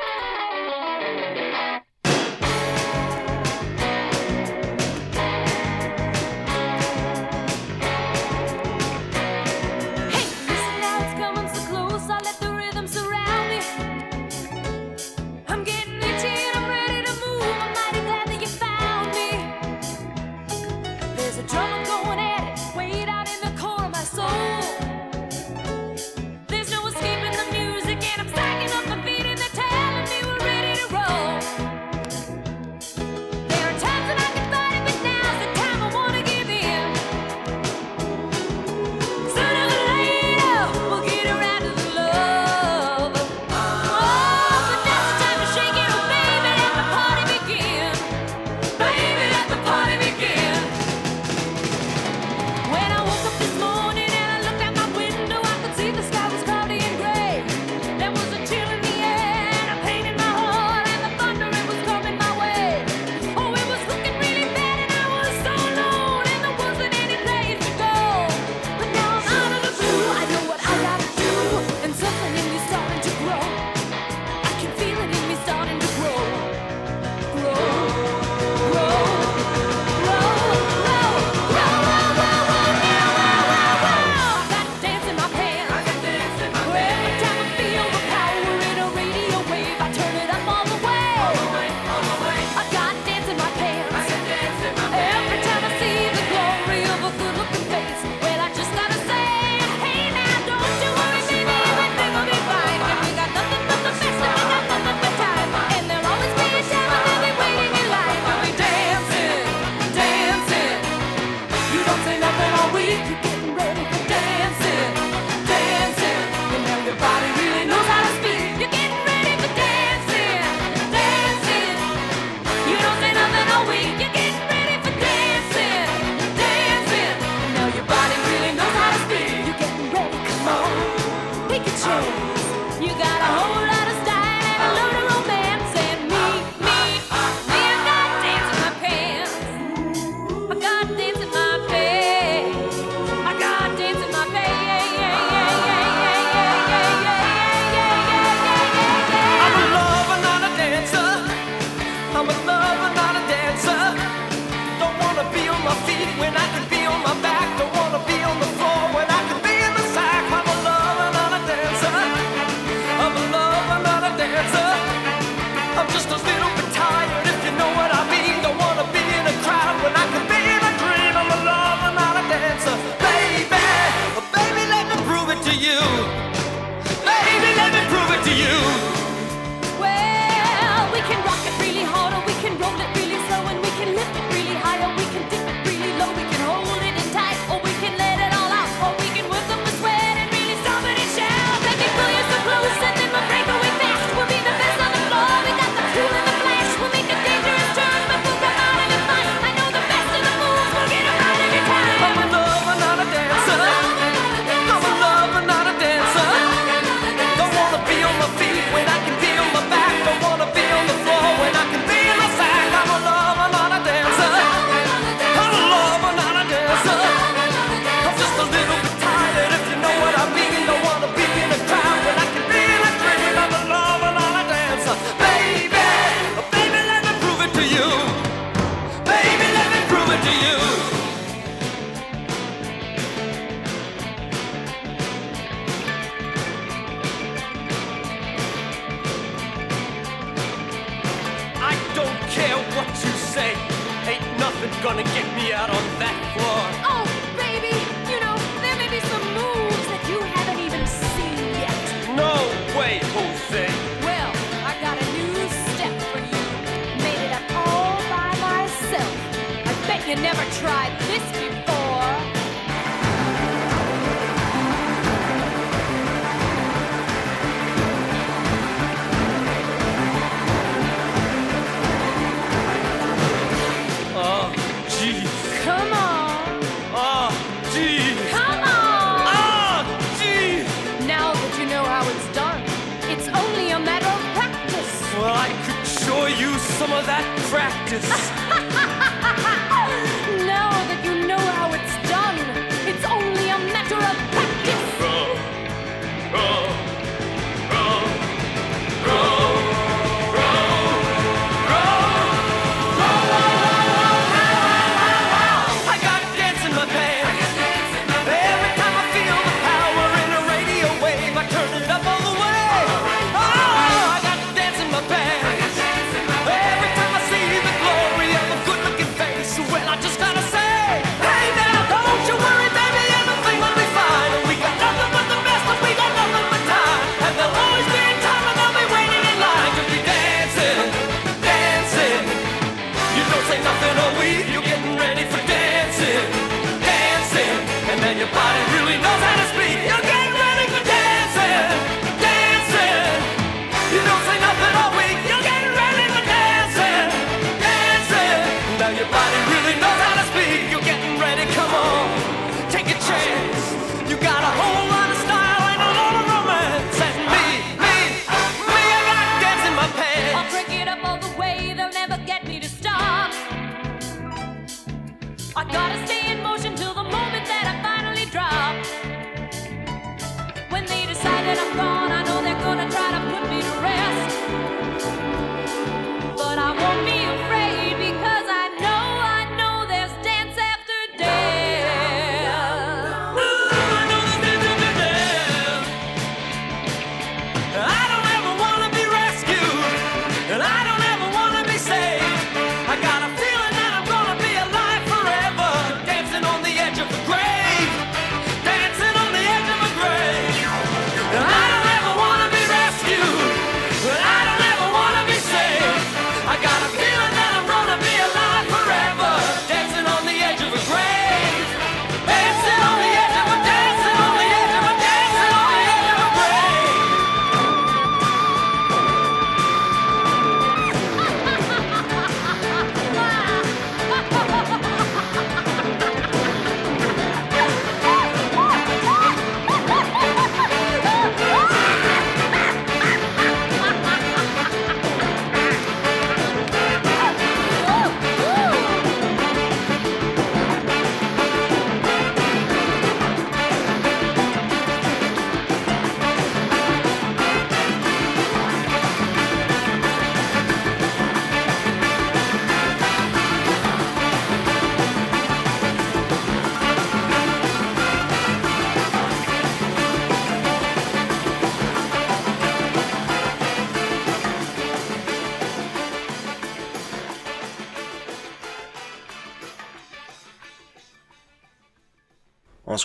nothing 333.64 333.96
all 334.02 334.12
week. 334.20 334.46
You're 334.52 334.62
getting 334.62 334.96
ready 334.96 335.24
for 335.24 335.40
dancing. 335.46 336.61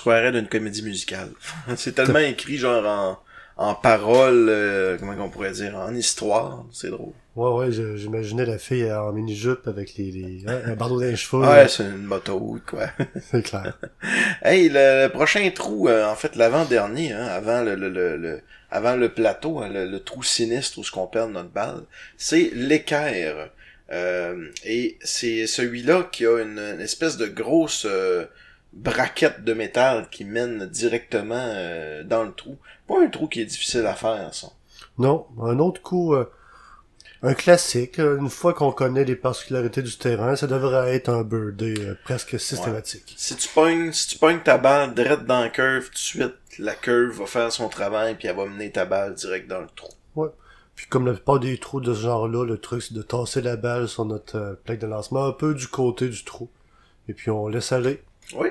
croirais 0.07 0.31
d'une 0.31 0.47
comédie 0.47 0.83
musicale. 0.83 1.29
c'est 1.75 1.93
tellement 1.93 2.19
écrit 2.19 2.57
genre 2.57 2.85
en, 2.85 3.19
en 3.57 3.75
paroles, 3.75 4.47
euh, 4.49 4.97
comment 4.97 5.13
on 5.19 5.29
pourrait 5.29 5.51
dire, 5.51 5.75
en 5.75 5.93
histoire, 5.93 6.63
c'est 6.71 6.89
drôle. 6.89 7.11
Ouais, 7.35 7.51
ouais, 7.51 7.97
j'imaginais 7.97 8.45
la 8.45 8.57
fille 8.57 8.91
en 8.91 9.11
mini-jupe 9.11 9.67
avec 9.67 9.95
les, 9.95 10.11
les 10.11 10.43
un 10.47 10.75
bandeau 10.75 10.99
d'un 11.01 11.15
chevaux. 11.15 11.43
ouais, 11.43 11.67
c'est 11.67 11.83
une 11.83 12.03
moto, 12.03 12.35
ou 12.35 12.59
quoi. 12.65 12.87
c'est 13.21 13.43
clair. 13.43 13.77
hey, 14.43 14.69
le, 14.69 15.07
prochain 15.09 15.47
trou, 15.53 15.87
euh, 15.87 16.09
en 16.09 16.15
fait, 16.15 16.35
l'avant-dernier, 16.35 17.11
hein, 17.11 17.25
avant 17.25 17.61
le, 17.61 17.75
le, 17.75 17.89
le, 17.89 18.17
le, 18.17 18.41
avant 18.71 18.95
le 18.95 19.09
plateau, 19.09 19.59
hein, 19.59 19.69
le, 19.69 19.99
trou 19.99 20.23
sinistre 20.23 20.79
où 20.79 20.83
ce 20.83 20.91
qu'on 20.91 21.05
perd 21.05 21.31
notre 21.31 21.49
balle, 21.49 21.83
c'est 22.17 22.49
l'équerre. 22.53 23.49
Euh, 23.91 24.47
et 24.65 24.97
c'est 25.01 25.47
celui-là 25.47 26.07
qui 26.11 26.25
a 26.25 26.41
une, 26.41 26.59
une 26.59 26.81
espèce 26.81 27.17
de 27.17 27.27
grosse... 27.27 27.85
Euh, 27.85 28.25
braquette 28.73 29.43
de 29.43 29.53
métal 29.53 30.09
qui 30.09 30.25
mène 30.25 30.65
directement 30.67 31.35
euh, 31.37 32.03
dans 32.03 32.23
le 32.23 32.33
trou. 32.33 32.57
Pas 32.87 33.01
un 33.01 33.07
trou 33.07 33.27
qui 33.27 33.41
est 33.41 33.45
difficile 33.45 33.85
à 33.85 33.95
faire, 33.95 34.33
ça. 34.33 34.47
Non, 34.97 35.27
un 35.41 35.59
autre 35.59 35.81
coup, 35.81 36.13
euh, 36.13 36.31
un 37.23 37.33
classique. 37.33 37.99
Euh, 37.99 38.17
une 38.17 38.29
fois 38.29 38.53
qu'on 38.53 38.71
connaît 38.71 39.03
les 39.03 39.15
particularités 39.15 39.81
du 39.81 39.97
terrain, 39.97 40.35
ça 40.35 40.47
devrait 40.47 40.95
être 40.95 41.09
un 41.09 41.23
birdé 41.23 41.75
presque 42.03 42.39
systématique. 42.39 43.15
Si 43.17 43.35
tu 43.35 43.47
pognes, 43.49 43.91
si 43.91 44.07
tu 44.07 44.17
pognes 44.17 44.41
ta 44.41 44.57
balle 44.57 44.93
direct 44.93 45.25
dans 45.25 45.41
la 45.41 45.49
curve, 45.49 45.85
tout 45.85 45.93
de 45.93 45.97
suite, 45.97 46.35
la 46.59 46.75
curve 46.75 47.19
va 47.19 47.25
faire 47.25 47.51
son 47.51 47.69
travail 47.69 48.15
puis 48.15 48.27
elle 48.27 48.35
va 48.35 48.45
mener 48.45 48.71
ta 48.71 48.85
balle 48.85 49.15
direct 49.15 49.47
dans 49.47 49.61
le 49.61 49.67
trou. 49.75 49.91
Ouais. 50.15 50.29
Puis 50.75 50.85
comme 50.85 51.07
la 51.07 51.13
plupart 51.13 51.39
des 51.39 51.57
trous 51.57 51.81
de 51.81 51.93
ce 51.93 52.01
genre-là, 52.01 52.45
le 52.45 52.59
truc 52.59 52.83
c'est 52.83 52.93
de 52.93 53.01
tasser 53.01 53.41
la 53.41 53.55
balle 53.55 53.87
sur 53.87 54.05
notre 54.05 54.59
plaque 54.63 54.77
de 54.77 54.85
lancement 54.85 55.25
un 55.25 55.31
peu 55.31 55.55
du 55.55 55.67
côté 55.67 56.07
du 56.07 56.23
trou. 56.23 56.49
Et 57.07 57.13
puis 57.13 57.31
on 57.31 57.47
laisse 57.47 57.71
aller. 57.71 58.03
Oui. 58.33 58.49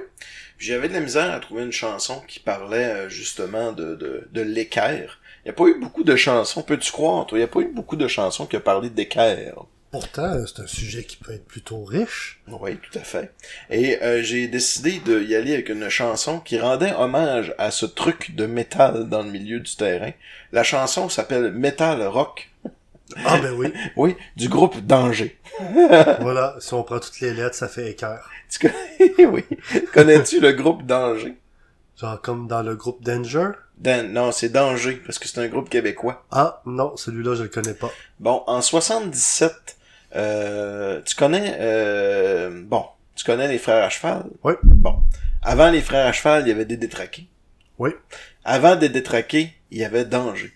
J'avais 0.59 0.89
de 0.89 0.95
la 0.95 1.01
misère 1.01 1.33
à 1.33 1.41
trouver 1.41 1.64
une 1.64 1.72
chanson 1.72 2.22
qui 2.27 2.41
parlait 2.41 2.85
euh, 2.85 3.09
justement 3.09 3.72
de, 3.72 3.95
de, 4.31 4.41
l'équerre. 4.41 5.20
Il 5.45 5.49
n'y 5.49 5.51
a 5.51 5.55
pas 5.55 5.66
eu 5.66 5.79
beaucoup 5.79 6.03
de 6.03 6.16
chansons, 6.16 6.62
peux-tu 6.62 6.91
croire, 6.93 7.27
toi? 7.27 7.39
Il 7.39 7.41
n'y 7.41 7.45
a 7.45 7.49
pas 7.49 7.61
eu 7.61 7.72
beaucoup 7.72 7.97
de 7.97 8.09
chansons 8.09 8.47
qui 8.47 8.57
ont 8.57 8.61
parlé 8.61 8.89
d'équerre. 8.89 9.66
Pourtant, 9.91 10.33
euh, 10.33 10.45
c'est 10.47 10.62
un 10.62 10.66
sujet 10.66 11.05
qui 11.05 11.16
peut 11.16 11.33
être 11.33 11.47
plutôt 11.47 11.85
riche. 11.85 12.41
Oui, 12.49 12.77
tout 12.77 12.99
à 12.99 13.03
fait. 13.03 13.33
Et 13.70 14.03
euh, 14.03 14.22
j'ai 14.22 14.49
décidé 14.49 14.99
d'y 14.99 15.35
aller 15.35 15.55
avec 15.55 15.68
une 15.68 15.89
chanson 15.89 16.41
qui 16.41 16.59
rendait 16.59 16.95
hommage 16.95 17.55
à 17.59 17.70
ce 17.70 17.87
truc 17.87 18.35
de 18.35 18.47
métal 18.47 19.09
dans 19.09 19.22
le 19.22 19.31
milieu 19.31 19.61
du 19.61 19.77
terrain. 19.77 20.12
La 20.53 20.64
chanson 20.64 21.09
s'appelle 21.09 21.53
Metal 21.53 22.03
Rock 22.07 22.51
ah 23.24 23.38
ben 23.38 23.52
oui. 23.52 23.72
Oui, 23.96 24.16
du 24.36 24.48
groupe 24.48 24.78
Danger. 24.80 25.38
voilà, 26.20 26.57
si 26.59 26.74
on 26.74 26.82
prend 26.82 26.98
toutes 26.98 27.20
les 27.20 27.32
lettres, 27.32 27.54
ça 27.57 27.68
fait 27.68 27.90
équerre. 27.90 28.28
Tu 28.50 28.59
connais, 28.59 29.26
oui. 29.26 29.44
Connais-tu 29.92 30.40
le 30.40 30.52
groupe 30.52 30.84
Danger? 30.84 31.36
Genre 31.96 32.20
comme 32.20 32.46
dans 32.48 32.62
le 32.62 32.74
groupe 32.74 33.02
Danger? 33.02 33.50
Dan- 33.78 34.12
non, 34.12 34.32
c'est 34.32 34.48
Danger, 34.48 34.96
parce 35.04 35.18
que 35.18 35.28
c'est 35.28 35.40
un 35.40 35.48
groupe 35.48 35.68
québécois. 35.68 36.24
Ah 36.30 36.62
non, 36.66 36.96
celui-là 36.96 37.34
je 37.34 37.42
le 37.44 37.48
connais 37.48 37.74
pas. 37.74 37.90
Bon, 38.20 38.42
en 38.46 38.61
77, 38.62 39.76
euh, 40.16 41.00
tu 41.02 41.14
connais, 41.14 41.57
euh, 41.61 42.62
bon, 42.64 42.84
tu 43.14 43.24
connais 43.24 43.48
les 43.48 43.59
frères 43.59 43.84
à 43.84 43.88
cheval? 43.88 44.24
Oui. 44.44 44.54
Bon. 44.62 45.00
Avant 45.42 45.70
les 45.70 45.80
frères 45.82 46.07
à 46.07 46.12
cheval, 46.12 46.42
il 46.44 46.48
y 46.48 46.52
avait 46.52 46.64
des 46.64 46.76
détraqués. 46.76 47.28
Oui. 47.78 47.90
Avant 48.44 48.76
des 48.76 48.88
détraqués, 48.88 49.52
il 49.70 49.78
y 49.78 49.84
avait 49.84 50.04
Danger. 50.04 50.52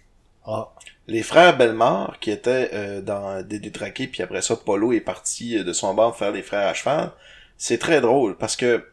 Ah. 0.46 0.68
Les 1.10 1.24
frères 1.24 1.56
Bellemare, 1.56 2.18
qui 2.20 2.30
étaient 2.30 2.70
euh, 2.72 3.00
dans 3.00 3.42
des 3.42 3.58
détraqués, 3.58 4.06
puis 4.06 4.22
après 4.22 4.42
ça, 4.42 4.54
Polo 4.54 4.92
est 4.92 5.00
parti 5.00 5.58
euh, 5.58 5.64
de 5.64 5.72
son 5.72 5.92
bord 5.92 6.16
faire 6.16 6.30
les 6.30 6.42
frères 6.42 6.68
à 6.68 6.72
cheval. 6.72 7.10
C'est 7.56 7.78
très 7.78 8.00
drôle, 8.00 8.36
parce 8.36 8.54
que, 8.54 8.76
tu 8.76 8.84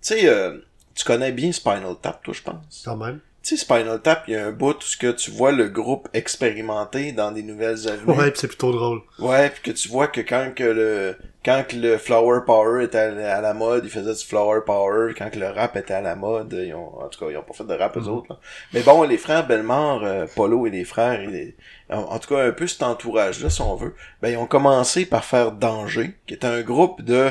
sais, 0.00 0.28
euh, 0.30 0.56
tu 0.94 1.04
connais 1.04 1.30
bien 1.30 1.52
Spinal 1.52 1.94
Tap, 2.00 2.22
toi, 2.22 2.32
je 2.32 2.40
pense? 2.40 2.82
Quand 2.86 2.96
même. 2.96 3.20
Tu 3.48 3.56
sais, 3.56 3.64
Spinal 3.64 4.02
Tap, 4.02 4.24
il 4.28 4.34
y 4.34 4.36
a 4.36 4.44
un 4.46 4.52
bout 4.52 4.76
où 4.76 4.82
ce 4.82 4.98
que 4.98 5.10
tu 5.10 5.30
vois 5.30 5.52
le 5.52 5.68
groupe 5.70 6.06
expérimenter 6.12 7.12
dans 7.12 7.32
des 7.32 7.42
nouvelles 7.42 7.88
avenues. 7.88 8.12
Ouais, 8.12 8.30
pis 8.30 8.40
c'est 8.40 8.48
plutôt 8.48 8.72
drôle. 8.72 9.00
Ouais, 9.18 9.48
puis 9.48 9.62
que 9.62 9.70
tu 9.70 9.88
vois 9.88 10.06
que 10.08 10.20
quand 10.20 10.52
que 10.54 10.64
le 10.64 11.16
quand 11.42 11.64
que 11.66 11.76
le 11.76 11.96
flower 11.96 12.40
power 12.44 12.84
était 12.84 12.98
à, 12.98 13.40
la- 13.40 13.54
mode, 13.54 13.84
ils 13.86 13.90
faisaient 13.90 14.12
du 14.14 14.22
flower 14.22 14.60
power. 14.66 15.14
Quand 15.16 15.30
que 15.30 15.38
le 15.38 15.46
rap 15.48 15.76
était 15.76 15.94
à 15.94 16.02
la 16.02 16.14
mode, 16.14 16.52
ils 16.52 16.74
ont, 16.74 17.00
en 17.00 17.08
tout 17.08 17.24
cas, 17.24 17.30
ils 17.30 17.38
ont 17.38 17.42
pas 17.42 17.54
fait 17.54 17.64
de 17.64 17.72
rap 17.72 17.96
eux 17.96 18.00
Mhm. 18.00 18.08
autres. 18.08 18.26
Là. 18.34 18.38
Mais 18.74 18.82
bon, 18.82 19.02
les 19.04 19.16
frères 19.16 19.46
Bellemare, 19.46 20.04
euh, 20.04 20.26
Polo 20.36 20.66
et 20.66 20.70
les 20.70 20.84
frères, 20.84 21.18
les- 21.30 21.56
en, 21.88 22.00
en 22.00 22.18
tout 22.18 22.34
cas 22.34 22.44
un 22.46 22.52
peu 22.52 22.66
cet 22.66 22.82
entourage-là, 22.82 23.48
si 23.48 23.62
on 23.62 23.76
veut, 23.76 23.94
ben 24.20 24.28
ils 24.28 24.36
ont 24.36 24.46
commencé 24.46 25.06
par 25.06 25.24
faire 25.24 25.52
Danger, 25.52 26.14
qui 26.26 26.34
est 26.34 26.44
un 26.44 26.60
groupe 26.60 27.00
de 27.00 27.30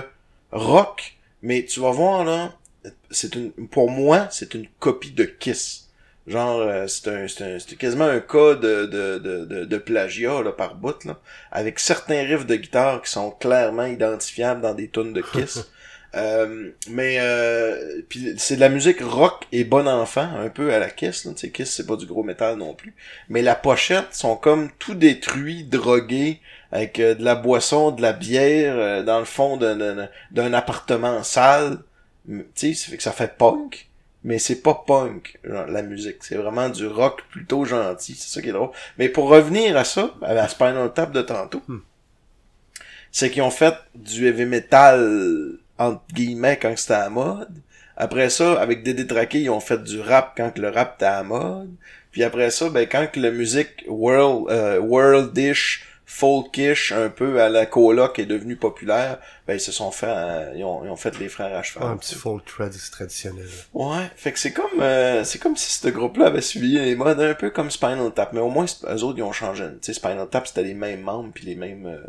rock. 0.52 1.16
Mais 1.44 1.64
tu 1.66 1.80
vas 1.80 1.92
voir 1.92 2.24
là, 2.26 2.54
c'est 3.12 3.36
une, 3.36 3.52
pour 3.68 3.92
moi, 3.92 4.28
c'est 4.32 4.56
une 4.56 4.66
copie 4.80 5.12
de 5.12 5.26
Kiss. 5.26 5.84
Genre, 6.28 6.60
euh, 6.60 6.88
c'est 6.88 7.08
un, 7.08 7.28
c'est 7.28 7.44
un- 7.56 7.60
c'est 7.60 7.78
quasiment 7.78 8.06
un 8.06 8.20
cas 8.20 8.56
de, 8.56 8.86
de, 8.86 9.18
de, 9.20 9.66
de, 9.66 9.78
plagiat 9.78 10.42
là, 10.44 10.52
par 10.52 10.76
bout, 10.76 11.06
là, 11.06 11.18
avec 11.52 11.80
certains 11.80 12.22
riffs 12.24 12.46
de 12.46 12.56
guitare 12.56 13.02
qui 13.02 13.10
sont 13.12 13.32
clairement 13.32 13.86
identifiables 13.86 14.62
dans 14.62 14.74
des 14.74 14.90
tunes 14.90 15.14
de 15.14 15.22
Kiss. 15.22 15.66
Euh, 16.16 16.72
mais 16.90 17.18
euh, 17.20 18.02
puis 18.08 18.34
c'est 18.38 18.56
de 18.56 18.62
la 18.62 18.70
musique 18.70 19.02
rock 19.02 19.46
et 19.52 19.66
bon 19.66 19.88
enfant, 19.88 20.28
un 20.40 20.50
peu 20.50 20.74
à 20.74 20.80
la 20.80 20.90
Kiss. 20.90 21.26
Là. 21.26 21.34
Tu 21.34 21.40
sais, 21.40 21.50
Kiss, 21.52 21.70
c'est 21.76 21.86
pas 21.86 21.98
du 21.98 22.06
gros 22.06 22.24
métal 22.24 22.56
non 22.58 22.74
plus. 22.74 22.96
Mais 23.30 23.42
la 23.42 23.56
pochette 23.56 24.14
sont 24.16 24.38
comme 24.38 24.70
tout 24.80 24.96
détruits, 24.96 25.66
drogués, 25.66 26.40
avec 26.72 27.00
euh, 27.02 27.14
de 27.14 27.24
la 27.26 27.36
boisson, 27.36 27.92
de 27.92 28.02
la 28.02 28.14
bière, 28.14 28.76
euh, 28.78 29.04
dans 29.04 29.20
le 29.20 29.26
fond 29.26 29.58
d'un- 29.58 29.76
d'un 29.76 30.10
d'un 30.32 30.54
appartement 30.54 31.24
sale. 31.24 31.80
Tu 32.28 32.46
sais, 32.56 32.74
ça 32.74 32.90
fait 32.92 32.98
que 32.98 33.04
ça 33.04 33.12
fait 33.12 33.38
punk 33.38 33.88
mais 34.24 34.40
c'est 34.40 34.62
pas 34.62 34.84
punk, 34.86 35.40
genre, 35.44 35.68
la 35.68 35.82
musique. 35.82 36.18
C'est 36.22 36.36
vraiment 36.36 36.70
du 36.70 36.88
rock 36.88 37.24
plutôt 37.30 37.66
gentil. 37.66 38.16
C'est 38.16 38.30
ça 38.30 38.42
qui 38.42 38.50
est 38.50 38.54
drôle. 38.54 38.72
Mais 38.98 39.10
pour 39.10 39.30
revenir 39.30 39.78
à 39.78 39.84
ça, 39.84 40.14
à 40.22 40.34
la 40.34 40.48
Spinal 40.48 40.92
Tap 40.94 41.12
de 41.12 41.22
tantôt, 41.22 41.62
c'est 43.12 43.30
qu'ils 43.30 43.44
ont 43.44 43.52
fait 43.52 43.76
du 43.96 44.28
heavy 44.28 44.46
metal, 44.46 45.58
entre 45.78 46.02
guillemets, 46.14 46.58
quand 46.58 46.74
c'était 46.76 46.94
à 46.94 47.04
la 47.04 47.10
mode. 47.10 47.62
Après 47.96 48.30
ça, 48.30 48.60
avec 48.62 48.84
des 48.84 48.94
détraqués, 48.94 49.42
ils 49.42 49.50
ont 49.50 49.60
fait 49.60 49.84
du 49.84 50.00
rap 50.00 50.34
quand 50.38 50.58
le 50.58 50.70
rap 50.70 50.96
était 50.96 51.06
à 51.06 51.18
la 51.18 51.24
mode. 51.24 51.74
Puis 52.12 52.24
après 52.24 52.52
ça, 52.52 52.70
ben, 52.70 52.88
quand 52.88 53.08
que 53.12 53.20
la 53.20 53.32
musique 53.32 53.86
world, 53.88 54.50
euh, 54.50 54.80
worldish, 54.80 55.86
folkish, 56.10 56.94
un 56.94 57.10
peu 57.10 57.42
à 57.42 57.50
la 57.50 57.66
coloc 57.66 58.18
est 58.18 58.26
devenue 58.26 58.56
populaire, 58.56 59.20
ben, 59.46 59.56
ils 59.56 59.60
se 59.60 59.74
sont 59.74 59.92
fait, 59.92 60.08
euh, 60.10 60.54
ils, 60.56 60.64
ont, 60.64 60.84
ils 60.86 60.90
ont 60.90 60.96
fait 60.96 61.20
les 61.20 61.28
frères 61.28 61.56
à 61.56 61.62
cheval. 61.64 61.90
Un 61.90 61.98
petit 61.98 62.16
folk 62.16 62.44
trad- 62.46 62.92
traditionnel. 62.92 63.46
Ouais, 63.74 64.10
fait 64.16 64.32
que 64.32 64.40
c'est 64.40 64.54
comme 64.54 64.80
euh, 64.82 65.24
c'est 65.26 65.38
comme 65.38 65.58
si 65.58 65.72
ce 65.72 65.88
groupe-là 65.90 66.28
avait 66.28 66.42
suivi 66.42 66.80
les 66.80 66.96
modes 66.96 67.20
un 67.20 67.34
peu 67.34 67.50
comme 67.50 67.70
Spinal 67.70 68.12
Tap, 68.14 68.32
mais 68.34 68.40
au 68.40 68.50
moins 68.50 68.66
eux 68.66 69.04
autres 69.04 69.18
ils 69.20 69.24
ont 69.24 69.34
changé. 69.34 69.66
Tu 69.66 69.78
sais, 69.82 69.94
Spinal 69.94 70.28
Tap 70.30 70.48
c'était 70.48 70.64
les 70.64 70.74
mêmes 70.74 71.02
membres 71.02 71.32
puis 71.34 71.46
les 71.46 71.56
mêmes 71.56 71.86
euh, 71.86 72.00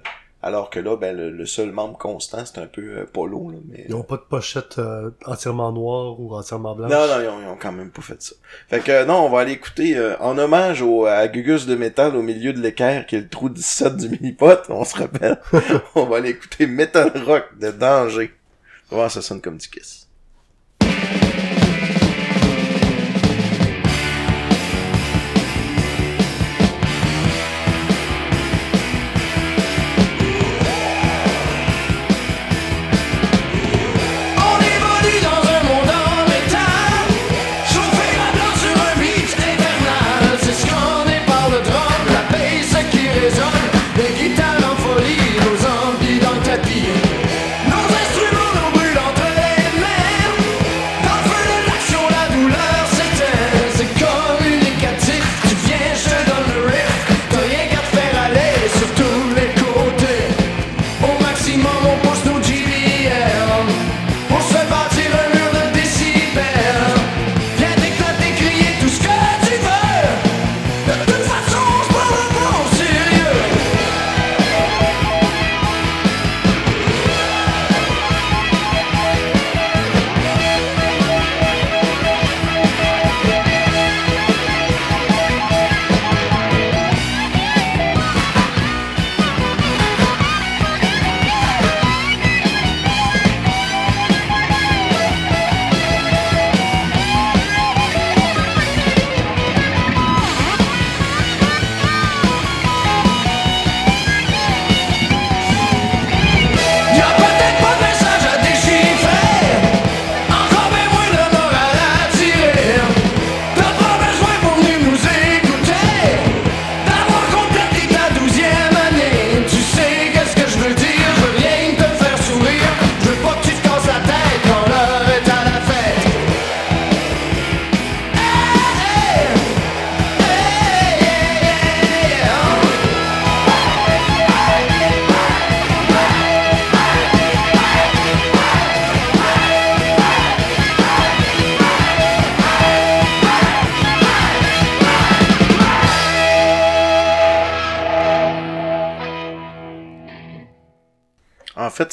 alors 0.42 0.70
que 0.70 0.78
là 0.78 0.96
ben 0.96 1.16
le, 1.16 1.30
le 1.30 1.46
seul 1.46 1.72
membre 1.72 1.98
constant 1.98 2.44
c'est 2.46 2.58
un 2.58 2.66
peu 2.66 2.82
euh, 2.98 3.06
Polo 3.12 3.50
là, 3.50 3.58
mais 3.68 3.86
Ils 3.88 3.94
ont 3.94 4.02
pas 4.04 4.16
de 4.16 4.22
pochette 4.22 4.78
euh, 4.78 5.10
entièrement 5.26 5.72
noire 5.72 6.18
ou 6.20 6.34
entièrement 6.34 6.74
blanche? 6.74 6.90
non 6.90 7.06
non 7.08 7.20
ils 7.20 7.28
ont, 7.28 7.40
ils 7.42 7.48
ont 7.48 7.56
quand 7.60 7.72
même 7.72 7.90
pas 7.90 8.02
fait 8.02 8.22
ça. 8.22 8.34
Fait 8.68 8.80
que 8.80 8.90
euh, 8.92 9.04
non 9.04 9.26
on 9.26 9.30
va 9.30 9.40
aller 9.40 9.52
écouter 9.52 9.96
euh, 9.96 10.16
en 10.20 10.38
hommage 10.38 10.80
au 10.82 11.06
à 11.06 11.26
Gugus 11.28 11.66
de 11.66 11.74
métal 11.74 12.14
au 12.16 12.22
milieu 12.22 12.52
de 12.52 12.60
l'équerre 12.60 13.06
qui 13.06 13.16
est 13.16 13.20
le 13.20 13.28
trou 13.28 13.48
17 13.48 13.96
du 13.96 14.08
mini-pot, 14.10 14.60
on 14.68 14.84
se 14.84 14.96
rappelle. 14.96 15.40
on 15.94 16.04
va 16.06 16.18
aller 16.18 16.30
écouter 16.30 16.66
Metal 16.66 17.10
Rock 17.26 17.44
de 17.60 17.70
Danger. 17.70 18.32
Voir 18.90 19.10
ça 19.10 19.20
sonne 19.22 19.40
comme 19.40 19.58
du 19.58 19.68
Kiss? 19.68 20.07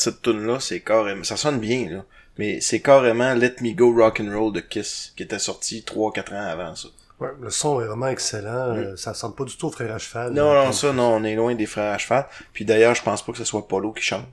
Cette 0.06 0.22
tune 0.22 0.45
là 0.45 0.60
c'est 0.60 0.80
carrément, 0.82 1.24
ça 1.24 1.38
sonne 1.38 1.60
bien, 1.60 1.89
là. 1.89 2.06
Mais 2.38 2.60
c'est 2.60 2.82
carrément 2.82 3.34
Let 3.34 3.56
Me 3.62 3.74
Go 3.74 3.93
Rock 3.95 4.20
and 4.20 4.38
Roll 4.38 4.51
de 4.53 4.60
Kiss, 4.60 5.14
qui 5.16 5.24
était 5.24 5.39
sorti 5.39 5.84
3-4 5.88 6.34
ans 6.34 6.47
avant 6.47 6.76
ça. 6.76 6.89
Ouais, 7.22 7.30
le 7.41 7.49
son 7.49 7.80
est 7.80 7.86
vraiment 7.86 8.08
excellent. 8.08 8.76
euh, 8.76 8.97
ça 8.97 9.12
ressemble 9.14 9.36
pas 9.36 9.45
du 9.45 9.56
tout 9.56 9.68
au 9.68 9.72
frère 9.72 9.95
à 9.95 9.97
cheval. 9.97 10.32
Mm. 10.32 10.36
Non, 10.36 10.53
non, 10.53 10.72
ça, 10.74 10.91
non, 10.91 11.16
on 11.16 11.24
est 11.24 11.36
loin 11.36 11.56
des 11.56 11.66
frères 11.66 11.93
à 11.93 11.97
cheval. 11.97 12.26
Puis 12.51 12.66
d'ailleurs, 12.66 12.93
je 12.93 13.01
pense 13.03 13.22
pas 13.26 13.32
que 13.32 13.38
ce 13.38 13.45
soit 13.45 13.66
Polo 13.70 13.93
qui 13.93 14.03
chante. 14.03 14.28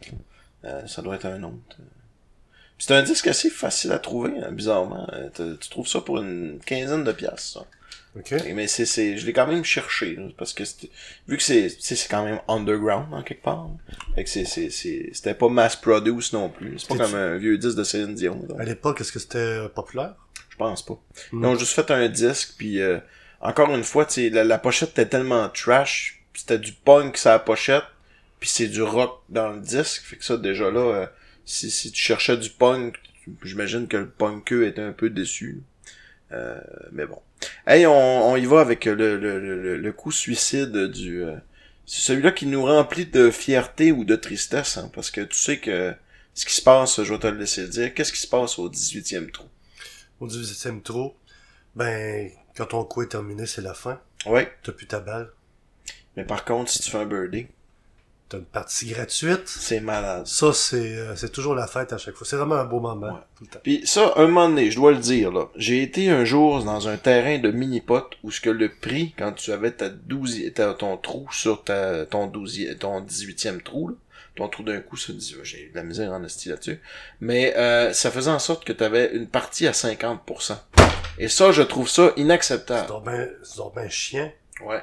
Euh, 0.64 0.85
ça 0.89 1.01
doit 1.01 1.14
être 1.14 1.27
un 1.27 1.41
autre. 1.45 1.77
C'est 2.79 2.93
un 2.95 3.03
disque 3.05 3.29
assez 3.29 3.51
facile 3.51 3.93
à 3.93 4.01
trouver, 4.01 4.33
hein, 4.43 4.51
bizarrement. 4.51 5.07
Euh, 5.12 5.29
tu- 5.33 5.57
tu 5.59 5.68
trouves 5.70 5.87
ça 5.87 6.01
pour 6.01 6.18
une 6.18 6.59
quinzaine 6.66 7.05
de 7.05 7.12
piastres, 7.12 7.61
ça. 7.61 7.66
Ok. 8.17 8.35
Mais 8.55 8.67
c'est, 8.67 8.85
c'est, 8.85 9.17
je 9.17 9.25
l'ai 9.25 9.33
quand 9.33 9.47
même 9.47 9.65
cherché, 9.65 10.17
là, 10.17 10.29
parce 10.37 10.53
que 10.53 10.65
vu 11.27 11.37
que 11.39 11.43
c'est, 11.43 11.69
tu 11.69 11.81
sais, 11.81 11.97
c'est 11.97 12.09
quand 12.09 12.25
même 12.25 12.41
underground, 12.47 13.13
en 13.13 13.23
quelque 13.23 13.43
part. 13.43 13.71
Fait 14.15 14.25
que 14.25 14.31
c'est, 14.31 14.45
c'est, 14.45 14.69
c'est, 14.69 15.11
c'était 15.13 15.35
pas 15.35 15.49
mass 15.49 15.77
produce 15.77 16.33
non 16.33 16.51
plus. 16.51 16.79
C'est 16.79 16.89
pas 16.89 17.05
comme 17.05 17.15
un 17.15 17.39
vieux 17.39 17.57
disque 17.57 17.77
de 17.77 17.85
Céline 17.85 18.15
Dion. 18.15 18.37
donc. 18.37 18.61
À 18.61 18.65
l'époque, 18.65 19.01
est-ce 19.01 19.13
que 19.13 19.19
c'était 19.19 19.39
euh, 19.39 19.69
populaire? 19.69 20.15
Je 20.51 20.57
pense 20.57 20.85
pas. 20.85 21.01
Mm. 21.33 21.43
Ils 21.43 21.47
ont 21.47 21.55
juste 21.57 21.73
fait 21.73 21.91
un 21.91 22.09
disque, 22.09 22.55
puis 22.59 22.83
euh, 22.83 22.99
encore 23.41 23.75
une 23.75 23.85
fois, 23.85 24.05
tu 24.05 24.15
sais, 24.15 24.31
la, 24.31 24.45
la 24.45 24.59
pochette 24.59 24.91
était 24.91 25.07
tellement 25.07 25.49
trash, 25.49 26.23
puis 26.35 26.43
c'était 26.43 26.59
du 26.59 26.73
punk 26.73 27.17
sur 27.17 27.31
la 27.31 27.39
pochette, 27.39 27.85
puis 28.41 28.51
c'est 28.51 28.69
du 28.69 28.83
rock 28.83 29.23
dans 29.31 29.51
le 29.53 29.61
disque, 29.61 30.03
fait 30.03 30.17
que 30.17 30.25
ça, 30.25 30.37
déjà 30.37 30.71
là, 30.71 30.81
euh, 30.81 31.07
si, 31.47 31.71
si 31.71 31.91
tu 31.93 32.01
cherchais 32.01 32.37
du 32.37 32.51
punk, 32.51 32.99
j'imagine 33.43 33.89
que 33.89 33.97
le 33.97 34.09
punkeux 34.09 34.67
était 34.67 34.83
un 34.83 34.93
peu 34.93 35.09
déçu. 35.11 35.63
Euh, 36.33 36.61
mais 36.93 37.07
bon. 37.07 37.19
Hey, 37.66 37.86
on, 37.86 38.30
on 38.30 38.36
y 38.36 38.47
va 38.47 38.61
avec 38.61 38.84
le, 38.84 38.95
le, 38.95 39.38
le, 39.38 39.76
le 39.76 39.93
coup 39.93 40.11
suicide 40.12 40.76
du... 40.88 41.22
euh, 41.24 41.36
c'est 41.86 42.01
celui-là 42.01 42.32
qui 42.32 42.47
nous 42.47 42.64
remplit 42.64 43.07
de 43.07 43.30
fierté 43.30 43.93
ou 43.93 44.05
de 44.05 44.16
tristesse, 44.16 44.76
hein, 44.78 44.90
parce 44.95 45.11
que 45.11 45.20
tu 45.20 45.36
sais 45.38 45.59
que 45.59 45.95
ce 46.34 46.47
qui 46.47 46.55
se 46.55 46.62
passe, 46.62 47.03
je 47.03 47.12
vais 47.12 47.18
te 47.18 47.26
le 47.26 47.38
laisser 47.38 47.68
dire, 47.68 47.93
qu'est-ce 47.95 48.12
qui 48.12 48.20
se 48.20 48.26
passe 48.28 48.59
au 48.59 48.68
18e 48.70 49.30
trou? 49.30 49.46
Au 50.21 50.29
18e 50.29 50.83
trou, 50.83 51.14
ben, 51.75 52.30
quand 52.57 52.67
ton 52.67 52.84
coup 52.84 53.03
est 53.03 53.08
terminé, 53.08 53.46
c'est 53.46 53.62
la 53.62 53.75
fin. 53.75 54.00
Ouais. 54.26 54.53
T'as 54.62 54.72
plus 54.72 54.87
ta 54.87 55.00
balle. 55.00 55.30
Mais 56.17 56.25
par 56.25 56.45
contre, 56.45 56.71
si 56.71 56.80
tu 56.80 56.91
fais 56.91 56.99
un 56.99 57.07
birdie, 57.07 57.49
T'as 58.33 58.38
une 58.38 58.45
partie 58.45 58.87
gratuite. 58.87 59.42
c'est 59.46 59.80
malade. 59.80 60.26
Ça, 60.26 60.53
c'est 60.53 60.76
euh, 60.96 61.14
c'est 61.17 61.30
toujours 61.30 61.54
la 61.54 61.67
fête 61.67 61.92
à 61.92 61.99
chaque 61.99 62.14
fois. 62.14 62.26
C'est 62.26 62.37
vraiment 62.37 62.54
un 62.57 62.64
beau 62.64 62.80
moment. 62.80 63.18
Tout 63.37 63.45
le 63.45 63.50
temps. 63.50 63.61
Puis 63.63 63.83
ça, 63.84 64.13
un 64.17 64.26
moment 64.26 64.49
donné, 64.49 64.71
je 64.71 64.76
dois 64.76 64.92
le 64.92 64.99
dire, 64.99 65.30
là, 65.30 65.49
j'ai 65.54 65.83
été 65.83 66.09
un 66.09 66.25
jour 66.25 66.64
dans 66.64 66.88
un 66.88 66.96
terrain 66.96 67.38
de 67.38 67.50
mini-pot 67.50 68.09
où 68.22 68.30
ce 68.30 68.41
que 68.41 68.50
le 68.50 68.71
prix, 68.75 69.14
quand 69.18 69.33
tu 69.33 69.53
avais 69.53 69.71
ta 69.72 69.88
12, 69.91 70.53
ta- 70.54 70.75
ton 70.75 70.96
trou 70.96 71.26
sur 71.30 71.63
ta, 71.63 72.07
ton 72.07 72.26
12, 72.26 72.76
ton 72.80 73.00
18e 73.03 73.63
trou, 73.63 73.88
là, 73.88 73.95
ton 74.34 74.49
trou 74.49 74.63
d'un 74.63 74.80
coup, 74.80 74.96
ça 74.96 75.13
dit, 75.13 75.37
j'ai 75.42 75.68
de 75.68 75.76
la 75.76 75.83
misère 75.83 76.11
en 76.13 76.25
esti 76.25 76.49
là-dessus, 76.49 76.80
mais 77.21 77.54
euh, 77.59 77.92
ça 77.92 78.11
faisait 78.11 78.30
en 78.30 78.38
sorte 78.38 78.64
que 78.64 78.72
tu 78.72 78.83
avais 78.83 79.14
une 79.14 79.26
partie 79.26 79.67
à 79.67 79.72
50%. 79.72 80.57
Et 81.18 81.29
ça, 81.29 81.53
je 81.53 81.61
trouve 81.61 81.88
ça 81.88 82.13
inacceptable. 82.17 82.87
C'est 82.88 82.95
donc 82.95 83.04
ben, 83.04 83.29
c'est 83.42 83.57
donc 83.59 83.75
ben 83.75 83.91
chien. 83.91 84.33
Ouais. 84.64 84.83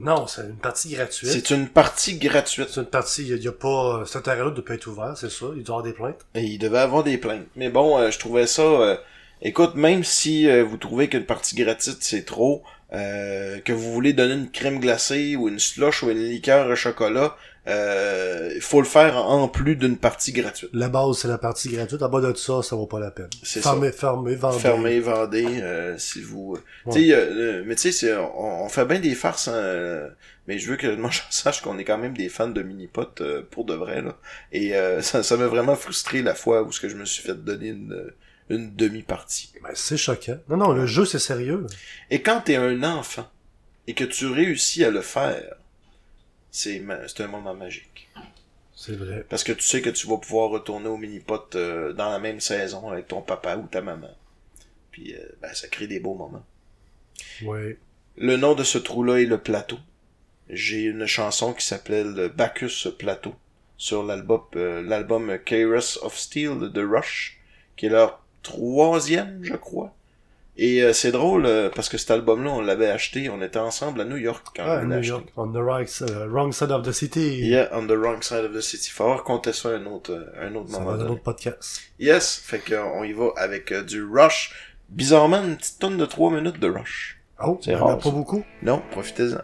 Non, 0.00 0.26
c'est 0.26 0.42
une 0.42 0.56
partie 0.56 0.90
gratuite. 0.90 1.30
C'est 1.30 1.50
une 1.50 1.68
partie 1.68 2.18
gratuite. 2.18 2.68
C'est 2.70 2.80
une 2.80 2.86
partie, 2.86 3.26
il 3.28 3.42
y, 3.42 3.48
a 3.48 3.52
pas, 3.52 4.02
cet 4.06 4.24
terrain-là 4.24 4.46
ne 4.46 4.50
peut 4.50 4.62
pas 4.62 4.74
être 4.74 4.86
ouvert, 4.86 5.16
c'est 5.16 5.30
ça. 5.30 5.46
Il 5.56 5.62
doit 5.62 5.76
avoir 5.76 5.82
des 5.82 5.92
plaintes. 5.92 6.26
Et 6.34 6.44
il 6.44 6.58
devait 6.58 6.78
avoir 6.78 7.04
des 7.04 7.18
plaintes. 7.18 7.46
Mais 7.56 7.68
bon, 7.68 7.98
euh, 7.98 8.10
je 8.10 8.18
trouvais 8.18 8.46
ça... 8.46 8.62
euh, 8.62 8.96
écoute, 9.42 9.74
même 9.74 10.04
si 10.04 10.48
euh, 10.48 10.64
vous 10.64 10.76
trouvez 10.76 11.08
qu'une 11.08 11.26
partie 11.26 11.54
gratuite, 11.54 11.98
c'est 12.00 12.24
trop, 12.24 12.62
euh, 12.92 13.60
que 13.60 13.72
vous 13.72 13.92
voulez 13.92 14.12
donner 14.12 14.34
une 14.34 14.50
crème 14.50 14.80
glacée 14.80 15.36
ou 15.36 15.48
une 15.48 15.58
slush 15.58 16.02
ou 16.02 16.10
une 16.10 16.18
liqueur 16.18 16.68
au 16.68 16.74
chocolat, 16.74 17.36
euh, 17.70 18.52
il 18.54 18.60
faut 18.60 18.80
le 18.80 18.86
faire 18.86 19.16
en 19.16 19.48
plus 19.48 19.76
d'une 19.76 19.96
partie 19.96 20.32
gratuite. 20.32 20.70
La 20.72 20.88
base, 20.88 21.18
c'est 21.18 21.28
la 21.28 21.38
partie 21.38 21.68
gratuite. 21.70 22.02
En 22.02 22.08
bas 22.08 22.20
de 22.20 22.34
ça, 22.36 22.62
ça 22.62 22.76
vaut 22.76 22.86
pas 22.86 23.00
la 23.00 23.10
peine. 23.10 23.30
C'est 23.42 23.60
fermez, 23.62 23.92
fermez, 23.92 24.34
vendez. 24.34 24.58
Fermez, 24.58 25.00
vendez, 25.00 25.46
euh, 25.62 25.96
si 25.98 26.20
vous... 26.20 26.58
Ouais. 26.86 26.92
Tu 26.92 27.08
sais, 27.08 27.14
euh, 27.14 27.62
mais 27.66 27.74
tu 27.76 27.82
sais, 27.82 27.92
c'est- 27.92 28.16
on, 28.16 28.64
on 28.64 28.68
fait 28.68 28.84
bien 28.84 28.98
des 29.00 29.14
farces, 29.14 29.48
hein, 29.48 29.54
euh, 29.54 30.08
mais 30.46 30.58
je 30.58 30.68
veux 30.70 30.76
que 30.76 30.86
le 30.86 30.96
monde 30.96 31.12
sache 31.30 31.62
qu'on 31.62 31.78
est 31.78 31.84
quand 31.84 31.98
même 31.98 32.16
des 32.16 32.28
fans 32.28 32.48
de 32.48 32.62
mini-pot 32.62 33.20
euh, 33.20 33.42
pour 33.50 33.64
de 33.64 33.74
vrai, 33.74 34.02
là. 34.02 34.16
Et 34.52 34.74
euh, 34.76 35.00
ça 35.02 35.22
ça 35.22 35.36
m'a 35.36 35.46
vraiment 35.46 35.76
frustré 35.76 36.22
la 36.22 36.34
fois 36.34 36.62
où 36.62 36.72
ce 36.72 36.80
que 36.80 36.88
je 36.88 36.96
me 36.96 37.04
suis 37.04 37.22
fait 37.22 37.34
donner 37.34 37.68
une, 37.68 38.12
une 38.48 38.74
demi-partie. 38.74 39.52
Ben, 39.62 39.70
c'est 39.74 39.96
choquant. 39.96 40.38
Non, 40.48 40.56
non, 40.56 40.72
le 40.72 40.86
jeu, 40.86 41.04
c'est 41.04 41.18
sérieux. 41.20 41.66
Et 42.10 42.20
quand 42.22 42.40
t'es 42.40 42.56
un 42.56 42.82
enfant 42.82 43.28
et 43.86 43.94
que 43.94 44.04
tu 44.04 44.26
réussis 44.26 44.84
à 44.84 44.90
le 44.90 45.00
faire, 45.00 45.54
c'est 46.50 46.80
un 47.20 47.26
moment 47.26 47.54
magique. 47.54 48.08
C'est 48.74 48.96
vrai. 48.96 49.26
Parce 49.28 49.44
que 49.44 49.52
tu 49.52 49.62
sais 49.62 49.82
que 49.82 49.90
tu 49.90 50.06
vas 50.06 50.16
pouvoir 50.16 50.48
retourner 50.48 50.88
au 50.88 50.96
mini-pot 50.96 51.54
euh, 51.54 51.92
dans 51.92 52.08
la 52.08 52.18
même 52.18 52.40
saison 52.40 52.88
avec 52.88 53.08
ton 53.08 53.20
papa 53.20 53.56
ou 53.56 53.66
ta 53.66 53.82
maman. 53.82 54.10
Puis 54.90 55.14
euh, 55.14 55.18
ben, 55.42 55.52
ça 55.52 55.68
crée 55.68 55.86
des 55.86 56.00
beaux 56.00 56.14
moments. 56.14 56.44
Oui. 57.42 57.76
Le 58.16 58.36
nom 58.36 58.54
de 58.54 58.64
ce 58.64 58.78
trou-là 58.78 59.20
est 59.20 59.26
le 59.26 59.38
plateau. 59.38 59.78
J'ai 60.48 60.82
une 60.84 61.06
chanson 61.06 61.52
qui 61.52 61.64
s'appelait 61.64 62.04
le 62.04 62.28
Bacchus 62.28 62.90
Plateau 62.98 63.34
sur 63.76 64.02
l'album 64.02 64.42
euh, 64.56 64.82
l'album 64.82 65.38
Kairos 65.44 66.02
of 66.02 66.18
Steel 66.18 66.70
de 66.72 66.82
Rush, 66.82 67.38
qui 67.76 67.86
est 67.86 67.90
leur 67.90 68.24
troisième, 68.42 69.44
je 69.44 69.54
crois. 69.54 69.94
Et 70.56 70.82
euh, 70.82 70.92
c'est 70.92 71.12
drôle 71.12 71.46
euh, 71.46 71.70
parce 71.74 71.88
que 71.88 71.96
cet 71.96 72.10
album-là, 72.10 72.50
on 72.50 72.60
l'avait 72.60 72.90
acheté, 72.90 73.30
on 73.30 73.40
était 73.40 73.58
ensemble 73.58 74.00
à 74.02 74.04
New 74.04 74.16
York 74.18 74.46
quand 74.54 74.62
Ah, 74.66 74.80
on 74.80 74.84
New 74.84 74.90
l'a 74.90 74.96
acheté. 74.96 75.08
York, 75.08 75.24
on 75.36 75.52
the 75.52 75.56
right, 75.56 75.88
uh, 76.02 76.26
wrong 76.28 76.52
side 76.52 76.70
of 76.70 76.84
the 76.84 76.92
city. 76.92 77.38
Yeah, 77.46 77.68
on 77.72 77.86
the 77.86 77.92
wrong 77.96 78.20
side 78.22 78.44
of 78.44 78.52
the 78.52 78.60
city. 78.60 78.90
Faut 78.90 79.06
raconter 79.08 79.52
ça 79.52 79.70
un 79.70 79.86
autre, 79.86 80.12
euh, 80.12 80.48
un 80.48 80.54
autre 80.56 80.70
moment. 80.70 80.90
un 80.90 81.06
autre 81.08 81.22
podcast. 81.22 81.80
Yes, 81.98 82.36
fait 82.44 82.58
qu'on 82.58 83.04
y 83.04 83.12
va 83.12 83.28
avec 83.36 83.72
euh, 83.72 83.82
du 83.82 84.04
Rush. 84.04 84.54
Bizarrement, 84.90 85.42
une 85.42 85.56
petite 85.56 85.78
tonne 85.78 85.96
de 85.96 86.04
3 86.04 86.30
minutes 86.32 86.58
de 86.60 86.68
Rush. 86.68 87.18
Oh, 87.42 87.58
c'est 87.62 87.74
en 87.76 87.86
a 87.86 87.90
rare. 87.92 87.98
pas 87.98 88.10
beaucoup. 88.10 88.44
Non, 88.62 88.82
profitez-en. 88.90 89.38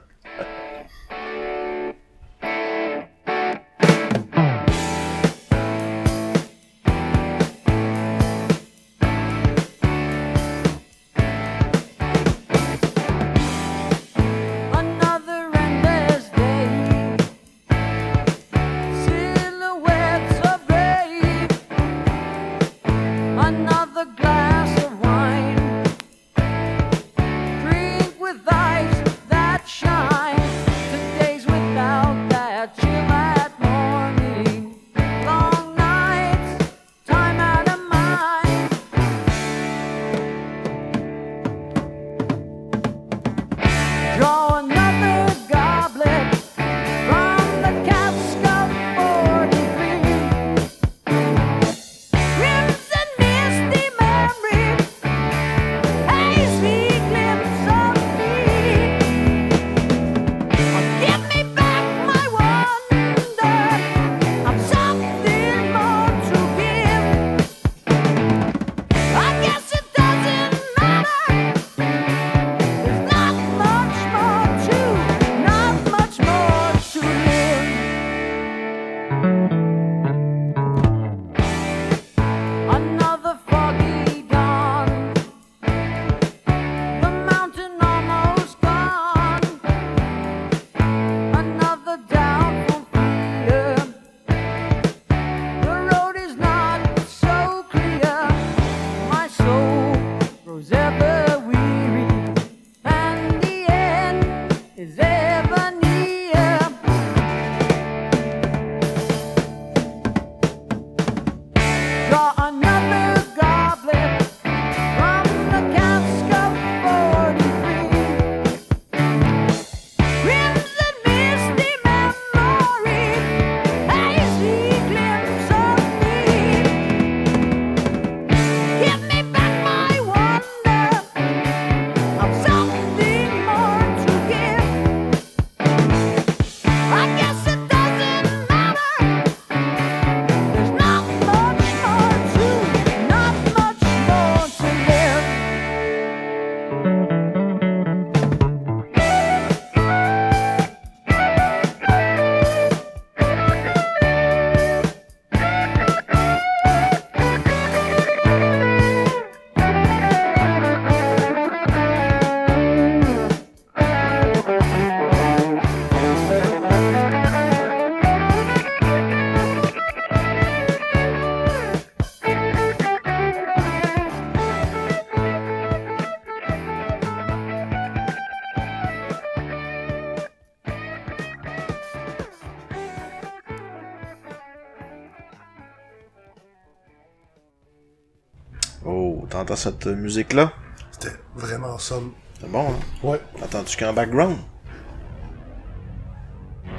Oh, 188.86 189.24
t'entends 189.30 189.56
cette 189.56 189.86
musique-là? 189.86 190.52
C'était 190.92 191.14
vraiment 191.34 191.78
somme. 191.78 192.12
C'est 192.40 192.50
bon, 192.50 192.66
hein? 192.68 192.78
Ouais. 193.02 193.20
Entends-tu 193.42 193.76
qu'en 193.76 193.92
background? 193.92 194.36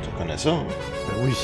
Tu 0.04 0.10
reconnais 0.16 0.38
ça? 0.38 0.52
hein? 0.52 0.66
Ben 1.10 1.26
oui. 1.26 1.36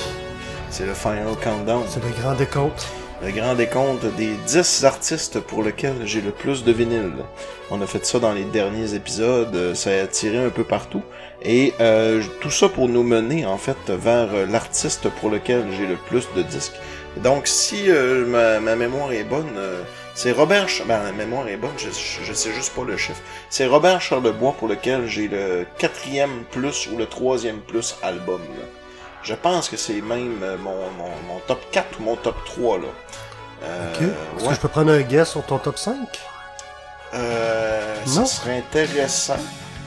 C'est 0.69 0.85
le 0.85 0.94
Final 0.94 1.35
Countdown. 1.44 1.84
C'est 1.88 2.03
le 2.03 2.10
grand 2.22 2.34
décompte. 2.35 2.88
Le 3.23 3.31
grand 3.31 3.56
décompte 3.56 4.06
des 4.18 4.34
10 4.48 4.84
artistes 4.85 5.40
pour 5.40 5.64
lesquels 5.64 6.06
j'ai 6.06 6.19
le 6.22 6.31
plus 6.31 6.64
de 6.64 6.72
vinyle. 6.73 7.14
On 7.72 7.81
a 7.81 7.85
fait 7.88 8.06
ça 8.06 8.19
dans 8.19 8.34
les 8.34 8.44
derniers 8.44 8.95
épisodes, 8.95 9.56
euh, 9.56 9.73
ça 9.76 9.91
a 9.91 10.07
tiré 10.07 10.44
un 10.44 10.49
peu 10.49 10.65
partout. 10.65 11.02
Et 11.41 11.73
euh, 11.80 12.22
tout 12.41 12.49
ça 12.52 12.68
pour 12.68 12.90
nous 12.90 13.03
mener 13.03 13.45
en 13.45 13.57
fait 13.57 13.77
vers 13.90 14.34
euh, 14.34 14.45
l'artiste 14.45 15.10
pour 15.10 15.30
lequel 15.30 15.64
j'ai 15.72 15.88
le 15.88 15.95
plus 15.95 16.27
de 16.35 16.41
disques. 16.41 16.76
Donc 17.23 17.48
si 17.48 17.90
euh, 17.90 18.26
ma, 18.27 18.60
ma 18.60 18.76
mémoire 18.76 19.14
est 19.14 19.23
bonne, 19.23 19.48
euh, 19.56 19.84
c'est 20.15 20.31
Robert... 20.31 20.68
Ben, 20.88 21.03
la 21.03 21.11
mémoire 21.11 21.48
est 21.48 21.57
bonne, 21.57 21.72
je, 21.77 21.90
je 22.23 22.34
sais 22.34 22.53
juste 22.53 22.73
pas 22.76 22.84
le 22.84 22.98
chiffre. 22.98 23.22
C'est 23.49 23.65
Robert 23.65 23.99
Charlebois 24.02 24.53
pour 24.53 24.68
lequel 24.68 25.07
j'ai 25.07 25.27
le 25.27 25.65
quatrième 25.77 26.44
plus 26.52 26.88
ou 26.91 26.98
le 26.98 27.06
troisième 27.07 27.60
plus 27.61 27.95
album. 28.03 28.41
là. 28.60 28.65
Je 29.23 29.34
pense 29.34 29.69
que 29.69 29.77
c'est 29.77 30.02
même 30.02 30.40
euh, 30.44 30.57
mon, 30.57 30.76
mon, 30.98 31.10
mon 31.27 31.40
top 31.48 31.60
4 31.72 31.99
ou 31.99 32.03
mon 32.03 32.15
top 32.18 32.35
3 32.45 32.77
là. 32.80 32.84
Euh, 33.64 33.94
Ok. 33.95 34.02
Est-ce 34.02 34.44
ouais. 34.44 34.49
que 34.49 34.56
je 34.56 34.60
peux 34.60 34.68
prendre 34.68 34.91
un 34.91 35.02
guess 35.02 35.31
sur 35.31 35.44
ton 35.45 35.57
top 35.57 35.77
5? 35.77 35.95
Euh, 37.14 37.95
Non. 38.07 38.26
ça 38.26 38.26
serait 38.26 38.57
intéressant. 38.57 39.38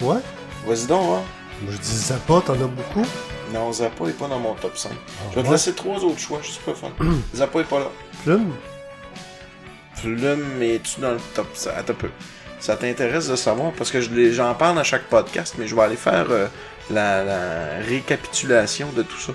Ouais. 0.00 0.18
Vas-y 0.66 0.86
donc, 0.86 1.18
hein. 1.18 1.22
Je 1.70 1.76
dis 1.76 1.96
Zappa, 1.96 2.42
t'en 2.44 2.54
as 2.54 2.56
beaucoup. 2.66 3.04
Non, 3.52 3.72
Zappa 3.72 4.06
est 4.06 4.12
pas 4.18 4.26
dans 4.28 4.38
mon 4.38 4.54
top 4.54 4.76
5. 4.76 4.90
je 5.30 5.36
vais 5.40 5.46
te 5.46 5.50
laisser 5.52 5.72
trois 5.74 5.98
autres 6.04 6.18
choix, 6.18 6.40
juste 6.42 6.60
pour 6.62 6.72
le 6.72 6.78
fun. 6.78 6.90
Zappa 7.34 7.60
est 7.60 7.64
pas 7.64 7.78
là. 7.80 7.86
Plume? 8.24 8.52
Plume, 10.00 10.62
es-tu 10.62 11.00
dans 11.00 11.12
le 11.12 11.20
top 11.34 11.48
5? 11.54 11.70
Attends 11.76 11.92
un 11.92 11.96
peu. 11.96 12.10
Ça 12.58 12.76
t'intéresse 12.76 13.28
de 13.28 13.36
savoir, 13.36 13.72
parce 13.72 13.90
que 13.90 14.00
je 14.00 14.32
j'en 14.32 14.54
parle 14.54 14.78
à 14.78 14.82
chaque 14.82 15.04
podcast, 15.04 15.54
mais 15.58 15.66
je 15.66 15.74
vais 15.74 15.82
aller 15.82 15.96
faire 15.96 16.26
euh, 16.30 16.46
la, 16.90 17.22
la 17.22 17.78
récapitulation 17.86 18.88
de 18.96 19.02
tout 19.02 19.18
ça. 19.18 19.32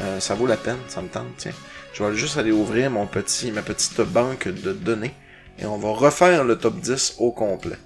Euh, 0.00 0.20
ça 0.20 0.34
vaut 0.34 0.46
la 0.46 0.56
peine, 0.56 0.76
ça 0.88 1.00
me 1.02 1.08
tente, 1.08 1.26
tiens. 1.38 1.52
Je 1.92 2.04
vais 2.04 2.14
juste 2.14 2.36
aller 2.36 2.52
ouvrir 2.52 2.90
mon 2.90 3.06
petit, 3.06 3.50
ma 3.50 3.62
petite 3.62 4.00
banque 4.02 4.48
de 4.48 4.72
données, 4.72 5.14
et 5.58 5.66
on 5.66 5.78
va 5.78 5.90
refaire 5.90 6.44
le 6.44 6.56
top 6.58 6.78
10 6.78 7.16
au 7.18 7.32
complet. 7.32 7.78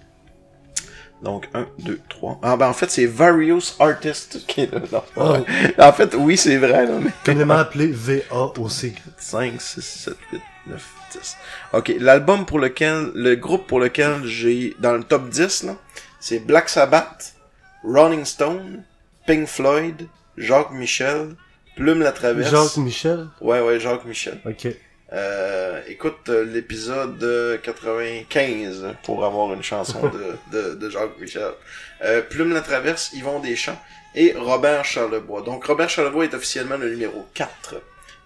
Donc, 1.23 1.49
1, 1.55 1.69
2, 1.79 2.01
3. 2.09 2.41
Ah, 2.43 2.57
ben 2.57 2.69
en 2.69 2.73
fait, 2.73 2.91
c'est 2.91 3.07
Various 3.07 3.75
Artists 3.79 4.45
qui 4.47 4.63
est 4.63 4.73
là. 4.73 4.81
Non, 4.91 5.03
Oh. 5.17 5.37
En 5.79 5.93
fait, 5.93 6.15
oui, 6.17 6.37
c'est 6.37 6.57
vrai, 6.57 6.85
là, 6.85 6.99
mais... 7.01 7.11
Communément 7.25 7.55
appelé 7.55 7.87
VAOC. 7.87 8.93
5, 9.17 9.61
6, 9.61 9.81
7, 9.81 10.15
8, 10.33 10.41
9, 10.67 10.83
10. 11.13 11.37
Ok, 11.73 11.93
l'album 11.99 12.47
pour 12.47 12.59
lequel, 12.59 13.11
le 13.15 13.35
groupe 13.35 13.67
pour 13.67 13.81
lequel 13.81 14.25
j'ai, 14.25 14.77
dans 14.79 14.93
le 14.93 15.03
top 15.05 15.29
10, 15.29 15.65
là, 15.65 15.77
c'est 16.21 16.39
Black 16.39 16.69
Sabbath, 16.69 17.35
Rolling 17.85 18.25
Stone, 18.25 18.85
Pink 19.27 19.49
Floyd, 19.49 20.07
Jacques 20.37 20.73
Michel, 20.73 21.35
Plume 21.77 22.01
la 22.01 22.13
Traverse. 22.13 22.51
Jacques 22.51 22.77
Michel? 22.77 23.29
Ouais, 23.41 23.61
ouais, 23.61 23.81
Jacques 23.81 24.05
Michel. 24.05 24.41
Ok. 24.47 24.69
Euh, 25.13 25.83
écoute 25.89 26.31
euh, 26.31 26.43
l'épisode 26.45 27.23
euh, 27.23 27.59
95 27.59 28.95
pour 29.03 29.27
avoir 29.27 29.53
une 29.53 29.63
chanson 29.63 30.01
de, 30.09 30.39
de, 30.53 30.75
de 30.75 30.91
Jacques 30.91 31.19
Michel. 31.21 31.51
Euh, 32.03 32.23
Plume 32.23 32.53
la 32.53 32.63
Traverse, 32.63 33.13
Yvon 33.13 33.41
Deschamps 33.41 33.79
et 34.15 34.35
Robert 34.39 34.85
Charlebois. 34.85 35.43
Donc 35.43 35.65
Robert 35.65 35.91
Charlebois 35.91 36.25
est 36.25 36.35
officiellement 36.35 36.77
le 36.77 36.91
numéro 36.91 37.27
4. 37.35 37.77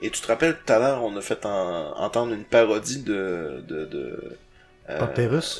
Et 0.03 0.11
tu 0.11 0.21
te 0.21 0.27
rappelles 0.27 0.57
tout 0.65 0.73
à 0.73 0.79
l'heure, 0.79 1.03
on 1.05 1.17
a 1.17 1.21
fait 1.21 1.45
en- 1.47 1.93
entendre 1.97 2.33
une 2.35 2.45
parodie 2.45 3.03
de... 3.03 3.63
de, 3.67 3.85
de 3.87 4.37
euh, 4.89 4.99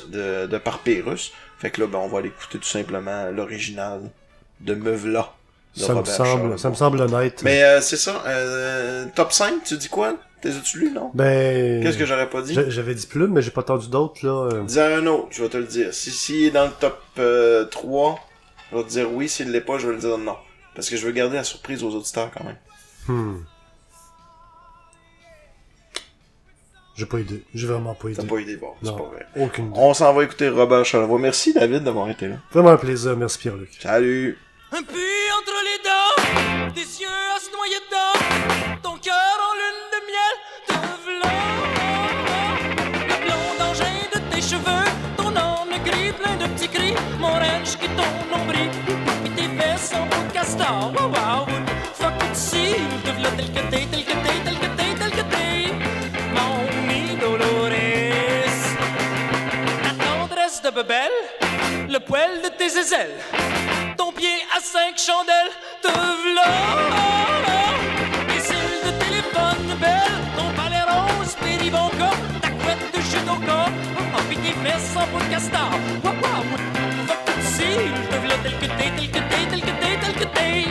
de, 0.09 0.45
de 0.47 0.57
Parpérus. 0.57 1.31
Fait 1.59 1.69
que 1.71 1.81
là, 1.81 1.87
ben, 1.87 1.99
on 1.99 2.07
va 2.07 2.19
aller 2.19 2.29
écouter 2.29 2.59
tout 2.59 2.67
simplement 2.67 3.29
l'original 3.31 4.01
de 4.61 4.73
Meuvla. 4.75 5.33
de 5.75 5.81
Ça 5.81 5.93
me, 5.95 6.05
semble, 6.05 6.59
ça 6.59 6.69
me 6.69 6.75
semble 6.75 7.01
honnête. 7.01 7.41
Mais 7.43 7.63
euh, 7.63 7.81
c'est 7.81 7.97
ça. 7.97 8.23
Euh, 8.25 9.05
top 9.15 9.33
5, 9.33 9.63
tu 9.65 9.75
dis 9.77 9.89
quoi? 9.89 10.15
T'es 10.39 10.49
as-tu 10.49 10.79
lu, 10.79 10.91
non? 10.91 11.09
Ben. 11.15 11.81
Qu'est-ce 11.83 11.97
que 11.97 12.05
j'aurais 12.05 12.29
pas 12.29 12.41
dit? 12.43 12.53
j'a- 12.53 12.69
J'avais 12.69 12.93
dit 12.93 13.07
plume, 13.07 13.33
mais 13.33 13.41
j'ai 13.41 13.49
pas 13.51 13.61
entendu 13.61 13.87
d'autres, 13.89 14.23
là. 14.25 14.49
euh. 14.53 14.63
Dis 14.63 14.79
un 14.79 15.05
autre, 15.07 15.27
je 15.31 15.41
vais 15.43 15.49
te 15.49 15.57
le 15.57 15.65
dire. 15.65 15.93
Si, 15.93 16.11
si 16.11 16.41
il 16.43 16.45
est 16.47 16.51
dans 16.51 16.65
le 16.65 16.71
top 16.79 17.01
euh, 17.17 17.65
3, 17.65 18.19
je 18.71 18.77
vais 18.77 18.83
te 18.83 18.89
dire 18.89 19.11
oui. 19.11 19.27
S'il 19.27 19.51
l'est 19.51 19.61
pas, 19.61 19.77
je 19.79 19.87
vais 19.87 19.93
le 19.93 19.99
dire 19.99 20.17
non. 20.19 20.37
Parce 20.75 20.89
que 20.89 20.95
je 20.95 21.05
veux 21.05 21.11
garder 21.11 21.35
la 21.37 21.43
surprise 21.43 21.83
aux 21.83 21.89
auditeurs 21.95 22.29
quand 22.37 22.43
même. 22.45 22.57
Hmm. 23.07 23.37
J'ai 26.97 27.05
pas 27.05 27.19
idée. 27.19 27.43
J'ai 27.53 27.67
vraiment 27.67 27.93
pas 27.93 28.09
idée. 28.09 28.21
T'as 28.21 28.27
pas 28.27 28.39
idée, 28.39 28.55
bon, 28.57 28.71
c'est 28.81 28.89
Non. 28.89 28.97
pas 28.97 29.03
vrai. 29.03 29.27
Aucune 29.37 29.67
idée. 29.67 29.79
On 29.79 29.93
s'en 29.93 30.11
va 30.13 30.23
écouter 30.23 30.49
Robert 30.49 30.83
Charlebois. 30.83 31.19
Merci 31.19 31.53
David 31.53 31.83
d'avoir 31.83 32.09
été 32.09 32.27
là. 32.27 32.35
Vraiment 32.51 32.71
un 32.71 32.77
plaisir. 32.77 33.15
Merci 33.15 33.37
Pierre-Luc. 33.37 33.69
Salut. 33.79 34.37
Un 34.71 34.81
puits 34.83 35.31
entre 35.39 35.53
les 35.63 35.79
dents, 35.87 36.73
des 36.73 36.81
yeux 36.81 37.07
à 37.35 37.39
se 37.39 37.49
noyer 37.55 37.77
dedans, 37.87 38.79
ton 38.83 38.97
cœur 38.97 39.13
en 39.15 39.53
lune 39.61 39.83
de 39.93 39.99
miel, 40.09 40.35
te 40.67 40.73
v'là. 41.05 41.33
Le 43.07 43.25
blond 43.25 43.53
d'engin 43.59 43.95
de 44.13 44.19
tes 44.35 44.41
cheveux, 44.41 44.89
ton 45.15 45.35
âne 45.37 45.83
gris 45.85 46.11
plein 46.11 46.35
de 46.35 46.51
petits 46.53 46.67
cris, 46.67 46.93
mon 47.19 47.27
ranch 47.27 47.77
qui 47.79 47.87
ton 47.95 48.37
nombril, 48.37 48.69
et 49.25 49.29
tes 49.29 49.47
fesses 49.57 49.93
en 49.93 50.05
peau 50.07 50.21
de 50.27 50.33
castor. 50.33 50.91
Wow, 50.97 51.07
wow, 51.11 51.45
fuck 51.93 52.21
it 52.29 52.35
si, 52.35 52.73
te 53.05 53.11
v'là 53.11 53.29
tel 53.37 53.51
que 53.53 53.71
t'es, 53.71 53.87
de 60.77 61.91
le 61.91 61.99
poil 61.99 62.39
de 62.43 62.49
tes 62.49 62.77
aisselles, 62.77 63.15
ton 63.97 64.11
pied 64.11 64.37
à 64.55 64.59
cinq 64.59 64.95
chandelles, 64.95 65.51
te 65.81 65.87
v'là. 65.87 66.43
Les 68.27 68.39
cils 68.39 68.81
de 68.85 68.91
téléphone 69.03 69.75
belle, 69.79 70.21
ton 70.37 70.53
palais 70.55 70.83
rose, 70.83 71.35
péribonca, 71.41 72.11
ta 72.41 72.49
couette 72.49 72.93
de 72.93 73.01
judoka, 73.01 73.65
oh, 73.97 74.21
puis 74.29 74.37
tes 74.37 74.53
fesses 74.63 74.95
en 74.95 75.07
peau 75.07 75.17
de 75.17 75.31
castor. 75.31 75.71
Fuck 76.03 77.25
tout 77.25 77.41
cils, 77.41 77.91
te 78.11 78.17
v'là 78.23 78.35
tel 78.43 78.53
que 78.59 78.67
t'es, 78.77 78.91
tel 78.97 79.09
que 79.09 79.17
t'es, 79.17 79.45
tel 79.49 79.61
que 79.61 79.73
t'es, 79.81 79.97
tel 79.99 80.13
que 80.13 80.27
t'es, 80.35 80.65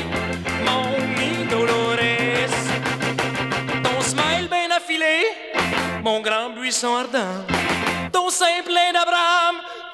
mon 0.65 0.87
mi 1.17 1.47
Dolores. 1.51 2.59
Ton 3.83 4.01
smile 4.03 4.49
bien 4.49 4.71
affilé, 4.77 5.17
mon 6.05 6.21
grand 6.21 6.51
buisson 6.51 6.95
ardent, 6.95 7.45
ton 8.13 8.31
sein 8.31 8.63
plein 8.65 8.93
d'Abraham, 8.93 9.57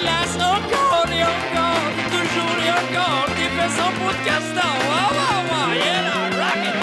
glace, 0.00 0.36
encore 0.36 1.08
et 1.12 1.22
encore, 1.22 1.90
toujours 2.10 2.58
et 2.64 2.70
encore, 2.70 3.26
tes 3.36 3.50
fesses 3.56 3.80
en 3.80 3.90
peau 3.98 4.10
de 4.10 4.22
castor. 4.24 4.74
Wow, 4.88 5.10
wow, 5.18 5.40
wow, 5.50 5.70
yeah, 5.74 6.00
là, 6.06 6.14
rock 6.40 6.62
it. 6.64 6.74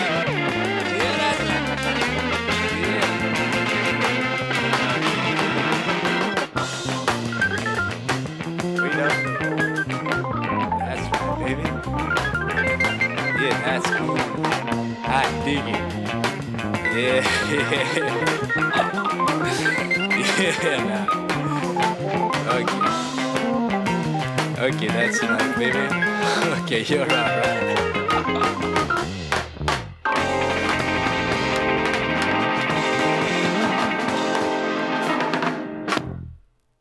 Yeah, 0.99 1.14
that's 1.19 1.41
it. 1.41 1.64
Baby. 11.39 11.65
Yeah, 13.41 13.56
that's 13.65 13.88
cool. 13.98 14.18
I 15.06 15.23
dig 15.45 15.68
it. 15.68 15.84
Yeah, 16.98 17.22
yeah. 20.39 20.84
nah. 20.84 21.06
Okay. 22.49 23.07
Okay, 24.68 24.88
that's 24.88 25.19
enough, 25.23 25.56
baby. 25.56 25.77
okay, 26.64 26.84
you're 26.84 27.03
alright. 27.03 28.73